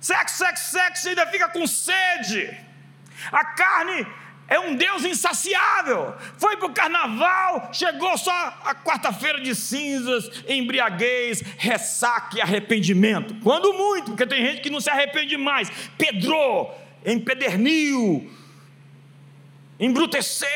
Sexo, 0.00 0.36
sexo, 0.36 0.70
sexo, 0.70 1.08
ainda 1.08 1.26
fica 1.26 1.48
com 1.48 1.66
sede. 1.66 2.56
A 3.32 3.44
carne 3.44 4.06
é 4.48 4.60
um 4.60 4.74
Deus 4.74 5.04
insaciável. 5.04 6.14
Foi 6.38 6.56
para 6.56 6.66
o 6.66 6.72
carnaval, 6.72 7.70
chegou 7.72 8.16
só 8.18 8.32
a 8.64 8.74
quarta-feira 8.74 9.40
de 9.40 9.54
cinzas, 9.54 10.28
embriaguez, 10.48 11.42
ressaca 11.56 12.38
e 12.38 12.40
arrependimento. 12.40 13.36
Quando 13.42 13.72
muito, 13.72 14.12
porque 14.12 14.26
tem 14.26 14.44
gente 14.44 14.60
que 14.60 14.70
não 14.70 14.80
se 14.80 14.90
arrepende 14.90 15.36
mais. 15.36 15.70
Pedrou, 15.96 16.76
empederniu, 17.04 18.28
embruteceu, 19.78 20.48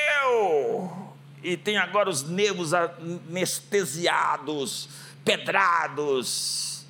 e 1.43 1.57
tem 1.57 1.78
agora 1.78 2.11
os 2.11 2.28
nervos 2.28 2.74
anestesiados 2.74 4.89
empedrados. 5.28 6.86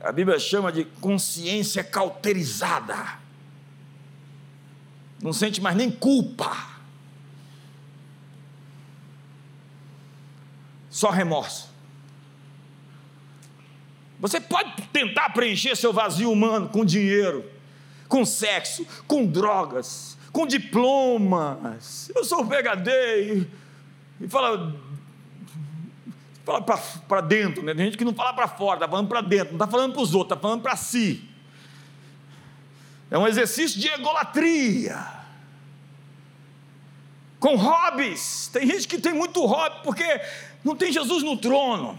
A 0.00 0.10
Bíblia 0.10 0.38
chama 0.38 0.72
de 0.72 0.84
consciência 0.84 1.84
cauterizada. 1.84 3.25
Não 5.20 5.32
sente 5.32 5.60
mais 5.60 5.76
nem 5.76 5.90
culpa. 5.90 6.76
Só 10.90 11.10
remorso. 11.10 11.68
Você 14.18 14.40
pode 14.40 14.82
tentar 14.92 15.30
preencher 15.30 15.76
seu 15.76 15.92
vazio 15.92 16.32
humano 16.32 16.68
com 16.68 16.84
dinheiro, 16.84 17.44
com 18.08 18.24
sexo, 18.24 18.86
com 19.06 19.26
drogas, 19.26 20.16
com 20.32 20.46
diplomas. 20.46 22.10
Eu 22.14 22.24
sou 22.24 22.42
o 22.42 22.46
PHD 22.46 22.90
e, 22.90 23.50
e 24.24 24.28
fala, 24.28 24.74
fala 26.44 26.62
para 26.62 27.20
dentro, 27.20 27.62
né? 27.62 27.74
Tem 27.74 27.84
gente 27.86 27.98
que 27.98 28.04
não 28.04 28.14
fala 28.14 28.32
para 28.32 28.48
fora, 28.48 28.76
está 28.76 28.88
falando 28.88 29.08
para 29.08 29.20
dentro, 29.20 29.48
não 29.48 29.64
está 29.64 29.66
falando 29.66 29.92
para 29.92 30.02
os 30.02 30.14
outros, 30.14 30.34
está 30.34 30.40
falando 30.40 30.62
para 30.62 30.76
si. 30.76 31.28
É 33.10 33.18
um 33.18 33.26
exercício 33.26 33.80
de 33.80 33.88
egolatria. 33.88 34.98
Com 37.38 37.56
hobbies. 37.56 38.48
Tem 38.52 38.66
gente 38.66 38.88
que 38.88 38.98
tem 38.98 39.12
muito 39.12 39.44
hobby 39.44 39.80
porque 39.84 40.20
não 40.64 40.74
tem 40.74 40.92
Jesus 40.92 41.22
no 41.22 41.36
trono. 41.36 41.98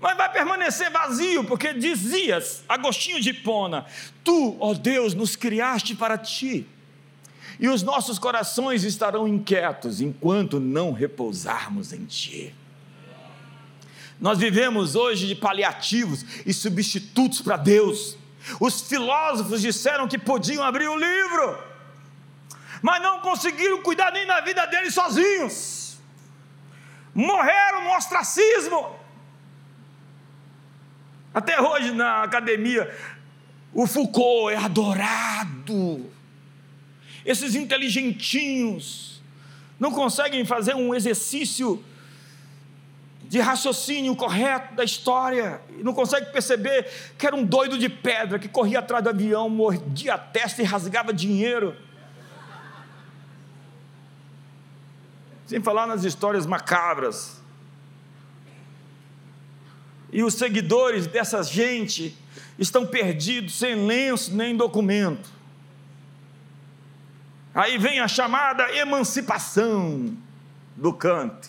Mas 0.00 0.16
vai 0.16 0.30
permanecer 0.30 0.90
vazio, 0.90 1.44
porque 1.44 1.72
dizias, 1.72 2.62
Agostinho 2.68 3.20
de 3.20 3.30
Hipona: 3.30 3.86
Tu, 4.22 4.56
ó 4.60 4.74
Deus, 4.74 5.14
nos 5.14 5.34
criaste 5.34 5.94
para 5.94 6.18
ti, 6.18 6.66
e 7.58 7.68
os 7.68 7.82
nossos 7.82 8.18
corações 8.18 8.84
estarão 8.84 9.26
inquietos 9.26 10.00
enquanto 10.00 10.60
não 10.60 10.92
repousarmos 10.92 11.92
em 11.92 12.04
ti. 12.04 12.54
Nós 14.20 14.38
vivemos 14.38 14.94
hoje 14.94 15.26
de 15.26 15.34
paliativos 15.34 16.24
e 16.44 16.52
substitutos 16.52 17.40
para 17.40 17.56
Deus. 17.56 18.16
Os 18.60 18.82
filósofos 18.82 19.60
disseram 19.60 20.08
que 20.08 20.18
podiam 20.18 20.62
abrir 20.62 20.88
o 20.88 20.96
livro, 20.96 21.58
mas 22.82 23.02
não 23.02 23.20
conseguiram 23.20 23.82
cuidar 23.82 24.12
nem 24.12 24.26
da 24.26 24.40
vida 24.40 24.64
deles 24.66 24.94
sozinhos 24.94 25.76
morreram 27.16 27.82
no 27.84 27.96
ostracismo. 27.96 28.94
Até 31.32 31.60
hoje 31.60 31.92
na 31.92 32.22
academia, 32.22 32.94
o 33.72 33.86
Foucault 33.86 34.52
é 34.52 34.56
adorado. 34.56 36.10
Esses 37.24 37.54
inteligentinhos 37.54 39.22
não 39.80 39.90
conseguem 39.90 40.44
fazer 40.44 40.74
um 40.74 40.94
exercício 40.94 41.82
de 43.28 43.40
raciocínio 43.40 44.14
correto 44.14 44.74
da 44.74 44.84
história, 44.84 45.60
não 45.78 45.92
conseguem 45.92 46.30
perceber 46.30 46.88
que 47.18 47.26
era 47.26 47.34
um 47.34 47.44
doido 47.44 47.76
de 47.78 47.88
pedra 47.88 48.38
que 48.38 48.48
corria 48.48 48.78
atrás 48.78 49.02
do 49.02 49.10
avião, 49.10 49.48
mordia 49.48 50.14
a 50.14 50.18
testa 50.18 50.62
e 50.62 50.64
rasgava 50.64 51.12
dinheiro. 51.12 51.76
sem 55.46 55.62
falar 55.62 55.86
nas 55.86 56.04
histórias 56.04 56.44
macabras. 56.44 57.40
E 60.12 60.22
os 60.22 60.34
seguidores 60.34 61.06
dessa 61.06 61.42
gente 61.42 62.16
estão 62.58 62.86
perdidos, 62.86 63.54
sem 63.54 63.86
lenço 63.86 64.34
nem 64.34 64.56
documento. 64.56 65.30
Aí 67.54 67.78
vem 67.78 68.00
a 68.00 68.08
chamada 68.08 68.70
emancipação 68.72 70.16
do 70.76 70.92
Kant, 70.92 71.48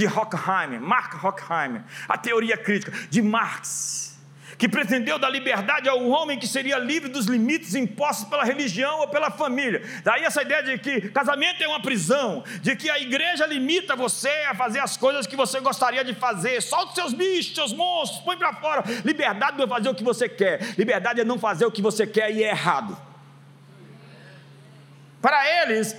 de 0.00 0.06
Horkheimer, 0.06 0.80
Mark 0.80 1.22
Horkheimer, 1.22 1.82
a 2.08 2.16
teoria 2.16 2.56
crítica 2.56 2.90
de 3.10 3.20
Marx 3.20 4.10
que 4.56 4.68
pretendeu 4.68 5.18
dar 5.18 5.30
liberdade 5.30 5.88
ao 5.88 6.06
homem 6.06 6.38
que 6.38 6.46
seria 6.46 6.78
livre 6.78 7.08
dos 7.08 7.24
limites 7.24 7.74
impostos 7.74 8.28
pela 8.28 8.44
religião 8.44 9.00
ou 9.00 9.08
pela 9.08 9.30
família. 9.30 9.82
Daí 10.04 10.22
essa 10.22 10.42
ideia 10.42 10.62
de 10.62 10.76
que 10.76 11.08
casamento 11.08 11.62
é 11.62 11.66
uma 11.66 11.80
prisão, 11.80 12.44
de 12.60 12.76
que 12.76 12.90
a 12.90 12.98
igreja 12.98 13.46
limita 13.46 13.96
você 13.96 14.28
a 14.50 14.54
fazer 14.54 14.80
as 14.80 14.98
coisas 14.98 15.26
que 15.26 15.34
você 15.34 15.60
gostaria 15.60 16.04
de 16.04 16.14
fazer. 16.14 16.60
Solta 16.60 16.94
seus 16.94 17.14
bichos, 17.14 17.54
seus 17.54 17.72
monstros, 17.72 18.22
põe 18.22 18.36
para 18.36 18.52
fora. 18.52 18.84
Liberdade 19.02 19.56
não 19.56 19.64
é 19.64 19.68
fazer 19.68 19.88
o 19.88 19.94
que 19.94 20.04
você 20.04 20.28
quer, 20.28 20.60
liberdade 20.76 21.22
é 21.22 21.24
não 21.24 21.38
fazer 21.38 21.64
o 21.64 21.72
que 21.72 21.80
você 21.80 22.06
quer 22.06 22.30
e 22.30 22.44
é 22.44 22.50
errado. 22.50 22.98
Para 25.22 25.62
eles, 25.62 25.96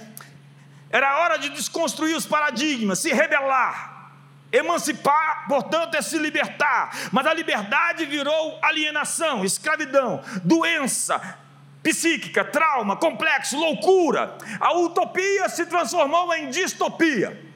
era 0.91 1.20
hora 1.20 1.38
de 1.38 1.49
desconstruir 1.49 2.16
os 2.16 2.28
paradigmas, 2.28 2.99
se 2.99 3.12
rebelar 3.12 3.91
Emancipar, 4.52 5.45
portanto, 5.47 5.95
é 5.95 6.02
se 6.02 6.18
libertar, 6.18 7.10
mas 7.12 7.26
a 7.26 7.34
liberdade 7.34 8.06
virou 8.06 8.60
alienação, 8.62 9.45
escravidão, 9.45 10.22
doença 10.43 11.38
psíquica, 11.82 12.43
trauma, 12.43 12.95
complexo, 12.95 13.58
loucura. 13.58 14.38
A 14.60 14.74
utopia 14.78 15.49
se 15.49 15.66
transformou 15.66 16.34
em 16.34 16.49
distopia. 16.49 17.49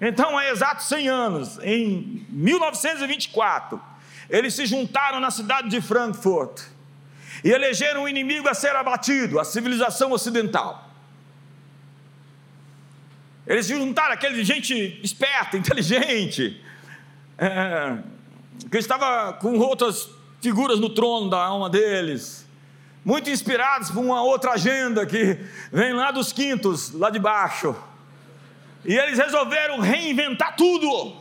Então, 0.00 0.36
há 0.36 0.48
exatos 0.48 0.86
100 0.88 1.08
anos, 1.08 1.58
em 1.62 2.26
1924, 2.28 3.80
eles 4.28 4.54
se 4.54 4.66
juntaram 4.66 5.20
na 5.20 5.30
cidade 5.30 5.68
de 5.68 5.80
Frankfurt 5.80 6.62
e 7.42 7.50
elegeram 7.50 8.02
um 8.02 8.08
inimigo 8.08 8.48
a 8.48 8.54
ser 8.54 8.74
abatido, 8.74 9.38
a 9.38 9.44
civilização 9.44 10.12
ocidental. 10.12 10.83
Eles 13.46 13.66
juntaram, 13.66 14.14
aquele 14.14 14.42
gente 14.42 15.00
esperta, 15.02 15.56
inteligente, 15.56 16.60
é, 17.36 17.98
que 18.70 18.78
estava 18.78 19.34
com 19.34 19.58
outras 19.58 20.08
figuras 20.40 20.80
no 20.80 20.88
trono 20.88 21.28
da 21.28 21.42
alma 21.42 21.68
deles, 21.68 22.46
muito 23.04 23.28
inspirados 23.28 23.90
por 23.90 24.02
uma 24.02 24.22
outra 24.22 24.52
agenda 24.52 25.04
que 25.04 25.38
vem 25.70 25.92
lá 25.92 26.10
dos 26.10 26.32
quintos, 26.32 26.92
lá 26.92 27.10
de 27.10 27.18
baixo. 27.18 27.76
E 28.84 28.94
eles 28.94 29.18
resolveram 29.18 29.80
reinventar 29.80 30.56
tudo. 30.56 31.16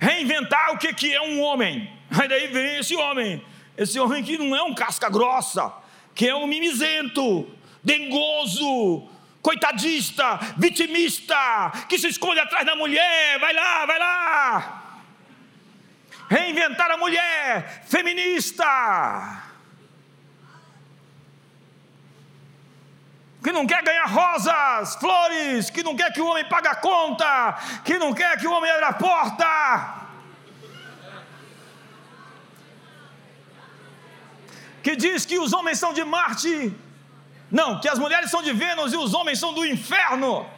Reinventar 0.00 0.72
o 0.72 0.78
que, 0.78 0.92
que 0.92 1.14
é 1.14 1.20
um 1.20 1.40
homem. 1.40 1.88
Aí 2.10 2.28
daí 2.28 2.48
vem 2.48 2.78
esse 2.78 2.96
homem, 2.96 3.44
esse 3.76 3.98
homem 4.00 4.22
que 4.22 4.36
não 4.36 4.54
é 4.54 4.62
um 4.62 4.74
casca 4.74 5.08
grossa, 5.08 5.72
que 6.14 6.28
é 6.28 6.34
um 6.34 6.46
mimizento, 6.46 7.48
dengoso, 7.82 9.08
coitadista, 9.42 10.38
vitimista, 10.56 11.72
que 11.88 11.98
se 11.98 12.08
esconde 12.08 12.40
atrás 12.40 12.64
da 12.64 12.76
mulher, 12.76 13.38
vai 13.40 13.52
lá, 13.52 13.84
vai 13.84 13.98
lá. 13.98 14.82
Reinventar 16.30 16.90
a 16.92 16.96
mulher, 16.96 17.84
feminista. 17.86 19.42
Que 23.42 23.50
não 23.50 23.66
quer 23.66 23.82
ganhar 23.82 24.06
rosas, 24.06 24.94
flores, 24.96 25.68
que 25.68 25.82
não 25.82 25.96
quer 25.96 26.12
que 26.12 26.20
o 26.20 26.26
homem 26.26 26.44
pague 26.44 26.68
a 26.68 26.76
conta, 26.76 27.58
que 27.84 27.98
não 27.98 28.14
quer 28.14 28.38
que 28.38 28.46
o 28.46 28.52
homem 28.52 28.70
abra 28.70 28.88
a 28.88 28.92
porta. 28.92 30.02
Que 34.84 34.94
diz 34.94 35.26
que 35.26 35.38
os 35.40 35.52
homens 35.52 35.78
são 35.80 35.92
de 35.92 36.04
Marte 36.04 36.72
não, 37.52 37.78
que 37.78 37.88
as 37.88 37.98
mulheres 37.98 38.30
são 38.30 38.42
de 38.42 38.50
Vênus 38.54 38.94
e 38.94 38.96
os 38.96 39.12
homens 39.12 39.38
são 39.38 39.52
do 39.52 39.66
inferno. 39.66 40.48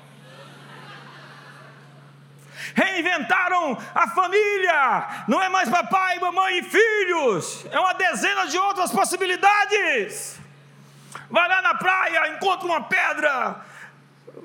Reinventaram 2.73 3.77
a 3.93 4.09
família, 4.09 5.25
não 5.27 5.43
é 5.43 5.49
mais 5.49 5.69
papai, 5.69 6.21
mamãe 6.21 6.59
e 6.59 6.63
filhos, 6.63 7.67
é 7.71 7.81
uma 7.81 7.95
dezena 7.95 8.47
de 8.47 8.57
outras 8.57 8.93
possibilidades. 8.93 10.39
Vai 11.29 11.49
lá 11.49 11.61
na 11.63 11.75
praia, 11.75 12.29
encontra 12.29 12.67
uma 12.67 12.85
pedra, 12.85 13.61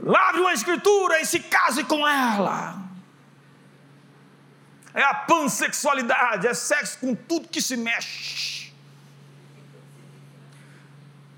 lave 0.01 0.39
uma 0.39 0.53
escritura 0.53 1.19
e 1.21 1.25
se 1.25 1.39
case 1.39 1.83
com 1.83 2.07
ela. 2.07 2.79
É 4.93 5.03
a 5.03 5.13
pansexualidade, 5.13 6.47
é 6.47 6.53
sexo 6.55 6.97
com 6.99 7.13
tudo 7.13 7.47
que 7.47 7.61
se 7.61 7.77
mexe. 7.77 8.58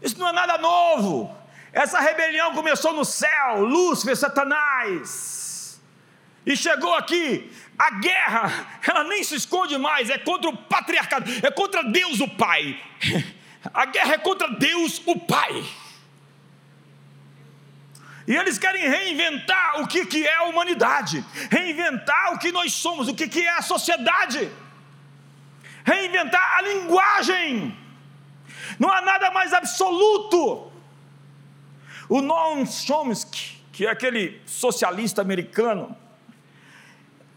Isso 0.01 0.17
não 0.17 0.29
é 0.29 0.31
nada 0.31 0.57
novo. 0.57 1.35
Essa 1.71 1.99
rebelião 1.99 2.53
começou 2.53 2.93
no 2.93 3.05
céu, 3.05 3.61
Lúcifer, 3.61 4.15
Satanás. 4.17 5.81
E 6.45 6.55
chegou 6.57 6.93
aqui. 6.95 7.51
A 7.77 7.91
guerra, 7.91 8.79
ela 8.87 9.03
nem 9.03 9.23
se 9.23 9.35
esconde 9.35 9.77
mais, 9.77 10.09
é 10.09 10.17
contra 10.17 10.49
o 10.49 10.57
patriarcado, 10.57 11.25
é 11.43 11.49
contra 11.49 11.83
Deus 11.83 12.19
o 12.19 12.27
Pai. 12.27 12.79
A 13.73 13.85
guerra 13.85 14.15
é 14.15 14.17
contra 14.17 14.47
Deus 14.47 14.99
o 15.05 15.19
Pai. 15.19 15.63
E 18.27 18.35
eles 18.35 18.57
querem 18.57 18.87
reinventar 18.87 19.81
o 19.81 19.87
que, 19.87 20.05
que 20.05 20.25
é 20.25 20.35
a 20.37 20.43
humanidade, 20.43 21.23
reinventar 21.49 22.33
o 22.33 22.39
que 22.39 22.51
nós 22.51 22.73
somos, 22.73 23.07
o 23.07 23.15
que, 23.15 23.27
que 23.27 23.41
é 23.41 23.49
a 23.49 23.61
sociedade, 23.61 24.49
reinventar 25.83 26.57
a 26.57 26.61
linguagem. 26.61 27.77
Não 28.81 28.91
há 28.91 28.99
nada 28.99 29.29
mais 29.29 29.53
absoluto. 29.53 30.71
O 32.09 32.19
Noam 32.19 32.65
Chomsky, 32.65 33.61
que 33.71 33.85
é 33.85 33.91
aquele 33.91 34.41
socialista 34.43 35.21
americano, 35.21 35.95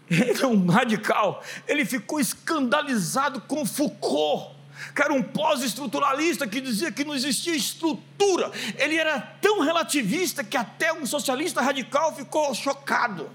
ele 0.09 0.43
é 0.43 0.47
um 0.47 0.65
radical, 0.67 1.45
ele 1.69 1.85
ficou 1.85 2.19
escandalizado 2.19 3.43
com 3.43 3.67
Foucault, 3.67 4.57
que 4.97 5.03
era 5.03 5.13
um 5.13 5.23
pós-estruturalista 5.23 6.49
que 6.49 6.63
dizia 6.63 6.91
que 6.91 7.05
não 7.05 7.15
existia 7.15 7.55
estrutura. 7.55 8.51
Ele 8.79 8.97
era 8.97 9.21
tão 9.21 9.61
relativista 9.61 10.43
que 10.43 10.57
até 10.57 10.95
um 10.95 11.05
socialista 11.05 11.61
radical 11.61 12.17
ficou 12.17 12.55
chocado. 12.55 13.31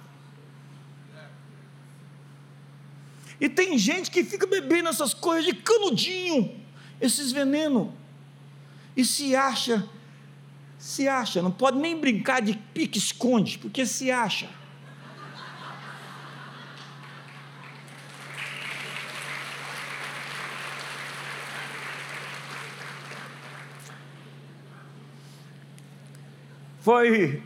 E 3.39 3.47
tem 3.47 3.77
gente 3.77 4.09
que 4.09 4.23
fica 4.23 4.47
bebendo 4.47 4.89
essas 4.89 5.13
coisas 5.13 5.45
de 5.45 5.53
canudinho, 5.53 6.59
esses 6.99 7.31
venenos, 7.31 7.98
e 8.95 9.05
se 9.05 9.35
acha, 9.35 9.87
se 10.77 11.07
acha, 11.07 11.41
não 11.41 11.51
pode 11.51 11.77
nem 11.77 11.99
brincar 11.99 12.41
de 12.41 12.53
pique-esconde, 12.73 13.57
porque 13.57 13.85
se 13.85 14.11
acha. 14.11 14.49
Foi 26.81 27.43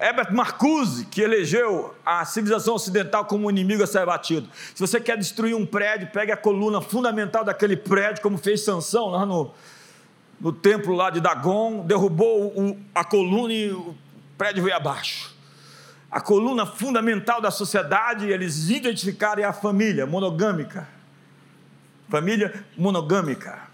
Herbert 0.00 0.32
Marcuse, 0.32 1.06
que 1.06 1.20
elegeu 1.20 1.94
a 2.04 2.24
civilização 2.24 2.74
ocidental 2.74 3.24
como 3.24 3.50
inimigo 3.50 3.82
a 3.82 3.86
ser 3.86 4.06
batido. 4.06 4.48
Se 4.74 4.80
você 4.80 5.00
quer 5.00 5.16
destruir 5.16 5.54
um 5.54 5.66
prédio, 5.66 6.08
pegue 6.12 6.32
a 6.32 6.36
coluna 6.36 6.80
fundamental 6.80 7.44
daquele 7.44 7.76
prédio, 7.76 8.22
como 8.22 8.38
fez 8.38 8.62
Sansão 8.62 9.08
lá 9.08 9.26
no, 9.26 9.52
no 10.44 10.52
templo 10.52 10.94
lá 10.94 11.08
de 11.08 11.20
Dagon, 11.20 11.86
derrubou 11.86 12.48
o, 12.48 12.78
a 12.94 13.02
coluna 13.02 13.52
e 13.52 13.72
o 13.72 13.96
prédio 14.36 14.62
veio 14.62 14.76
abaixo. 14.76 15.34
A 16.10 16.20
coluna 16.20 16.66
fundamental 16.66 17.40
da 17.40 17.50
sociedade, 17.50 18.28
eles 18.28 18.68
identificaram 18.68 19.42
é 19.42 19.46
a 19.46 19.54
família 19.54 20.06
monogâmica. 20.06 20.86
Família 22.10 22.64
monogâmica 22.76 23.64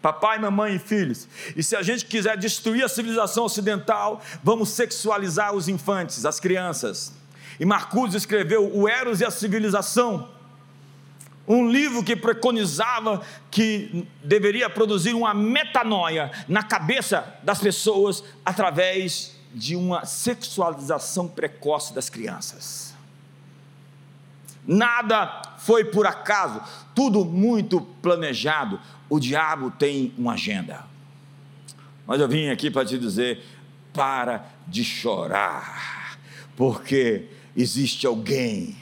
papai, 0.00 0.38
mamãe 0.38 0.76
e 0.76 0.78
filhos. 0.78 1.28
E 1.56 1.62
se 1.62 1.76
a 1.76 1.82
gente 1.82 2.06
quiser 2.06 2.36
destruir 2.36 2.84
a 2.84 2.88
civilização 2.88 3.44
ocidental, 3.44 4.22
vamos 4.42 4.70
sexualizar 4.70 5.52
os 5.54 5.68
infantes, 5.68 6.24
as 6.24 6.40
crianças. 6.40 7.12
E 7.58 7.64
Marcuse 7.64 8.16
escreveu 8.16 8.74
O 8.74 8.88
Eros 8.88 9.20
e 9.20 9.24
a 9.24 9.30
Civilização, 9.30 10.28
um 11.48 11.70
livro 11.70 12.04
que 12.04 12.14
preconizava 12.14 13.22
que 13.50 14.06
deveria 14.22 14.68
produzir 14.68 15.14
uma 15.14 15.32
metanoia 15.32 16.30
na 16.46 16.62
cabeça 16.62 17.38
das 17.42 17.58
pessoas 17.58 18.22
através 18.44 19.34
de 19.54 19.74
uma 19.74 20.04
sexualização 20.04 21.26
precoce 21.26 21.94
das 21.94 22.10
crianças. 22.10 22.94
Nada 24.66 25.40
foi 25.56 25.86
por 25.86 26.06
acaso, 26.06 26.60
tudo 26.94 27.24
muito 27.24 27.80
planejado. 28.02 28.78
O 29.08 29.18
diabo 29.18 29.70
tem 29.70 30.12
uma 30.18 30.34
agenda. 30.34 30.84
Mas 32.06 32.20
eu 32.20 32.28
vim 32.28 32.50
aqui 32.50 32.70
para 32.70 32.84
te 32.84 32.98
dizer: 32.98 33.42
para 33.94 34.44
de 34.66 34.84
chorar, 34.84 36.18
porque 36.54 37.24
existe 37.56 38.06
alguém 38.06 38.76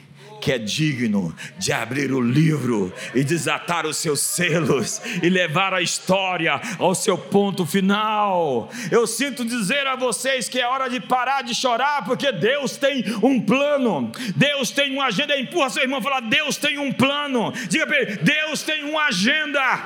que 0.47 0.53
é 0.53 0.57
digno 0.57 1.35
de 1.57 1.73
abrir 1.73 2.13
o 2.13 2.21
livro 2.21 2.93
e 3.13 3.21
desatar 3.21 3.85
os 3.85 3.97
seus 3.97 4.21
selos 4.21 5.01
e 5.21 5.27
levar 5.29 5.73
a 5.73 5.81
história 5.81 6.61
ao 6.79 6.95
seu 6.95 7.17
ponto 7.17 7.65
final. 7.65 8.69
Eu 8.89 9.05
sinto 9.05 9.43
dizer 9.43 9.85
a 9.85 9.97
vocês 9.97 10.47
que 10.47 10.57
é 10.57 10.65
hora 10.65 10.89
de 10.89 11.01
parar 11.01 11.41
de 11.41 11.53
chorar, 11.53 12.05
porque 12.05 12.31
Deus 12.31 12.77
tem 12.77 13.03
um 13.21 13.41
plano, 13.41 14.09
Deus 14.37 14.71
tem 14.71 14.93
uma 14.93 15.07
agenda. 15.07 15.37
Empurra 15.37 15.69
seu 15.69 15.83
irmão 15.83 15.99
e 15.99 16.03
fala: 16.03 16.21
Deus 16.21 16.55
tem 16.55 16.77
um 16.77 16.93
plano. 16.93 17.51
Diga 17.67 17.85
para 17.85 18.01
ele: 18.01 18.15
Deus 18.15 18.61
tem 18.61 18.85
uma 18.85 19.07
agenda 19.07 19.83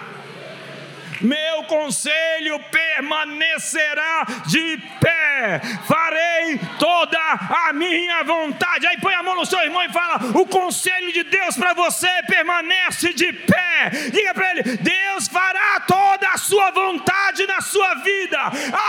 meu 1.21 1.63
conselho 1.63 2.59
permanecerá 2.71 4.25
de 4.47 4.77
pé, 4.99 5.61
farei 5.87 6.59
toda 6.79 7.19
a 7.19 7.73
minha 7.73 8.23
vontade. 8.23 8.87
Aí 8.87 8.99
põe 8.99 9.13
a 9.13 9.23
mão 9.23 9.35
no 9.35 9.45
seu 9.45 9.59
irmão 9.59 9.83
e 9.83 9.89
fala: 9.89 10.17
O 10.35 10.45
conselho 10.45 11.11
de 11.13 11.23
Deus 11.23 11.55
para 11.55 11.73
você 11.73 12.09
permanece 12.27 13.13
de 13.13 13.31
pé. 13.31 13.91
Diga 14.11 14.33
para 14.33 14.51
ele: 14.51 14.63
Deus 14.77 15.27
fará 15.27 15.79
toda 15.81 16.29
a 16.29 16.37
sua 16.37 16.71
vontade 16.71 17.45
na 17.47 17.61
sua 17.61 17.95
vida, 17.95 18.39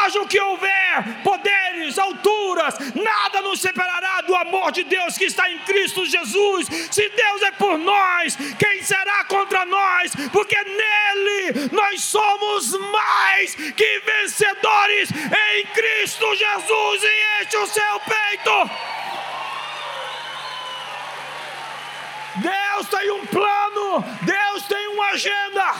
haja 0.04 0.20
o 0.20 0.26
que 0.26 0.40
houver, 0.40 1.22
poderes, 1.22 1.98
alturas, 1.98 2.78
nada 2.94 3.40
nos 3.42 3.60
separará 3.60 4.22
do 4.22 4.34
amor 4.34 4.72
de 4.72 4.84
Deus 4.84 5.16
que 5.16 5.24
está 5.24 5.50
em 5.50 5.58
Cristo 5.60 6.06
Jesus. 6.06 6.66
Se 6.90 7.08
Deus 7.08 7.42
é 7.42 7.50
por 7.52 7.78
nós, 7.78 8.36
quem 8.58 8.82
será 8.82 9.24
contra 9.24 9.64
nós? 9.64 10.12
Porque 10.32 10.56
nele 10.56 11.68
nós 11.72 12.00
somos 12.02 12.21
somos 12.22 12.78
mais 12.78 13.54
que 13.54 14.00
vencedores 14.00 15.10
em 15.10 15.66
Cristo 15.66 16.34
Jesus 16.36 17.02
e 17.02 17.42
enche 17.42 17.56
o 17.56 17.66
seu 17.66 18.00
peito. 18.00 18.70
Deus 22.36 22.88
tem 22.88 23.10
um 23.10 23.26
plano, 23.26 24.04
Deus 24.22 24.62
tem 24.68 24.88
uma 24.88 25.06
agenda. 25.10 25.74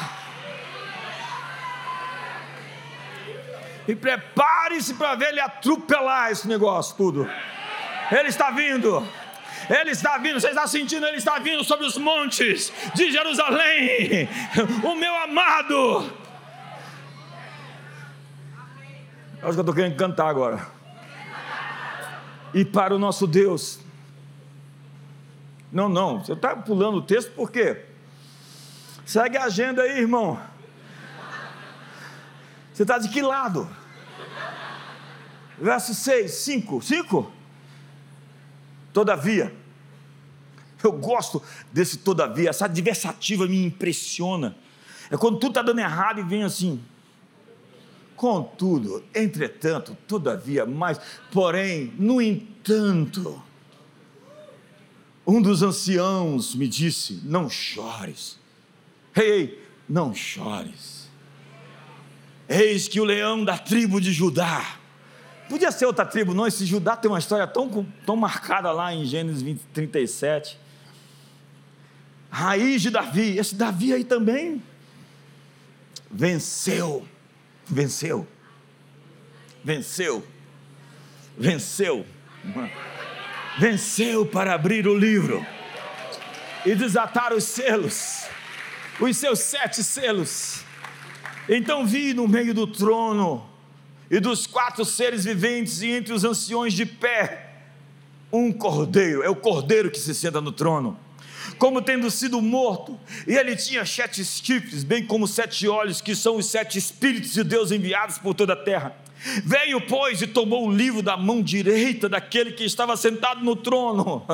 E 3.88 3.94
prepare-se 3.94 4.94
para 4.94 5.14
ver 5.14 5.28
ele 5.30 5.40
atropelar 5.40 6.30
esse 6.30 6.46
negócio 6.46 6.96
tudo. 6.96 7.30
Ele 8.10 8.28
está 8.28 8.50
vindo. 8.50 9.06
Ele 9.70 9.90
está 9.90 10.18
vindo, 10.18 10.40
você 10.40 10.48
está 10.48 10.66
sentindo? 10.66 11.06
Ele 11.06 11.16
está 11.16 11.38
vindo 11.38 11.62
sobre 11.64 11.86
os 11.86 11.96
montes 11.96 12.72
de 12.94 13.12
Jerusalém, 13.12 14.28
o 14.82 14.94
meu 14.96 15.14
amado. 15.14 16.21
Acho 19.42 19.54
que 19.54 19.58
eu 19.58 19.62
estou 19.62 19.74
querendo 19.74 19.96
cantar 19.96 20.28
agora. 20.28 20.64
E 22.54 22.64
para 22.64 22.94
o 22.94 22.98
nosso 22.98 23.26
Deus. 23.26 23.80
Não, 25.72 25.88
não, 25.88 26.24
você 26.24 26.34
está 26.34 26.54
pulando 26.54 26.98
o 26.98 27.02
texto 27.02 27.32
por 27.32 27.50
quê? 27.50 27.84
Segue 29.04 29.36
a 29.36 29.44
agenda 29.44 29.82
aí, 29.82 29.98
irmão. 29.98 30.40
Você 32.72 32.82
está 32.82 32.98
de 32.98 33.08
que 33.08 33.20
lado? 33.20 33.68
Verso 35.58 35.92
6, 35.92 36.30
5, 36.30 36.80
5. 36.80 37.32
Todavia, 38.92 39.52
eu 40.84 40.92
gosto 40.92 41.42
desse 41.72 41.98
todavia, 41.98 42.50
essa 42.50 42.66
adversativa 42.66 43.46
me 43.46 43.64
impressiona. 43.64 44.56
É 45.10 45.16
quando 45.16 45.40
tudo 45.40 45.50
está 45.50 45.62
dando 45.62 45.80
errado 45.80 46.20
e 46.20 46.22
vem 46.22 46.44
assim, 46.44 46.80
Contudo, 48.22 49.02
entretanto, 49.12 49.98
todavia, 50.06 50.64
mais, 50.64 51.00
porém, 51.32 51.92
no 51.98 52.22
entanto, 52.22 53.42
um 55.26 55.42
dos 55.42 55.60
anciãos 55.60 56.54
me 56.54 56.68
disse: 56.68 57.20
Não 57.24 57.50
chores. 57.50 58.38
Ei, 59.16 59.28
ei, 59.28 59.68
não 59.88 60.14
chores. 60.14 61.10
Eis 62.48 62.86
que 62.86 63.00
o 63.00 63.04
leão 63.04 63.44
da 63.44 63.58
tribo 63.58 64.00
de 64.00 64.12
Judá. 64.12 64.76
Podia 65.48 65.72
ser 65.72 65.86
outra 65.86 66.06
tribo, 66.06 66.32
não. 66.32 66.46
Esse 66.46 66.64
Judá 66.64 66.94
tem 66.94 67.10
uma 67.10 67.18
história 67.18 67.48
tão, 67.48 67.84
tão 68.06 68.14
marcada 68.14 68.70
lá 68.70 68.94
em 68.94 69.04
Gênesis 69.04 69.42
20, 69.42 69.60
37. 69.74 70.60
Raiz 72.30 72.80
de 72.82 72.90
Davi, 72.90 73.36
esse 73.36 73.56
Davi 73.56 73.92
aí 73.92 74.04
também 74.04 74.62
venceu 76.08 77.04
venceu. 77.66 78.26
Venceu. 79.64 80.24
Venceu. 81.36 82.06
Venceu 83.58 84.26
para 84.26 84.54
abrir 84.54 84.86
o 84.86 84.96
livro 84.96 85.44
e 86.64 86.74
desatar 86.74 87.32
os 87.32 87.44
selos, 87.44 88.24
os 89.00 89.16
seus 89.16 89.40
sete 89.40 89.82
selos. 89.82 90.64
Então 91.48 91.86
vi 91.86 92.14
no 92.14 92.26
meio 92.28 92.54
do 92.54 92.66
trono 92.66 93.48
e 94.10 94.20
dos 94.20 94.46
quatro 94.46 94.84
seres 94.84 95.24
viventes 95.24 95.82
e 95.82 95.88
entre 95.88 96.12
os 96.12 96.24
anciões 96.24 96.72
de 96.72 96.86
pé 96.86 97.50
um 98.32 98.50
cordeiro, 98.50 99.22
é 99.22 99.28
o 99.28 99.36
cordeiro 99.36 99.90
que 99.90 99.98
se 99.98 100.14
senta 100.14 100.40
no 100.40 100.52
trono 100.52 100.98
como 101.62 101.80
tendo 101.80 102.10
sido 102.10 102.42
morto, 102.42 102.98
e 103.24 103.36
ele 103.36 103.54
tinha 103.54 103.86
sete 103.86 104.24
chifres, 104.24 104.82
bem 104.82 105.06
como 105.06 105.28
sete 105.28 105.68
olhos, 105.68 106.00
que 106.00 106.12
são 106.12 106.34
os 106.38 106.46
sete 106.46 106.76
espíritos 106.76 107.34
de 107.34 107.44
Deus 107.44 107.70
enviados 107.70 108.18
por 108.18 108.34
toda 108.34 108.54
a 108.54 108.56
terra. 108.56 108.96
Veio, 109.44 109.80
pois, 109.80 110.20
e 110.20 110.26
tomou 110.26 110.66
o 110.66 110.72
livro 110.72 111.02
da 111.02 111.16
mão 111.16 111.42
direita 111.42 112.08
daquele 112.08 112.52
que 112.52 112.64
estava 112.64 112.96
sentado 112.96 113.44
no 113.44 113.54
trono. 113.54 114.24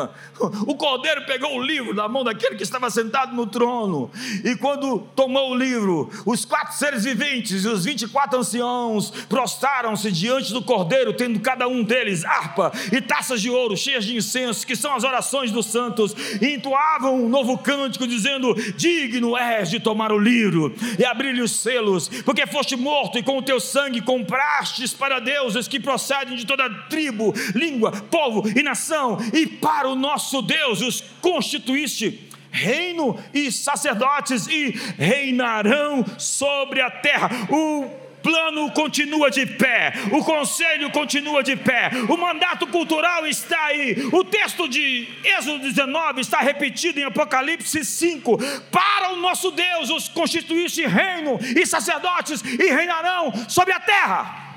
O 0.67 0.75
cordeiro 0.75 1.27
pegou 1.27 1.57
o 1.57 1.63
livro 1.63 1.95
da 1.95 2.09
mão 2.09 2.25
daquele 2.25 2.57
que 2.57 2.63
estava 2.63 2.91
sentado 2.91 3.35
no 3.35 3.47
trono. 3.47 4.11
E 4.45 4.57
quando 4.57 5.01
tomou 5.15 5.51
o 5.51 5.55
livro, 5.55 6.11
os 6.25 6.45
quatro 6.45 6.77
seres 6.77 7.05
viventes 7.05 7.65
e 7.65 7.69
os 7.69 7.85
vinte 7.85 8.03
e 8.03 8.09
quatro 8.09 8.39
anciãos 8.39 9.11
prostraram-se 9.29 10.11
diante 10.11 10.53
do 10.53 10.63
cordeiro, 10.63 11.13
tendo 11.13 11.41
cada 11.41 11.69
um 11.69 11.83
deles 11.83 12.25
harpa 12.25 12.73
e 12.93 13.01
taças 13.01 13.41
de 13.41 13.51
ouro 13.51 13.77
cheias 13.77 14.05
de 14.05 14.17
incenso, 14.17 14.67
que 14.67 14.77
são 14.77 14.95
as 14.95 15.05
orações 15.05 15.51
dos 15.51 15.67
santos, 15.67 16.15
e 16.41 16.55
entoavam 16.55 17.15
um 17.15 17.29
novo 17.29 17.59
cântico, 17.59 18.07
dizendo: 18.07 18.55
Digno 18.77 19.37
és 19.37 19.71
de 19.71 19.81
tomar 19.81 20.13
o 20.13 20.19
livro 20.19 20.75
e 20.99 21.05
abrir-lhe 21.05 21.43
os 21.43 21.53
selos, 21.53 22.09
porque 22.25 22.47
foste 22.47 22.77
morto 22.77 23.19
e 23.19 23.23
com 23.23 23.39
o 23.39 23.43
teu 23.43 23.61
sangue 23.61 24.01
compraste 24.01 24.78
para 24.93 25.21
deuses 25.21 25.69
que 25.69 25.81
procedem 25.81 26.37
de 26.37 26.47
toda 26.47 26.69
tribo, 26.89 27.33
língua, 27.55 27.93
povo 27.93 28.49
e 28.49 28.63
nação, 28.63 29.19
e 29.33 29.47
para 29.47 29.89
o 29.89 29.95
nosso 29.95 30.43
Deus 30.43 30.81
os 30.81 31.01
constituíste 31.21 32.29
reino 32.51 33.19
e 33.33 33.53
sacerdotes 33.53 34.47
e 34.47 34.71
reinarão 34.99 36.05
sobre 36.19 36.81
a 36.81 36.91
terra. 36.91 37.31
O 37.51 38.09
plano 38.23 38.71
continua 38.73 39.31
de 39.31 39.47
pé, 39.47 39.93
o 40.13 40.25
conselho 40.25 40.91
continua 40.91 41.43
de 41.43 41.57
pé, 41.57 41.91
o 42.09 42.17
mandato 42.17 42.67
cultural 42.67 43.27
está 43.27 43.67
aí. 43.67 43.97
O 44.13 44.25
texto 44.25 44.69
de 44.69 45.09
Êxodo 45.25 45.61
19 45.61 46.21
está 46.21 46.39
repetido 46.41 46.99
em 46.99 47.05
Apocalipse 47.05 47.85
5. 47.85 48.39
Para 48.71 49.13
o 49.13 49.17
nosso 49.17 49.51
Deus, 49.51 49.91
os 49.91 50.09
constituíste 50.09 50.87
reino 50.87 51.39
e 51.57 51.67
sacerdotes 51.67 52.43
e 52.43 52.71
reinarão 52.71 53.33
sobre 53.49 53.73
a 53.73 53.81
terra. 53.81 54.48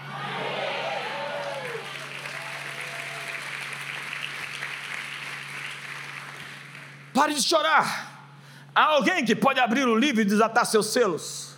Pare 7.14 7.34
de 7.34 7.44
chorar. 7.44 8.10
Há 8.74 8.84
alguém 8.84 9.26
que 9.26 9.36
pode 9.36 9.60
abrir 9.60 9.88
o 9.88 9.96
livro 9.96 10.22
e 10.22 10.26
desatar 10.26 10.66
seus 10.66 10.88
selos. 10.88 11.56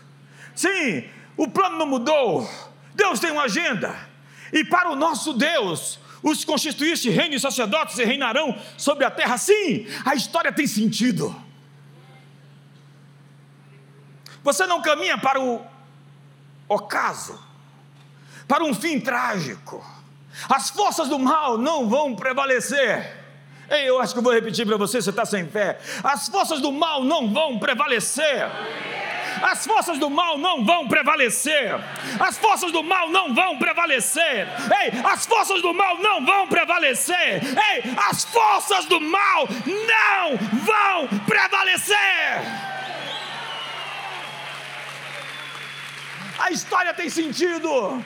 Sim, 0.55 1.07
o 1.37 1.47
plano 1.47 1.77
não 1.77 1.85
mudou. 1.85 2.49
Deus 2.93 3.19
tem 3.19 3.31
uma 3.31 3.43
agenda. 3.43 3.95
E 4.51 4.63
para 4.63 4.91
o 4.91 4.95
nosso 4.95 5.33
Deus, 5.33 5.99
os 6.21 6.43
constituíste 6.43 7.09
reino 7.09 7.35
e 7.35 7.39
sacerdotes 7.39 7.97
e 7.97 8.03
reinarão 8.03 8.57
sobre 8.77 9.05
a 9.05 9.11
terra. 9.11 9.37
Sim, 9.37 9.87
a 10.05 10.15
história 10.15 10.51
tem 10.51 10.67
sentido. 10.67 11.35
Você 14.43 14.65
não 14.67 14.81
caminha 14.81 15.17
para 15.17 15.39
o 15.39 15.65
ocaso, 16.67 17.41
para 18.47 18.63
um 18.63 18.73
fim 18.73 18.99
trágico. 18.99 19.83
As 20.49 20.69
forças 20.69 21.07
do 21.09 21.19
mal 21.19 21.57
não 21.57 21.87
vão 21.87 22.15
prevalecer. 22.15 23.23
Ei, 23.69 23.89
eu 23.89 23.99
acho 23.99 24.13
que 24.13 24.21
vou 24.21 24.33
repetir 24.33 24.65
para 24.65 24.77
você, 24.77 25.01
você 25.01 25.09
está 25.09 25.25
sem 25.25 25.47
fé. 25.47 25.79
As 26.03 26.27
forças 26.27 26.61
do 26.61 26.71
mal 26.71 27.03
não 27.03 27.31
vão 27.33 27.57
prevalecer. 27.59 28.47
As 29.41 29.65
forças 29.65 29.99
do 29.99 30.09
mal 30.09 30.37
não 30.37 30.63
vão 30.63 30.87
prevalecer. 30.87 31.75
As 32.19 32.37
forças 32.37 32.71
do 32.71 32.83
mal 32.83 33.09
não 33.09 33.33
vão 33.33 33.57
prevalecer. 33.57 34.47
Ei, 34.81 35.01
as 35.03 35.25
forças 35.25 35.61
do 35.61 35.73
mal 35.73 35.97
não 35.97 36.25
vão 36.25 36.47
prevalecer. 36.47 37.41
Ei, 37.43 37.93
as 38.09 38.23
forças 38.23 38.85
do 38.85 39.01
mal 39.01 39.47
não 39.49 40.37
vão 40.37 41.19
prevalecer. 41.25 42.41
A 46.39 46.51
história 46.51 46.93
tem 46.93 47.09
sentido. 47.09 48.03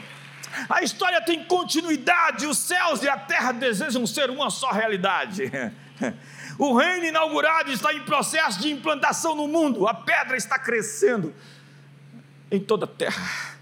A 0.69 0.81
história 0.81 1.21
tem 1.21 1.43
continuidade, 1.43 2.45
os 2.45 2.57
céus 2.57 3.03
e 3.03 3.09
a 3.09 3.17
terra 3.17 3.51
desejam 3.51 4.05
ser 4.07 4.29
uma 4.29 4.49
só 4.49 4.71
realidade. 4.71 5.51
O 6.59 6.75
reino 6.75 7.05
inaugurado 7.05 7.71
está 7.71 7.93
em 7.93 8.01
processo 8.01 8.59
de 8.59 8.71
implantação 8.71 9.35
no 9.35 9.47
mundo, 9.47 9.87
a 9.87 9.93
pedra 9.93 10.35
está 10.35 10.57
crescendo 10.57 11.31
em 12.49 12.59
toda 12.59 12.85
a 12.85 12.87
terra. 12.87 13.57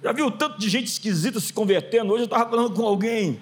Já 0.00 0.12
viu 0.12 0.30
tanto 0.30 0.60
de 0.60 0.68
gente 0.68 0.86
esquisita 0.86 1.40
se 1.40 1.52
convertendo? 1.52 2.12
Hoje 2.12 2.22
eu 2.22 2.26
estava 2.26 2.48
falando 2.48 2.72
com 2.72 2.86
alguém, 2.86 3.40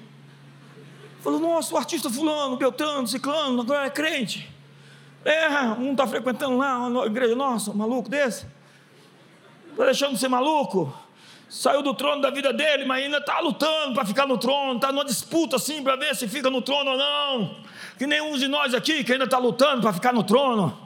falou: 1.22 1.38
Nossa, 1.38 1.74
o 1.74 1.76
artista 1.76 2.08
Fulano, 2.08 2.56
Beltrano, 2.56 3.06
Ciclano, 3.06 3.60
agora 3.60 3.86
é 3.86 3.90
crente. 3.90 4.50
É, 5.22 5.48
um 5.78 5.92
está 5.92 6.06
frequentando 6.06 6.56
lá 6.56 6.86
uma 6.86 7.04
igreja, 7.04 7.34
nossa, 7.34 7.70
um 7.70 7.74
maluco 7.74 8.08
desse, 8.08 8.46
está 9.72 9.84
deixando 9.84 10.14
de 10.14 10.20
ser 10.20 10.28
maluco 10.28 10.94
saiu 11.54 11.82
do 11.82 11.94
trono 11.94 12.20
da 12.20 12.30
vida 12.30 12.52
dele, 12.52 12.84
mas 12.84 13.04
ainda 13.04 13.18
está 13.18 13.38
lutando 13.38 13.94
para 13.94 14.04
ficar 14.04 14.26
no 14.26 14.36
trono, 14.36 14.74
está 14.74 14.90
numa 14.90 15.04
disputa 15.04 15.54
assim 15.54 15.84
para 15.84 15.94
ver 15.94 16.16
se 16.16 16.26
fica 16.26 16.50
no 16.50 16.60
trono 16.60 16.90
ou 16.90 16.98
não. 16.98 17.64
Que 17.96 18.08
nenhum 18.08 18.36
de 18.36 18.48
nós 18.48 18.74
aqui 18.74 19.04
que 19.04 19.12
ainda 19.12 19.24
está 19.24 19.38
lutando 19.38 19.80
para 19.80 19.92
ficar 19.92 20.12
no 20.12 20.24
trono, 20.24 20.76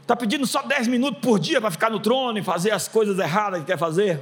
está 0.00 0.16
pedindo 0.16 0.44
só 0.44 0.60
10 0.62 0.88
minutos 0.88 1.20
por 1.20 1.38
dia 1.38 1.60
para 1.60 1.70
ficar 1.70 1.88
no 1.88 2.00
trono 2.00 2.36
e 2.36 2.42
fazer 2.42 2.72
as 2.72 2.88
coisas 2.88 3.16
erradas 3.16 3.60
que 3.60 3.66
quer 3.66 3.78
fazer. 3.78 4.20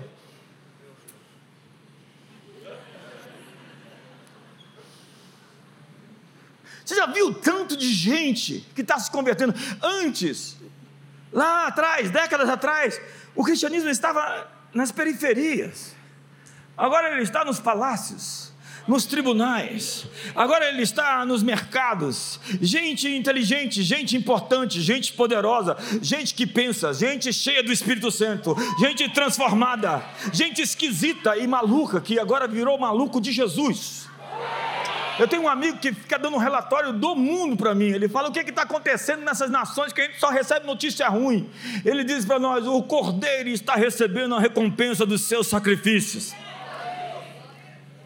Você 6.85 6.95
já 6.95 7.07
viu 7.07 7.33
tanto 7.33 7.75
de 7.75 7.91
gente 7.91 8.67
que 8.75 8.83
está 8.83 8.99
se 8.99 9.11
convertendo? 9.11 9.55
Antes, 9.81 10.59
lá 11.33 11.69
atrás, 11.69 12.11
décadas 12.11 12.51
atrás, 12.51 13.01
o 13.35 13.43
cristianismo 13.43 13.89
estava 13.89 14.60
nas 14.73 14.93
periferias. 14.93 15.95
Agora 16.77 17.13
ele 17.13 17.23
está 17.23 17.45
nos 17.45 17.61
palácios, 17.61 18.53
nos 18.89 19.05
tribunais. 19.05 20.07
Agora 20.35 20.67
ele 20.69 20.83
está 20.83 21.25
nos 21.27 21.43
mercados. 21.43 22.41
Gente 22.61 23.09
inteligente, 23.09 23.83
gente 23.83 24.17
importante, 24.17 24.81
gente 24.81 25.13
poderosa, 25.13 25.77
gente 26.01 26.35
que 26.35 26.47
pensa, 26.47 26.95
gente 26.95 27.33
cheia 27.33 27.63
do 27.63 27.73
Espírito 27.73 28.11
Santo, 28.11 28.57
gente 28.79 29.09
transformada, 29.11 30.03
gente 30.33 30.63
esquisita 30.63 31.37
e 31.37 31.47
maluca 31.47 32.01
que 32.01 32.19
agora 32.19 32.49
virou 32.49 32.79
maluco 32.79 33.21
de 33.21 33.31
Jesus. 33.31 34.09
Eu 35.21 35.29
tenho 35.29 35.43
um 35.43 35.49
amigo 35.49 35.77
que 35.77 35.93
fica 35.93 36.19
dando 36.19 36.37
um 36.37 36.39
relatório 36.39 36.95
do 36.95 37.15
mundo 37.15 37.55
para 37.55 37.75
mim. 37.75 37.89
Ele 37.89 38.09
fala 38.09 38.31
o 38.31 38.33
que 38.33 38.41
está 38.41 38.63
acontecendo 38.63 39.23
nessas 39.23 39.51
nações 39.51 39.93
que 39.93 40.01
a 40.01 40.05
gente 40.05 40.19
só 40.19 40.31
recebe 40.31 40.65
notícia 40.67 41.07
ruim. 41.11 41.51
Ele 41.85 42.03
diz 42.03 42.25
para 42.25 42.39
nós: 42.39 42.67
o 42.67 42.83
cordeiro 42.83 43.51
está 43.51 43.75
recebendo 43.75 44.35
a 44.35 44.41
recompensa 44.41 45.05
dos 45.05 45.21
seus 45.21 45.47
sacrifícios. 45.47 46.35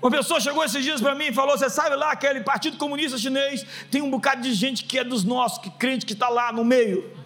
Uma 0.03 0.11
pessoa 0.11 0.41
chegou 0.41 0.65
esses 0.65 0.83
dias 0.83 1.01
para 1.01 1.15
mim 1.15 1.27
e 1.27 1.33
falou: 1.33 1.57
Você 1.57 1.71
sabe 1.71 1.95
lá, 1.95 2.11
aquele 2.11 2.41
Partido 2.41 2.79
Comunista 2.79 3.17
Chinês 3.17 3.65
tem 3.93 4.03
um 4.03 4.11
bocado 4.11 4.43
de 4.43 4.53
gente 4.53 4.83
que 4.83 4.99
é 4.99 5.05
dos 5.05 5.23
nossos, 5.23 5.59
que 5.59 5.71
crente 5.71 6.05
que 6.05 6.15
está 6.15 6.29
lá 6.29 6.53
no 6.53 6.65
meio 6.65 7.24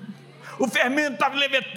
o 0.59 0.69
fermento 0.69 1.15
está 1.15 1.29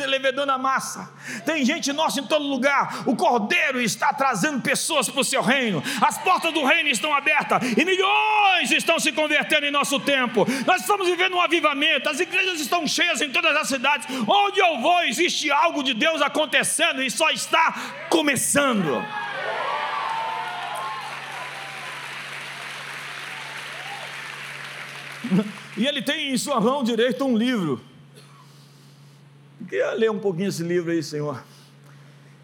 levedando 0.05 0.51
a 0.51 0.57
massa. 0.57 1.11
Tem 1.45 1.63
gente 1.63 1.93
nossa 1.93 2.19
em 2.19 2.23
todo 2.25 2.45
lugar. 2.45 3.03
O 3.05 3.15
Cordeiro 3.15 3.79
está 3.81 4.13
trazendo 4.13 4.61
pessoas 4.61 5.09
para 5.09 5.21
o 5.21 5.23
seu 5.23 5.41
reino. 5.41 5.83
As 6.01 6.17
portas 6.17 6.53
do 6.53 6.65
reino 6.65 6.89
estão 6.89 7.13
abertas 7.13 7.61
e 7.77 7.85
milhões 7.85 8.71
estão 8.71 8.99
se 8.99 9.11
convertendo 9.11 9.65
em 9.65 9.71
nosso 9.71 9.99
tempo. 9.99 10.45
Nós 10.65 10.81
estamos 10.81 11.07
vivendo 11.07 11.35
um 11.35 11.41
avivamento. 11.41 12.09
As 12.09 12.19
igrejas 12.19 12.59
estão 12.59 12.87
cheias 12.87 13.21
em 13.21 13.31
todas 13.31 13.55
as 13.55 13.67
cidades. 13.67 14.07
Onde 14.27 14.59
eu 14.59 14.79
vou, 14.79 15.03
existe 15.03 15.51
algo 15.51 15.83
de 15.83 15.93
Deus 15.93 16.21
acontecendo 16.21 17.03
e 17.03 17.11
só 17.11 17.29
está 17.29 17.73
começando. 18.09 19.03
E 25.77 25.87
ele 25.87 26.01
tem 26.01 26.33
em 26.33 26.37
sua 26.37 26.59
mão 26.59 26.83
direita 26.83 27.23
um 27.23 27.37
livro 27.37 27.81
Queria 29.71 29.93
ler 29.93 30.11
um 30.11 30.19
pouquinho 30.19 30.49
esse 30.49 30.61
livro 30.63 30.91
aí, 30.91 31.01
Senhor. 31.01 31.41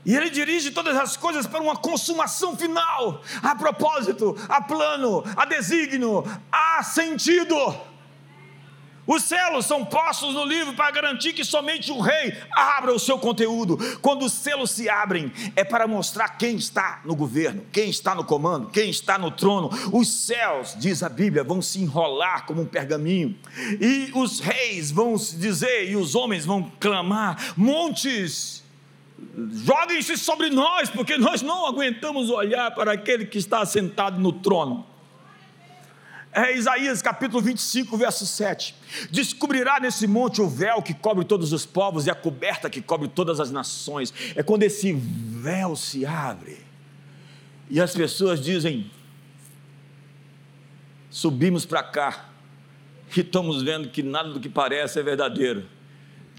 E 0.05 0.15
ele 0.15 0.29
dirige 0.29 0.71
todas 0.71 0.95
as 0.95 1.17
coisas 1.17 1.45
para 1.45 1.61
uma 1.61 1.75
consumação 1.75 2.55
final, 2.55 3.21
a 3.43 3.53
propósito, 3.53 4.33
a 4.47 4.61
plano, 4.61 5.25
a 5.35 5.43
desígnio, 5.43 6.23
a 6.49 6.81
sentido. 6.83 7.53
Os 9.07 9.23
selos 9.23 9.65
são 9.65 9.85
postos 9.85 10.33
no 10.33 10.43
livro 10.43 10.73
para 10.73 10.91
garantir 10.91 11.31
que 11.31 11.45
somente 11.45 11.89
o 11.93 12.01
rei 12.01 12.37
abra 12.51 12.93
o 12.93 12.99
seu 12.99 13.17
conteúdo. 13.17 13.77
Quando 14.01 14.25
os 14.25 14.33
selos 14.33 14.71
se 14.71 14.89
abrem, 14.89 15.31
é 15.55 15.63
para 15.63 15.87
mostrar 15.87 16.37
quem 16.37 16.57
está 16.57 17.01
no 17.05 17.15
governo, 17.15 17.65
quem 17.71 17.89
está 17.89 18.13
no 18.13 18.25
comando, 18.25 18.69
quem 18.69 18.89
está 18.89 19.17
no 19.17 19.31
trono. 19.31 19.69
Os 19.93 20.09
céus, 20.09 20.75
diz 20.77 21.01
a 21.01 21.07
Bíblia, 21.07 21.41
vão 21.41 21.61
se 21.61 21.79
enrolar 21.79 22.45
como 22.45 22.63
um 22.63 22.65
pergaminho, 22.65 23.33
e 23.79 24.11
os 24.13 24.41
reis 24.41 24.91
vão 24.91 25.15
dizer, 25.15 25.89
e 25.89 25.95
os 25.95 26.13
homens 26.13 26.45
vão 26.45 26.69
clamar: 26.77 27.53
montes, 27.55 28.61
joguem-se 29.63 30.17
sobre 30.17 30.49
nós, 30.49 30.89
porque 30.89 31.17
nós 31.17 31.41
não 31.41 31.65
aguentamos 31.65 32.29
olhar 32.29 32.71
para 32.75 32.91
aquele 32.91 33.25
que 33.25 33.37
está 33.37 33.65
sentado 33.65 34.19
no 34.19 34.33
trono 34.33 34.96
é 36.45 36.55
Isaías 36.55 37.01
capítulo 37.01 37.41
25, 37.41 37.97
verso 37.97 38.25
7. 38.25 38.75
Descobrirá 39.09 39.79
nesse 39.79 40.05
monte 40.05 40.41
o 40.41 40.47
véu 40.47 40.81
que 40.81 40.93
cobre 40.93 41.25
todos 41.25 41.51
os 41.51 41.65
povos 41.65 42.05
e 42.05 42.11
a 42.11 42.15
coberta 42.15 42.69
que 42.69 42.81
cobre 42.81 43.07
todas 43.07 43.39
as 43.39 43.51
nações. 43.51 44.13
É 44.35 44.43
quando 44.43 44.63
esse 44.63 44.93
véu 44.93 45.75
se 45.75 46.05
abre 46.05 46.59
E 47.69 47.81
as 47.81 47.93
pessoas 47.93 48.39
dizem: 48.39 48.91
subimos 51.09 51.65
para 51.65 51.81
cá 51.81 52.29
e 53.15 53.21
estamos 53.21 53.63
vendo 53.63 53.89
que 53.89 54.03
nada 54.03 54.29
do 54.29 54.39
que 54.39 54.49
parece 54.49 54.99
é 54.99 55.03
verdadeiro. 55.03 55.65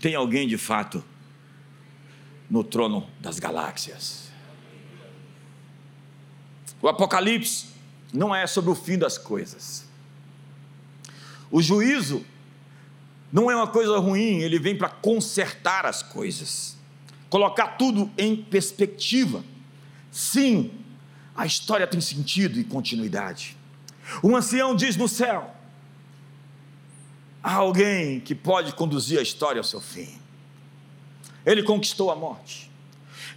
Tem 0.01 0.15
alguém 0.15 0.47
de 0.47 0.57
fato 0.57 1.05
no 2.49 2.63
trono 2.63 3.09
das 3.19 3.39
galáxias. 3.39 4.31
O 6.81 6.87
Apocalipse 6.87 7.67
não 8.13 8.35
é 8.35 8.47
sobre 8.47 8.71
o 8.71 8.75
fim 8.75 8.97
das 8.97 9.19
coisas. 9.19 9.88
O 11.51 11.63
juízo 11.63 12.25
não 13.33 13.51
é 13.51 13.57
uma 13.57 13.67
coisa 13.67 13.99
ruim, 13.99 14.39
ele 14.39 14.59
vem 14.59 14.77
para 14.77 14.89
consertar 14.89 15.85
as 15.87 16.03
coisas, 16.03 16.77
colocar 17.29 17.77
tudo 17.79 18.11
em 18.17 18.37
perspectiva. 18.37 19.45
Sim, 20.11 20.71
a 21.37 21.47
história 21.47 21.87
tem 21.87 22.01
sentido 22.01 22.59
e 22.59 22.65
continuidade. 22.65 23.57
O 24.23 24.35
ancião 24.35 24.75
diz 24.75 24.97
no 24.97 25.07
céu: 25.07 25.55
há 27.43 27.55
alguém 27.55 28.21
que 28.21 28.35
pode 28.35 28.73
conduzir 28.73 29.19
a 29.19 29.23
história 29.23 29.61
ao 29.61 29.65
seu 29.65 29.81
fim. 29.81 30.19
Ele 31.45 31.63
conquistou 31.63 32.11
a 32.11 32.17
morte, 32.17 32.71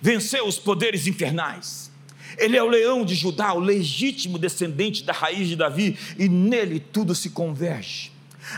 venceu 0.01 0.47
os 0.47 0.57
poderes 0.57 1.05
infernais. 1.05 1.90
Ele 2.37 2.57
é 2.57 2.63
o 2.63 2.67
leão 2.67 3.05
de 3.05 3.15
Judá, 3.15 3.53
o 3.53 3.59
legítimo 3.59 4.37
descendente 4.37 5.03
da 5.03 5.13
raiz 5.13 5.47
de 5.47 5.55
Davi, 5.55 5.97
e 6.17 6.27
nele 6.29 6.79
tudo 6.79 7.13
se 7.15 7.29
converge. 7.29 8.11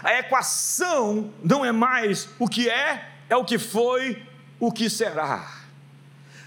A 0.04 0.18
equação 0.20 1.32
não 1.44 1.64
é 1.64 1.72
mais 1.72 2.30
o 2.40 2.48
que 2.48 2.70
é, 2.70 3.10
é 3.30 3.36
o 3.36 3.46
que 3.46 3.58
foi, 3.58 4.22
o 4.60 4.72
que 4.72 4.90
será. 4.90 5.64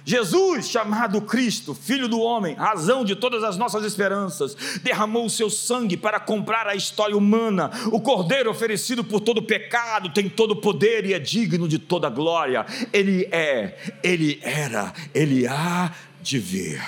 Jesus, 0.07 0.69
chamado 0.69 1.21
Cristo, 1.21 1.75
Filho 1.75 2.07
do 2.07 2.21
Homem, 2.21 2.55
razão 2.55 3.05
de 3.05 3.17
todas 3.17 3.43
as 3.43 3.57
nossas 3.57 3.85
esperanças, 3.85 4.55
derramou 4.81 5.27
o 5.27 5.31
seu 5.31 5.51
sangue 5.51 5.97
para 5.97 6.21
comprar 6.21 6.69
a 6.69 6.77
história 6.77 7.17
humana. 7.17 7.73
O 7.91 8.01
Cordeiro 8.01 8.49
oferecido 8.49 9.03
por 9.03 9.19
todo 9.19 9.43
pecado 9.43 10.11
tem 10.11 10.29
todo 10.29 10.53
o 10.53 10.61
poder 10.61 11.05
e 11.05 11.13
é 11.13 11.19
digno 11.19 11.67
de 11.67 11.81
toda 11.81 12.09
glória. 12.09 12.65
Ele 12.93 13.29
é, 13.33 13.77
ele 14.01 14.39
era, 14.45 14.93
ele 15.13 15.45
há 15.45 15.93
de 16.23 16.39
vir. 16.39 16.81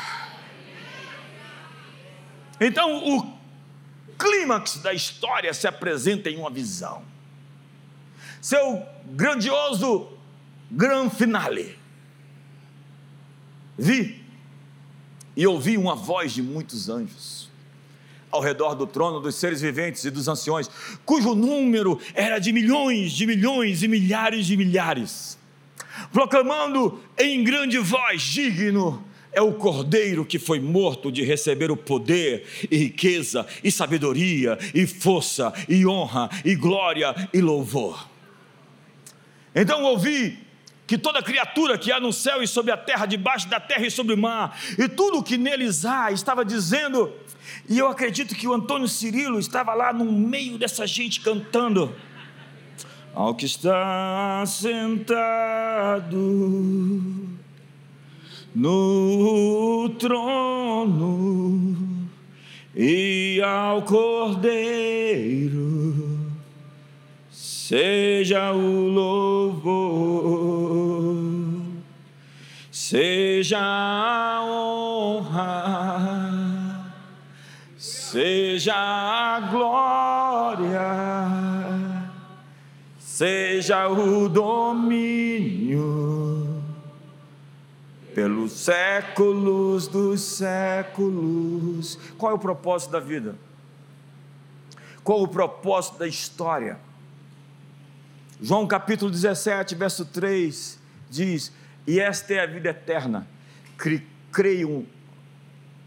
Então, 2.60 3.16
o 3.16 3.38
clímax 4.18 4.78
da 4.78 4.92
história 4.92 5.52
se 5.54 5.66
apresenta 5.66 6.28
em 6.28 6.36
uma 6.36 6.50
visão. 6.50 7.02
Seu 8.40 8.82
grandioso 9.06 10.08
gran 10.70 11.08
finale 11.08 11.78
Vi 13.78 14.20
e 15.36 15.46
ouvi 15.46 15.78
uma 15.78 15.94
voz 15.94 16.32
de 16.32 16.42
muitos 16.42 16.88
anjos 16.88 17.48
ao 18.30 18.40
redor 18.40 18.74
do 18.74 18.86
trono 18.86 19.20
dos 19.20 19.36
seres 19.36 19.60
viventes 19.60 20.04
e 20.04 20.10
dos 20.10 20.28
anciões, 20.28 20.68
cujo 21.04 21.34
número 21.34 21.98
era 22.12 22.38
de 22.38 22.52
milhões, 22.52 23.12
de 23.12 23.24
milhões 23.24 23.82
e 23.82 23.88
milhares 23.88 24.46
de 24.46 24.56
milhares, 24.56 25.38
proclamando 26.12 27.00
em 27.16 27.42
grande 27.44 27.78
voz: 27.78 28.20
digno 28.20 29.02
é 29.32 29.40
o 29.40 29.54
cordeiro 29.54 30.24
que 30.24 30.38
foi 30.38 30.60
morto 30.60 31.12
de 31.12 31.22
receber 31.22 31.70
o 31.70 31.76
poder 31.76 32.46
e 32.70 32.76
riqueza 32.76 33.46
e 33.62 33.70
sabedoria 33.70 34.58
e 34.74 34.86
força 34.86 35.52
e 35.68 35.86
honra 35.86 36.28
e 36.44 36.54
glória 36.54 37.14
e 37.32 37.40
louvor. 37.40 38.08
Então 39.54 39.84
ouvi 39.84 40.38
que 40.86 40.96
toda 40.96 41.22
criatura 41.22 41.76
que 41.76 41.92
há 41.92 42.00
no 42.00 42.12
céu 42.12 42.42
e 42.42 42.46
sobre 42.46 42.72
a 42.72 42.76
terra, 42.76 43.04
debaixo 43.04 43.48
da 43.48 43.60
terra 43.60 43.86
e 43.86 43.90
sobre 43.90 44.14
o 44.14 44.18
mar, 44.18 44.58
e 44.78 44.88
tudo 44.88 45.18
o 45.18 45.22
que 45.22 45.36
neles 45.36 45.84
há, 45.84 46.10
estava 46.10 46.42
dizendo, 46.44 47.12
e 47.68 47.78
eu 47.78 47.88
acredito 47.88 48.34
que 48.34 48.48
o 48.48 48.54
Antônio 48.54 48.88
Cirilo 48.88 49.38
estava 49.38 49.74
lá 49.74 49.92
no 49.92 50.10
meio 50.10 50.56
dessa 50.56 50.86
gente 50.86 51.20
cantando. 51.20 51.94
Ao 53.14 53.34
que 53.34 53.44
está 53.44 54.42
sentado 54.46 56.16
no 58.58 59.88
trono 60.00 62.08
e 62.74 63.40
ao 63.40 63.82
Cordeiro 63.82 65.78
seja 67.30 68.52
o 68.52 68.88
louvor, 68.88 70.34
seja 72.72 73.60
a 73.60 74.44
honra, 74.44 76.00
seja 77.76 78.74
a 78.74 79.38
glória, 79.52 80.80
seja 82.98 83.88
o 83.88 84.28
domínio 84.28 85.67
pelos 88.18 88.50
séculos 88.50 89.86
dos 89.86 90.20
séculos. 90.20 91.96
Qual 92.18 92.32
é 92.32 92.34
o 92.34 92.38
propósito 92.38 92.90
da 92.90 92.98
vida? 92.98 93.36
Qual 95.04 95.22
o 95.22 95.28
propósito 95.28 96.00
da 96.00 96.08
história? 96.08 96.80
João 98.42 98.66
capítulo 98.66 99.08
17, 99.08 99.76
verso 99.76 100.04
3 100.04 100.80
diz: 101.08 101.52
E 101.86 102.00
esta 102.00 102.34
é 102.34 102.40
a 102.40 102.46
vida 102.46 102.70
eterna, 102.70 103.24
creiam 104.32 104.84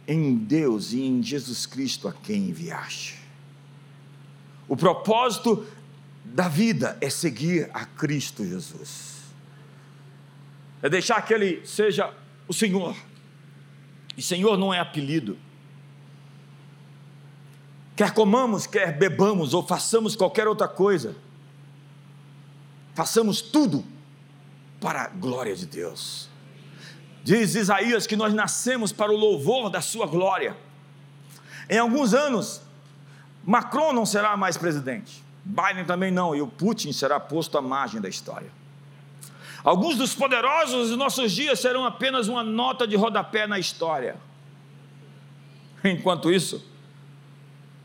em 0.07 0.33
Deus 0.33 0.93
e 0.93 1.01
em 1.01 1.21
Jesus 1.21 1.65
Cristo 1.65 2.07
a 2.07 2.13
quem 2.13 2.47
enviaste. 2.47 3.19
O 4.69 4.77
propósito 4.77 5.67
da 6.23 6.47
vida 6.47 6.97
é 7.01 7.09
seguir 7.09 7.69
a 7.73 7.83
Cristo 7.83 8.45
Jesus, 8.45 9.17
é 10.81 10.87
deixar 10.87 11.21
que 11.23 11.33
Ele 11.33 11.61
seja 11.65 12.20
o 12.51 12.53
Senhor, 12.53 12.93
e 14.17 14.21
Senhor 14.21 14.57
não 14.57 14.73
é 14.73 14.79
apelido. 14.79 15.37
Quer 17.95 18.13
comamos, 18.13 18.67
quer 18.67 18.91
bebamos 18.97 19.53
ou 19.53 19.65
façamos 19.65 20.17
qualquer 20.17 20.49
outra 20.49 20.67
coisa, 20.67 21.15
façamos 22.93 23.41
tudo 23.41 23.85
para 24.81 25.03
a 25.03 25.07
glória 25.07 25.55
de 25.55 25.65
Deus. 25.65 26.27
Diz 27.23 27.55
Isaías 27.55 28.05
que 28.05 28.17
nós 28.17 28.33
nascemos 28.33 28.91
para 28.91 29.13
o 29.13 29.15
louvor 29.15 29.69
da 29.69 29.79
sua 29.79 30.05
glória. 30.05 30.57
Em 31.69 31.77
alguns 31.77 32.13
anos, 32.13 32.61
Macron 33.45 33.93
não 33.93 34.05
será 34.05 34.35
mais 34.35 34.57
presidente, 34.57 35.23
Biden 35.45 35.85
também 35.85 36.11
não, 36.11 36.35
e 36.35 36.41
o 36.41 36.47
Putin 36.47 36.91
será 36.91 37.17
posto 37.17 37.57
à 37.57 37.61
margem 37.61 38.01
da 38.01 38.09
história. 38.09 38.51
Alguns 39.63 39.97
dos 39.97 40.15
poderosos 40.15 40.89
dos 40.89 40.97
nossos 40.97 41.31
dias 41.31 41.59
serão 41.59 41.85
apenas 41.85 42.27
uma 42.27 42.43
nota 42.43 42.87
de 42.87 42.95
rodapé 42.95 43.45
na 43.45 43.59
história. 43.59 44.15
Enquanto 45.83 46.31
isso, 46.31 46.65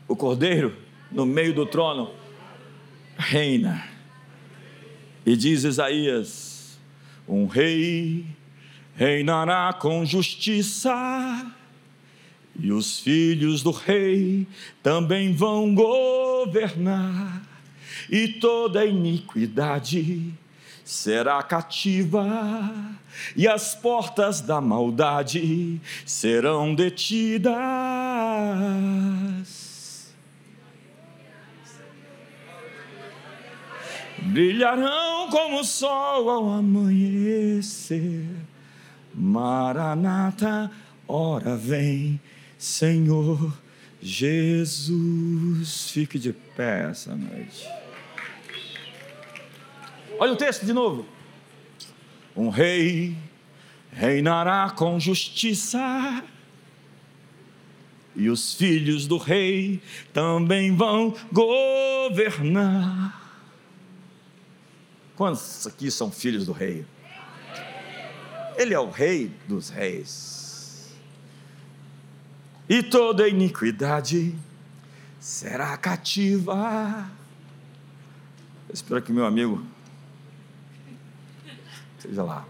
o 0.07 0.15
Cordeiro, 0.15 0.75
no 1.11 1.25
meio 1.25 1.53
do 1.53 1.65
trono, 1.65 2.11
reina 3.17 3.97
e 5.27 5.35
diz 5.35 5.65
Isaías: 5.65 6.79
Um 7.27 7.47
rei 7.47 8.25
reinará 8.95 9.73
com 9.73 10.05
justiça, 10.05 11.51
e 12.57 12.71
os 12.71 13.01
filhos 13.01 13.61
do 13.61 13.71
rei 13.71 14.47
também 14.81 15.33
vão 15.33 15.75
governar, 15.75 17.43
e 18.09 18.29
toda 18.29 18.85
iniquidade 18.85 20.33
será 20.87 21.43
cativa, 21.43 22.25
e 23.35 23.47
as 23.47 23.75
portas 23.75 24.39
da 24.41 24.61
maldade 24.61 25.81
serão 26.05 26.73
detidas 26.73 27.47
brilharão 34.27 35.29
como 35.29 35.61
o 35.61 35.63
sol 35.63 36.29
ao 36.29 36.49
amanhecer. 36.53 38.25
Maranata, 39.13 40.69
ora 41.07 41.55
vem, 41.55 42.19
Senhor 42.57 43.51
Jesus. 44.01 45.89
Fique 45.89 46.19
de 46.19 46.33
pé 46.33 46.89
essa 46.91 47.15
noite. 47.15 47.67
Olha 50.19 50.33
o 50.33 50.35
texto 50.35 50.65
de 50.65 50.73
novo. 50.73 51.05
Um 52.35 52.49
rei 52.49 53.17
reinará 53.91 54.69
com 54.69 54.99
justiça, 54.99 56.23
e 58.15 58.29
os 58.29 58.53
filhos 58.53 59.07
do 59.07 59.17
rei 59.17 59.81
também 60.11 60.75
vão 60.75 61.15
governar 61.31 63.27
Quantos 65.17 65.65
aqui 65.65 65.89
são 65.89 66.11
filhos 66.11 66.45
do 66.45 66.51
rei? 66.51 66.85
Ele 68.55 68.71
é 68.71 68.79
o 68.79 68.91
rei 68.91 69.31
dos 69.47 69.69
reis. 69.69 70.95
e 72.69 72.83
toda 72.83 73.27
iniquidade 73.27 74.35
será 75.19 75.75
cativa. 75.77 77.09
Eu 78.69 78.73
espero 78.73 79.01
que 79.01 79.11
meu 79.11 79.25
amigo 79.25 79.65
seja 81.97 82.23
lá. 82.23 82.45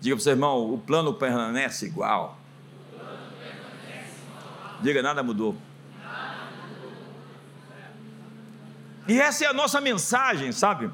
Diga 0.00 0.16
para 0.16 0.20
o 0.20 0.22
seu 0.22 0.32
irmão: 0.32 0.72
o 0.72 0.78
plano 0.78 1.14
permanece 1.14 1.86
igual. 1.86 2.38
Diga, 4.82 5.02
nada 5.02 5.22
mudou. 5.22 5.56
E 9.06 9.20
essa 9.20 9.44
é 9.44 9.48
a 9.48 9.52
nossa 9.52 9.80
mensagem, 9.80 10.50
sabe? 10.52 10.90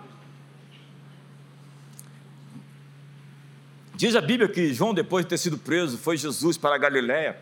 Diz 3.94 4.16
a 4.16 4.20
Bíblia 4.20 4.48
que 4.48 4.72
João, 4.72 4.94
depois 4.94 5.24
de 5.24 5.28
ter 5.30 5.38
sido 5.38 5.58
preso, 5.58 5.98
foi 5.98 6.16
Jesus 6.16 6.56
para 6.56 6.74
a 6.74 6.78
Galiléia, 6.78 7.38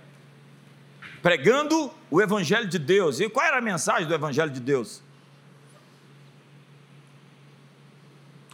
pregando 1.22 1.90
o 2.10 2.20
Evangelho 2.20 2.66
de 2.66 2.78
Deus. 2.78 3.20
E 3.20 3.28
qual 3.28 3.46
era 3.46 3.58
a 3.58 3.60
mensagem 3.60 4.08
do 4.08 4.14
Evangelho 4.14 4.50
de 4.50 4.60
Deus? 4.60 5.02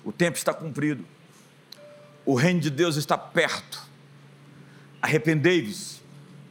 O 0.05 0.13
tempo 0.13 0.37
está 0.37 0.53
cumprido, 0.53 1.05
o 2.27 2.35
reino 2.35 2.61
de 2.61 2.71
Deus 2.71 2.97
está 2.97 3.17
perto. 3.17 3.83
Arrependei-vos 5.01 6.01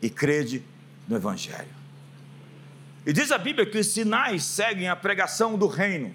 e 0.02 0.10
crede 0.10 0.64
no 1.08 1.16
Evangelho. 1.16 1.74
E 3.06 3.14
diz 3.14 3.32
a 3.32 3.38
Bíblia 3.38 3.66
que 3.66 3.78
os 3.78 3.88
sinais 3.88 4.44
seguem 4.44 4.88
a 4.88 4.96
pregação 4.96 5.58
do 5.58 5.68
reino. 5.68 6.14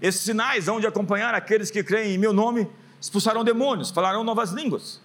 Esses 0.00 0.20
sinais 0.20 0.68
hão 0.68 0.80
de 0.80 0.86
acompanhar 0.86 1.34
aqueles 1.34 1.70
que 1.70 1.82
creem 1.82 2.14
em 2.14 2.18
meu 2.18 2.32
nome 2.32 2.68
expulsarão 3.00 3.42
demônios, 3.42 3.90
falarão 3.90 4.22
novas 4.22 4.52
línguas, 4.52 5.00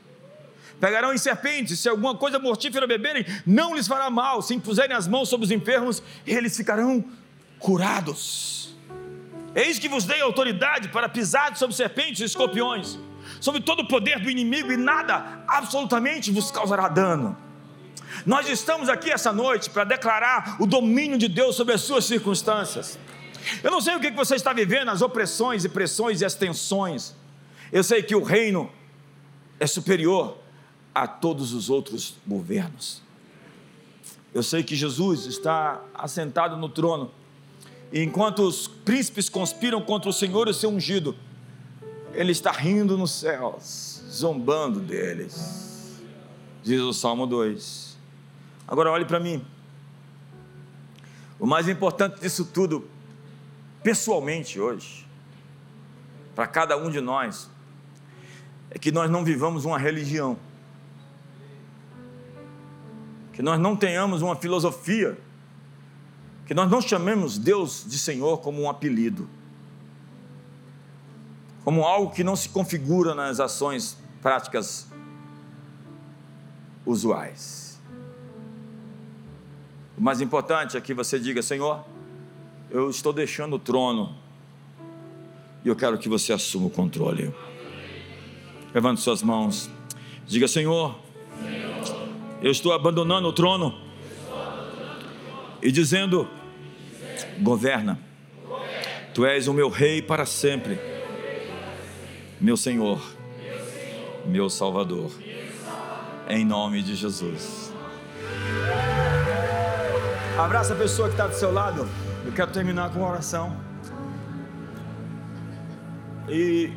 pegarão 0.80 1.12
em 1.14 1.18
serpentes, 1.18 1.80
se 1.80 1.90
alguma 1.90 2.16
coisa 2.16 2.38
mortífera 2.38 2.86
beberem, 2.86 3.26
não 3.44 3.76
lhes 3.76 3.88
fará 3.88 4.08
mal, 4.10 4.42
se 4.44 4.54
impuserem 4.54 4.96
as 4.96 5.08
mãos 5.08 5.30
sobre 5.30 5.46
os 5.46 5.52
enfermos, 5.52 6.04
eles 6.26 6.56
ficarão 6.56 7.04
curados. 7.58 8.57
Eis 9.58 9.80
que 9.80 9.90
vos 9.90 10.06
dei 10.06 10.22
autoridade 10.22 10.90
para 10.90 11.10
pisar 11.10 11.58
sobre 11.58 11.76
serpentes 11.76 12.22
e 12.22 12.26
escorpiões, 12.26 13.00
sobre 13.42 13.60
todo 13.60 13.80
o 13.80 13.88
poder 13.88 14.20
do 14.20 14.30
inimigo, 14.30 14.72
e 14.72 14.78
nada 14.78 15.44
absolutamente 15.48 16.32
vos 16.32 16.52
causará 16.52 16.88
dano. 16.88 17.36
Nós 18.24 18.48
estamos 18.48 18.88
aqui 18.88 19.10
essa 19.10 19.34
noite 19.34 19.68
para 19.72 19.84
declarar 19.84 20.58
o 20.60 20.68
domínio 20.68 21.18
de 21.18 21.28
Deus 21.28 21.56
sobre 21.56 21.74
as 21.74 21.82
suas 21.82 22.06
circunstâncias. 22.06 23.00
Eu 23.64 23.72
não 23.72 23.82
sei 23.82 23.96
o 23.96 24.00
que 24.00 24.12
você 24.12 24.36
está 24.36 24.54
vivendo, 24.54 24.90
as 24.90 25.02
opressões 25.02 25.66
e 25.66 25.70
pressões 25.70 26.22
e 26.22 26.26
as 26.26 26.36
tensões. 26.36 27.16
Eu 27.72 27.84
sei 27.84 28.04
que 28.04 28.16
o 28.16 28.22
reino 28.22 28.72
é 29.60 29.66
superior 29.66 30.38
a 30.94 31.08
todos 31.08 31.52
os 31.54 31.68
outros 31.68 32.16
governos. 32.28 33.02
Eu 34.36 34.44
sei 34.44 34.62
que 34.62 34.76
Jesus 34.76 35.26
está 35.26 35.82
assentado 35.96 36.58
no 36.58 36.70
trono, 36.70 37.12
enquanto 37.92 38.40
os 38.44 38.68
príncipes 38.68 39.30
conspiram 39.30 39.82
contra 39.82 40.10
o 40.10 40.14
Senhor 40.14 40.48
e 40.48 40.52
o 40.52 40.54
seu 40.54 40.70
ungido, 40.70 41.16
ele 42.14 42.32
está 42.32 42.52
rindo 42.52 42.98
nos 42.98 43.12
céus, 43.12 44.02
zombando 44.10 44.80
deles, 44.80 46.02
diz 46.64 46.82
o 46.82 46.94
Salmo 46.94 47.26
2. 47.26 47.98
Agora 48.68 48.92
olhe 48.92 49.06
para 49.06 49.20
mim, 49.20 49.46
o 51.40 51.46
mais 51.46 51.70
importante 51.70 52.20
disso 52.20 52.44
tudo, 52.46 52.88
pessoalmente 53.84 54.60
hoje, 54.60 55.06
para 56.36 56.48
cada 56.48 56.76
um 56.76 56.90
de 56.90 57.00
nós, 57.00 57.50
é 58.70 58.78
que 58.78 58.92
nós 58.92 59.10
não 59.10 59.24
vivamos 59.24 59.64
uma 59.64 59.78
religião, 59.78 60.38
que 63.34 63.42
nós 63.42 63.60
não 63.60 63.76
tenhamos 63.76 64.22
uma 64.22 64.36
filosofia, 64.36 65.18
que 66.48 66.54
nós 66.54 66.72
não 66.72 66.82
chamemos 66.82 67.38
Deus 67.38 67.84
de 67.86 68.00
Senhor 68.00 68.38
como 68.38 68.62
um 68.62 68.70
apelido, 68.70 69.30
como 71.66 71.84
algo 71.84 72.14
que 72.14 72.24
não 72.24 72.38
se 72.38 72.48
configura 72.48 73.14
nas 73.14 73.42
ações 73.42 73.98
práticas 74.22 74.88
usuais. 76.86 77.78
O 79.98 80.02
mais 80.02 80.22
importante 80.22 80.78
é 80.78 80.82
que 80.82 80.94
você 80.94 81.20
diga: 81.20 81.42
Senhor, 81.42 81.84
eu 82.72 82.90
estou 82.90 83.12
deixando 83.12 83.58
o 83.58 83.60
trono 83.60 84.16
e 85.66 85.68
eu 85.68 85.76
quero 85.76 85.98
que 85.98 86.08
você 86.08 86.32
assuma 86.32 86.68
o 86.68 86.70
controle. 86.70 87.34
Levante 88.74 89.02
suas 89.02 89.22
mãos. 89.22 89.70
Diga, 90.26 90.48
Senhor, 90.48 90.98
eu 92.42 92.52
estou 92.52 92.72
abandonando 92.72 93.28
o 93.28 93.34
trono 93.34 93.82
e 95.62 95.72
dizendo: 95.72 96.37
governa. 97.40 98.00
Tu 99.14 99.26
és 99.26 99.48
o 99.48 99.54
meu 99.54 99.70
rei 99.70 100.02
para 100.02 100.26
sempre, 100.26 100.80
meu 102.40 102.56
Senhor, 102.56 103.02
meu 104.26 104.50
Salvador, 104.50 105.12
em 106.30 106.46
nome 106.46 106.84
de 106.84 106.96
Jesus. 106.96 107.74
Abraça 110.38 110.74
a 110.74 110.78
pessoa 110.78 111.08
que 111.08 111.16
está 111.16 111.26
do 111.26 111.34
seu 111.34 111.52
lado. 111.52 111.88
Eu 112.24 112.32
quero 112.32 112.52
terminar 112.52 112.92
com 112.92 113.00
uma 113.00 113.10
oração. 113.10 113.58
E 116.30 116.72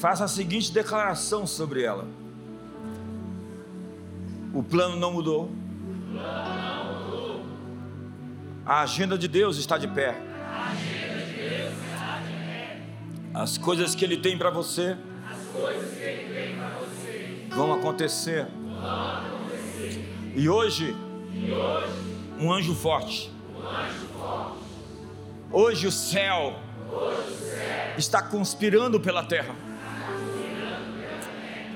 faça 0.00 0.24
a 0.24 0.28
seguinte 0.28 0.72
declaração 0.72 1.46
sobre 1.46 1.82
ela: 1.82 2.06
o 4.54 4.62
plano 4.62 4.96
não 4.96 5.12
mudou, 5.12 5.50
a 8.64 8.82
agenda 8.82 9.18
de 9.18 9.28
Deus 9.28 9.56
está 9.58 9.76
de 9.76 9.88
pé. 9.88 10.14
As 13.34 13.58
coisas 13.58 13.94
que 13.94 14.04
Ele 14.04 14.16
tem 14.16 14.38
para 14.38 14.50
você 14.50 14.96
vão 17.50 17.72
acontecer. 17.72 18.46
E 20.34 20.48
hoje, 20.48 20.94
um 22.38 22.52
anjo 22.52 22.74
forte. 22.74 23.32
Hoje 25.50 25.86
o 25.86 25.92
céu 25.92 26.58
está 27.98 28.22
conspirando 28.22 28.98
pela 28.98 29.22
terra 29.22 29.54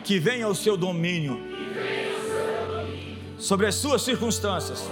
que 0.03 0.18
venha 0.18 0.47
o 0.47 0.55
seu 0.55 0.76
domínio 0.76 1.57
sobre 3.39 3.66
as 3.66 3.74
suas 3.74 4.03
circunstâncias, 4.03 4.89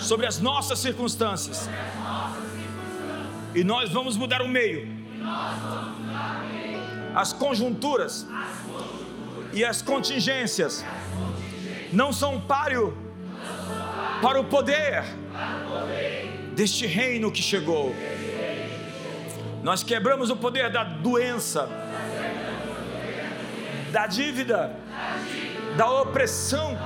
sobre 0.00 0.26
as 0.26 0.38
nossas 0.40 0.78
circunstâncias. 0.78 1.68
E 3.54 3.64
nós 3.64 3.90
vamos 3.90 4.16
mudar 4.16 4.42
o 4.42 4.48
meio. 4.48 4.88
As 7.14 7.32
conjunturas 7.32 8.26
e 9.52 9.64
as 9.64 9.82
contingências 9.82 10.84
não 11.92 12.12
são 12.12 12.40
páreo 12.40 12.96
para 14.22 14.40
o 14.40 14.44
poder 14.44 15.04
deste 16.54 16.86
reino 16.86 17.30
que 17.32 17.42
chegou. 17.42 17.94
Nós 19.62 19.82
quebramos 19.82 20.30
o 20.30 20.36
poder 20.36 20.70
da 20.70 20.84
doença 20.84 21.68
da 23.90 24.06
dívida, 24.06 24.72
da 25.76 25.90
opressão, 25.90 26.78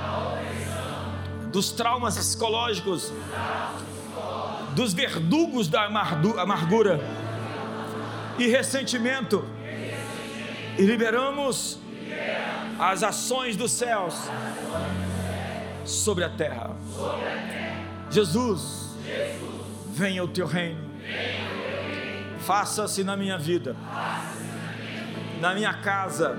dos 1.55 1.70
traumas 1.70 2.18
psicológicos, 2.18 3.12
dos 4.74 4.92
verdugos 4.92 5.68
da 5.68 5.84
amargura. 5.84 7.00
E 8.36 8.48
ressentimento, 8.48 9.44
e 10.76 10.82
liberamos 10.82 11.78
as 12.76 13.05
ações 13.05 13.55
dos 13.57 13.70
céus 13.70 14.16
sobre 15.84 16.24
a 16.24 16.28
terra. 16.28 16.74
Jesus, 18.11 18.96
venha 19.92 20.24
o 20.24 20.28
teu 20.28 20.48
reino, 20.48 20.90
faça-se 22.40 23.05
na 23.05 23.16
minha 23.16 23.38
vida, 23.38 23.76
na 25.40 25.55
minha 25.55 25.72
casa 25.74 26.36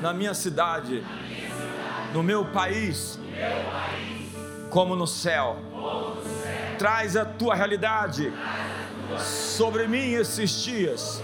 na 0.00 0.14
minha 0.14 0.32
cidade, 0.32 1.04
no 2.14 2.22
meu 2.22 2.46
país, 2.46 3.18
como 4.70 4.94
no 4.96 5.06
céu. 5.06 5.56
Traz 6.78 7.16
a 7.16 7.24
tua 7.24 7.54
realidade 7.54 8.32
sobre 9.18 9.86
mim 9.86 10.12
esses 10.14 10.62
dias. 10.62 11.22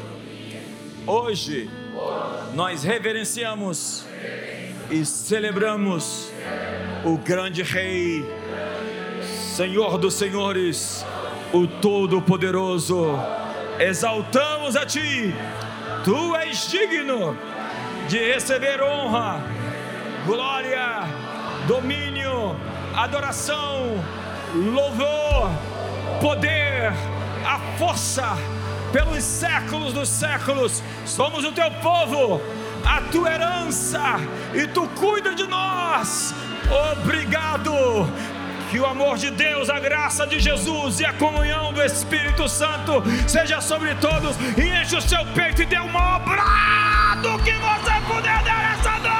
Hoje, 1.06 1.70
nós 2.54 2.82
reverenciamos 2.82 4.04
e 4.90 5.04
celebramos 5.04 6.30
o 7.04 7.16
grande 7.16 7.62
Rei, 7.62 8.24
Senhor 9.54 9.98
dos 9.98 10.14
Senhores, 10.14 11.04
o 11.52 11.66
Todo-Poderoso. 11.66 13.18
Exaltamos 13.78 14.76
a 14.76 14.84
Ti, 14.84 15.34
Tu 16.04 16.36
és 16.36 16.68
digno 16.68 17.36
de 18.08 18.32
receber 18.32 18.80
honra, 18.80 19.42
glória, 20.24 21.02
domínio, 21.66 22.05
adoração, 22.96 24.02
louvor, 24.54 25.50
poder, 26.20 26.92
a 27.44 27.58
força 27.78 28.36
pelos 28.90 29.22
séculos 29.22 29.92
dos 29.92 30.08
séculos. 30.08 30.82
Somos 31.04 31.44
o 31.44 31.52
teu 31.52 31.70
povo, 31.82 32.40
a 32.84 33.02
tua 33.12 33.34
herança, 33.34 34.00
e 34.54 34.66
tu 34.66 34.88
cuida 34.88 35.34
de 35.34 35.46
nós. 35.46 36.34
Obrigado. 36.92 37.72
Que 38.70 38.80
o 38.80 38.86
amor 38.86 39.16
de 39.16 39.30
Deus, 39.30 39.70
a 39.70 39.78
graça 39.78 40.26
de 40.26 40.40
Jesus 40.40 40.98
e 40.98 41.04
a 41.04 41.12
comunhão 41.12 41.72
do 41.72 41.80
Espírito 41.82 42.48
Santo 42.48 43.00
seja 43.28 43.60
sobre 43.60 43.94
todos 43.94 44.36
e 44.58 44.82
enche 44.82 44.96
o 44.96 45.00
seu 45.00 45.24
peito 45.26 45.62
e 45.62 45.66
dê 45.66 45.78
um 45.78 45.88
maior 45.88 46.18
brado 46.24 47.44
que 47.44 47.52
você 47.52 47.92
puder 48.12 48.42
dar 48.42 48.76
essa 48.76 48.98
noite. 48.98 49.15